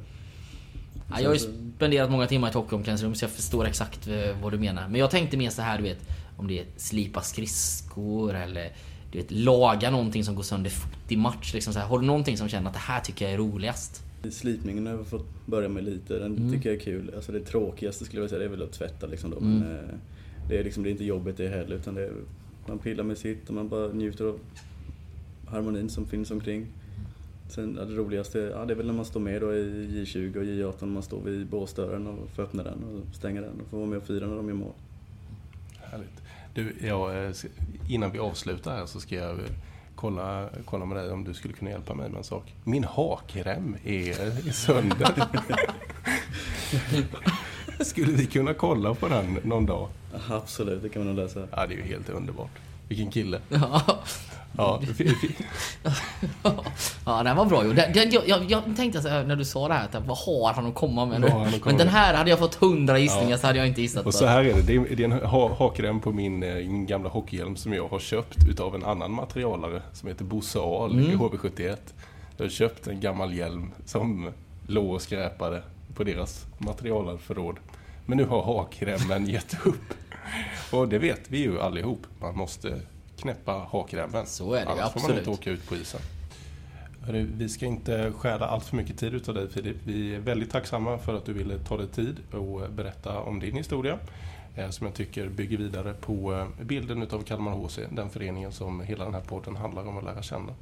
Ja, 1.10 1.20
jag 1.20 1.28
har 1.28 1.34
ju 1.34 1.40
spenderat 1.76 2.10
många 2.10 2.26
timmar 2.26 2.48
i 2.48 2.50
ett 2.50 2.54
hockeyomklädningsrum 2.54 3.14
så 3.14 3.24
jag 3.24 3.30
förstår 3.30 3.66
exakt 3.66 4.08
eh, 4.08 4.42
vad 4.42 4.52
du 4.52 4.58
menar. 4.58 4.88
Men 4.88 5.00
jag 5.00 5.10
tänkte 5.10 5.36
mer 5.36 5.50
så 5.50 5.62
här, 5.62 5.76
du 5.76 5.82
vet. 5.82 5.98
Om 6.36 6.48
det 6.48 6.58
är 6.58 6.64
slipa 6.76 7.20
skridskor 7.22 8.34
eller 8.34 8.72
du 9.12 9.18
vet, 9.18 9.30
laga 9.30 9.90
någonting 9.90 10.24
som 10.24 10.34
går 10.34 10.42
sönder 10.42 10.70
fort 10.70 11.12
i 11.12 11.16
match. 11.16 11.54
Liksom 11.54 11.72
så 11.72 11.78
här. 11.78 11.86
Har 11.86 11.98
du 11.98 12.06
någonting 12.06 12.36
som 12.36 12.48
känner 12.48 12.66
att 12.68 12.74
det 12.74 12.80
här 12.80 13.00
tycker 13.00 13.24
jag 13.24 13.34
är 13.34 13.38
roligast? 13.38 14.02
Slipningen 14.30 14.86
har 14.86 14.94
jag 14.94 15.06
fått 15.06 15.46
börja 15.46 15.68
med 15.68 15.84
lite, 15.84 16.18
den 16.18 16.36
Mm. 16.36 16.52
tycker 16.52 16.68
jag 16.70 16.76
är 16.76 16.84
kul. 16.84 17.12
Alltså 17.16 17.32
det 17.32 17.40
tråkigaste 17.40 18.04
skulle 18.04 18.22
jag 18.22 18.30
säga 18.30 18.38
det 18.38 18.44
är 18.44 18.48
väl 18.48 18.62
att 18.62 18.72
tvätta 18.72 19.06
liksom 19.06 19.30
då. 19.30 19.40
Men 19.40 19.56
Mm. 19.62 19.72
eh, 19.74 19.80
det 20.48 20.58
är 20.58 20.64
liksom, 20.64 20.82
det 20.82 20.88
är 20.88 20.90
inte 20.90 21.04
jobbigt 21.04 21.36
det 21.36 21.48
heller 21.48 21.76
utan 21.76 21.94
det 21.94 22.02
är, 22.02 22.12
man 22.68 22.78
pillar 22.78 23.04
med 23.04 23.18
sitt 23.18 23.48
och 23.48 23.54
man 23.54 23.68
bara 23.68 23.88
njuter 23.88 24.24
av 24.24 24.38
harmonin 25.46 25.90
som 25.90 26.06
finns 26.06 26.30
omkring. 26.30 26.66
Sen 27.48 27.76
ja, 27.78 27.84
det 27.84 27.94
roligaste, 27.94 28.38
ja 28.38 28.64
det 28.64 28.72
är 28.72 28.76
väl 28.76 28.86
när 28.86 28.94
man 28.94 29.04
står 29.04 29.20
med 29.20 29.40
då 29.40 29.54
i 29.54 29.88
J20 29.88 30.36
och 30.36 30.44
J18, 30.44 30.86
man 30.86 31.02
står 31.02 31.20
vid 31.20 31.46
båsdörren 31.46 32.06
och 32.06 32.30
får 32.30 32.42
öppna 32.42 32.62
den 32.62 32.84
och 32.84 33.14
stänga 33.14 33.40
den 33.40 33.60
och 33.60 33.66
får 33.70 33.78
vara 33.78 33.88
med 33.88 33.98
och 33.98 34.06
fira 34.06 34.26
när 34.26 34.36
de 34.36 34.48
gör 34.48 34.54
mål. 34.54 34.72
Härligt. 35.78 36.22
Du, 36.54 36.74
jag, 36.80 37.24
eh, 37.24 37.32
innan 37.88 38.12
vi 38.12 38.18
avslutar 38.18 38.76
här 38.76 38.86
så 38.86 39.00
ska 39.00 39.14
jag 39.14 39.30
eh, 39.30 39.44
kolla, 39.94 40.48
kolla 40.64 40.84
med 40.84 40.96
dig 40.96 41.10
om 41.10 41.24
du 41.24 41.34
skulle 41.34 41.54
kunna 41.54 41.70
hjälpa 41.70 41.94
mig 41.94 42.08
med 42.08 42.18
en 42.18 42.24
sak. 42.24 42.54
Min 42.64 42.84
hakrem 42.84 43.76
är, 43.84 44.20
är 44.20 44.52
sönder. 44.52 45.14
skulle 47.84 48.12
vi 48.12 48.26
kunna 48.26 48.54
kolla 48.54 48.94
på 48.94 49.08
den 49.08 49.38
någon 49.44 49.66
dag? 49.66 49.88
Absolut, 50.30 50.82
det 50.82 50.88
kan 50.88 51.04
man 51.06 51.14
nog 51.14 51.24
läsa. 51.24 51.40
Ja, 51.50 51.66
det 51.66 51.74
är 51.74 51.76
ju 51.76 51.82
helt 51.82 52.08
underbart. 52.08 52.50
Vilken 52.88 53.10
kille. 53.10 53.40
Ja, 53.48 53.82
Ja, 54.58 54.80
ja 57.06 57.22
den 57.22 57.36
var 57.36 57.44
bra 57.44 57.64
ju. 57.64 57.72
Den, 57.72 57.92
den, 57.92 58.10
jag, 58.10 58.28
jag, 58.28 58.50
jag 58.50 58.62
tänkte 58.76 59.02
så 59.02 59.08
här, 59.08 59.24
när 59.24 59.36
du 59.36 59.44
sa 59.44 59.68
det 59.68 59.74
här, 59.74 59.84
att, 59.84 60.06
vad 60.06 60.18
har 60.18 60.52
han 60.52 60.66
att 60.66 60.74
komma 60.74 61.06
med 61.06 61.20
nu? 61.20 61.28
Komma 61.28 61.50
Men 61.64 61.76
den 61.76 61.88
här 61.88 62.14
hade 62.14 62.30
jag 62.30 62.38
fått 62.38 62.54
hundra 62.54 62.98
gissningar 62.98 63.30
Ja. 63.30 63.38
så 63.38 63.46
hade 63.46 63.58
jag 63.58 63.68
inte 63.68 63.80
gissat 63.80 64.06
Och 64.06 64.14
så 64.14 64.26
här 64.26 64.44
är 64.44 64.54
det. 64.54 64.62
Det 64.62 64.74
är, 64.74 64.96
det 64.96 65.02
är 65.02 65.04
en 65.04 65.12
ha- 65.12 65.54
hakrem 65.54 66.00
på 66.00 66.12
min, 66.12 66.42
eh, 66.42 66.54
min 66.54 66.86
gamla 66.86 67.08
hockeyhjälm 67.08 67.56
som 67.56 67.72
jag 67.72 67.88
har 67.88 67.98
köpt 67.98 68.36
utav 68.48 68.74
en 68.74 68.84
annan 68.84 69.12
materialare 69.12 69.82
som 69.92 70.08
heter 70.08 70.24
Bosse 70.24 70.58
Ahl 70.58 71.00
i 71.00 71.04
Mm. 71.04 71.18
HV71. 71.20 71.76
Jag 72.36 72.44
har 72.44 72.50
köpt 72.50 72.86
en 72.86 73.00
gammal 73.00 73.34
hjälm 73.34 73.70
som 73.86 74.30
låg 74.66 74.94
och 74.94 75.02
skräpade 75.02 75.62
på 75.96 76.04
deras 76.04 76.46
materialarförråd. 76.58 77.56
Men 78.06 78.18
nu 78.18 78.24
har 78.24 78.42
hakremmen 78.42 79.26
gett 79.30 79.66
upp. 79.66 79.94
Och 80.72 80.88
det 80.88 80.98
vet 80.98 81.20
vi 81.30 81.38
ju 81.38 81.60
allihop. 81.60 82.06
Man 82.20 82.36
måste 82.36 82.80
knäppa 83.18 83.52
hakremmen. 83.52 84.26
Så 84.26 84.52
är 84.54 84.60
det 84.64 84.70
Annars 84.72 84.76
får 84.92 85.00
man 85.00 85.10
absolut. 85.10 85.18
inte 85.18 85.30
åka 85.30 85.50
ut 85.50 85.68
på 85.68 85.76
isen. 85.76 86.00
Vi 87.38 87.48
ska 87.48 87.66
inte 87.66 88.12
stjäla 88.12 88.46
allt 88.46 88.64
för 88.64 88.76
mycket 88.76 88.98
tid 88.98 89.14
utav 89.14 89.34
dig 89.34 89.48
Filip. 89.48 89.76
Vi 89.84 90.14
är 90.14 90.18
väldigt 90.20 90.50
tacksamma 90.50 90.98
för 90.98 91.16
att 91.16 91.24
du 91.24 91.32
ville 91.32 91.58
ta 91.58 91.76
dig 91.76 91.86
tid 91.88 92.16
och 92.32 92.70
berätta 92.70 93.20
om 93.20 93.40
din 93.40 93.56
historia. 93.56 93.98
eh, 94.56 94.70
Som 94.70 94.86
jag 94.86 94.94
tycker 94.94 95.28
bygger 95.28 95.58
vidare 95.58 95.94
på 96.00 96.34
eh, 96.34 96.64
bilden 96.64 97.02
utav 97.02 97.22
Kalmar 97.22 97.52
HC, 97.52 97.78
den 97.90 98.10
föreningen 98.10 98.52
som 98.52 98.80
hela 98.80 99.04
den 99.04 99.14
här 99.14 99.20
podden 99.20 99.56
handlar 99.56 99.86
om 99.88 99.98
att 99.98 100.04
lära 100.04 100.22
känna. 100.22 100.52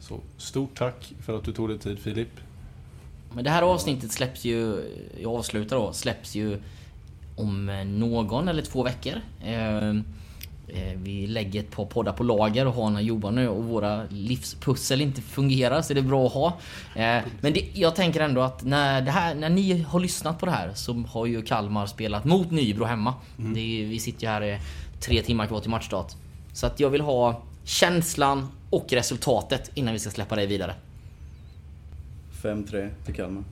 Så 0.00 0.20
stort 0.36 0.74
tack 0.78 1.12
för 1.22 1.36
att 1.38 1.44
du 1.44 1.52
tog 1.52 1.68
dig 1.68 1.78
tid 1.78 1.98
Filip. 1.98 2.28
Men 3.34 3.44
det 3.44 3.50
här 3.50 3.62
avsnittet 3.62 4.12
släpps 4.12 4.44
ju, 4.44 4.82
jag 5.20 5.34
avslutar 5.34 5.76
då, 5.76 5.92
släpps 5.92 6.34
ju 6.34 6.58
om 7.36 7.66
någon 7.98 8.48
eller 8.48 8.62
två 8.62 8.82
veckor. 8.82 9.14
Eh, 9.44 9.88
eh, 9.88 10.94
Vi 10.96 11.26
lägger 11.26 11.60
ett 11.60 11.70
par 11.70 11.84
poddar 11.84 12.12
på 12.12 12.22
lager 12.22 12.66
och 12.66 12.74
har 12.74 12.90
när 12.90 13.00
Johan 13.00 13.34
nu 13.34 13.48
och 13.48 13.64
våra 13.64 14.04
livspussel 14.10 15.00
inte 15.00 15.20
fungerar 15.22 15.82
så 15.82 15.92
är 15.92 15.94
det 15.94 16.02
bra 16.02 16.26
att 16.26 16.32
ha. 16.32 16.46
Eh, 16.94 17.22
Men 17.40 17.52
det, 17.52 17.64
jag 17.74 17.94
tänker 17.94 18.20
ändå 18.20 18.40
att 18.40 18.64
när, 18.64 19.02
det 19.02 19.10
här, 19.10 19.34
när 19.34 19.50
ni 19.50 19.82
har 19.82 20.00
lyssnat 20.00 20.38
på 20.38 20.46
det 20.46 20.52
här 20.52 20.70
så 20.74 20.92
har 20.92 21.26
ju 21.26 21.42
Kalmar 21.42 21.86
spelat 21.86 22.24
mot 22.24 22.50
Nybro 22.50 22.84
hemma. 22.84 23.14
Det 23.36 23.82
är, 23.82 23.86
vi 23.86 23.98
sitter 23.98 24.22
ju 24.22 24.28
här 24.28 24.60
tre 25.00 25.22
timmar 25.22 25.46
kvar 25.46 25.60
till 25.60 25.70
matchstart. 25.70 26.12
Så 26.52 26.66
att 26.66 26.80
jag 26.80 26.90
vill 26.90 27.00
ha 27.00 27.42
känslan 27.64 28.48
och 28.70 28.92
resultatet 28.92 29.70
innan 29.74 29.92
vi 29.92 29.98
ska 30.00 30.10
släppa 30.10 30.36
dig 30.36 30.46
vidare. 30.46 30.74
5-3 32.44 32.90
till 33.04 33.14
Kalmar. 33.14 33.44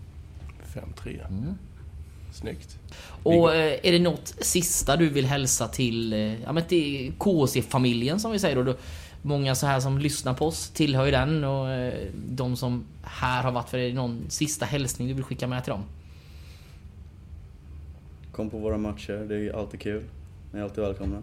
5-3. 0.75 1.29
Mm. 1.29 1.55
Snyggt. 2.33 2.79
Och 3.23 3.55
eh, 3.55 3.79
är 3.83 3.93
det 3.93 3.99
något 3.99 4.35
sista 4.41 4.97
du 4.97 5.09
vill 5.09 5.27
hälsa 5.27 5.69
till, 5.69 6.13
eh, 6.13 6.43
ja, 6.43 6.53
men 6.53 6.65
till 6.65 7.13
KC-familjen 7.19 8.21
som 8.21 8.33
vi 8.33 8.39
säger 8.39 8.57
då? 8.57 8.63
då? 8.63 8.75
Många 9.23 9.55
så 9.55 9.67
här 9.67 9.81
som 9.81 9.99
lyssnar 9.99 10.35
på 10.35 10.47
oss 10.47 10.69
tillhör 10.69 11.05
ju 11.05 11.11
den 11.11 11.45
och 11.45 11.71
eh, 11.71 12.09
de 12.29 12.57
som 12.57 12.85
här 13.03 13.43
har 13.43 13.53
varit 13.53 13.69
för 13.69 13.79
är 13.79 13.89
det 13.89 13.95
någon 13.95 14.25
sista 14.29 14.67
hälsning 14.67 15.09
du 15.09 15.15
vill 15.15 15.25
skicka 15.25 15.47
med 15.47 15.65
till 15.65 15.71
dem? 15.71 15.85
kom 18.33 18.51
på 18.51 18.59
våra 18.59 18.79
matcher, 18.79 19.27
det 19.29 19.37
är 19.37 19.53
alltid 19.53 19.81
kul. 19.81 20.03
Ni 20.53 20.59
är 20.59 20.65
alltid 20.65 20.85
välkomna. 20.85 21.23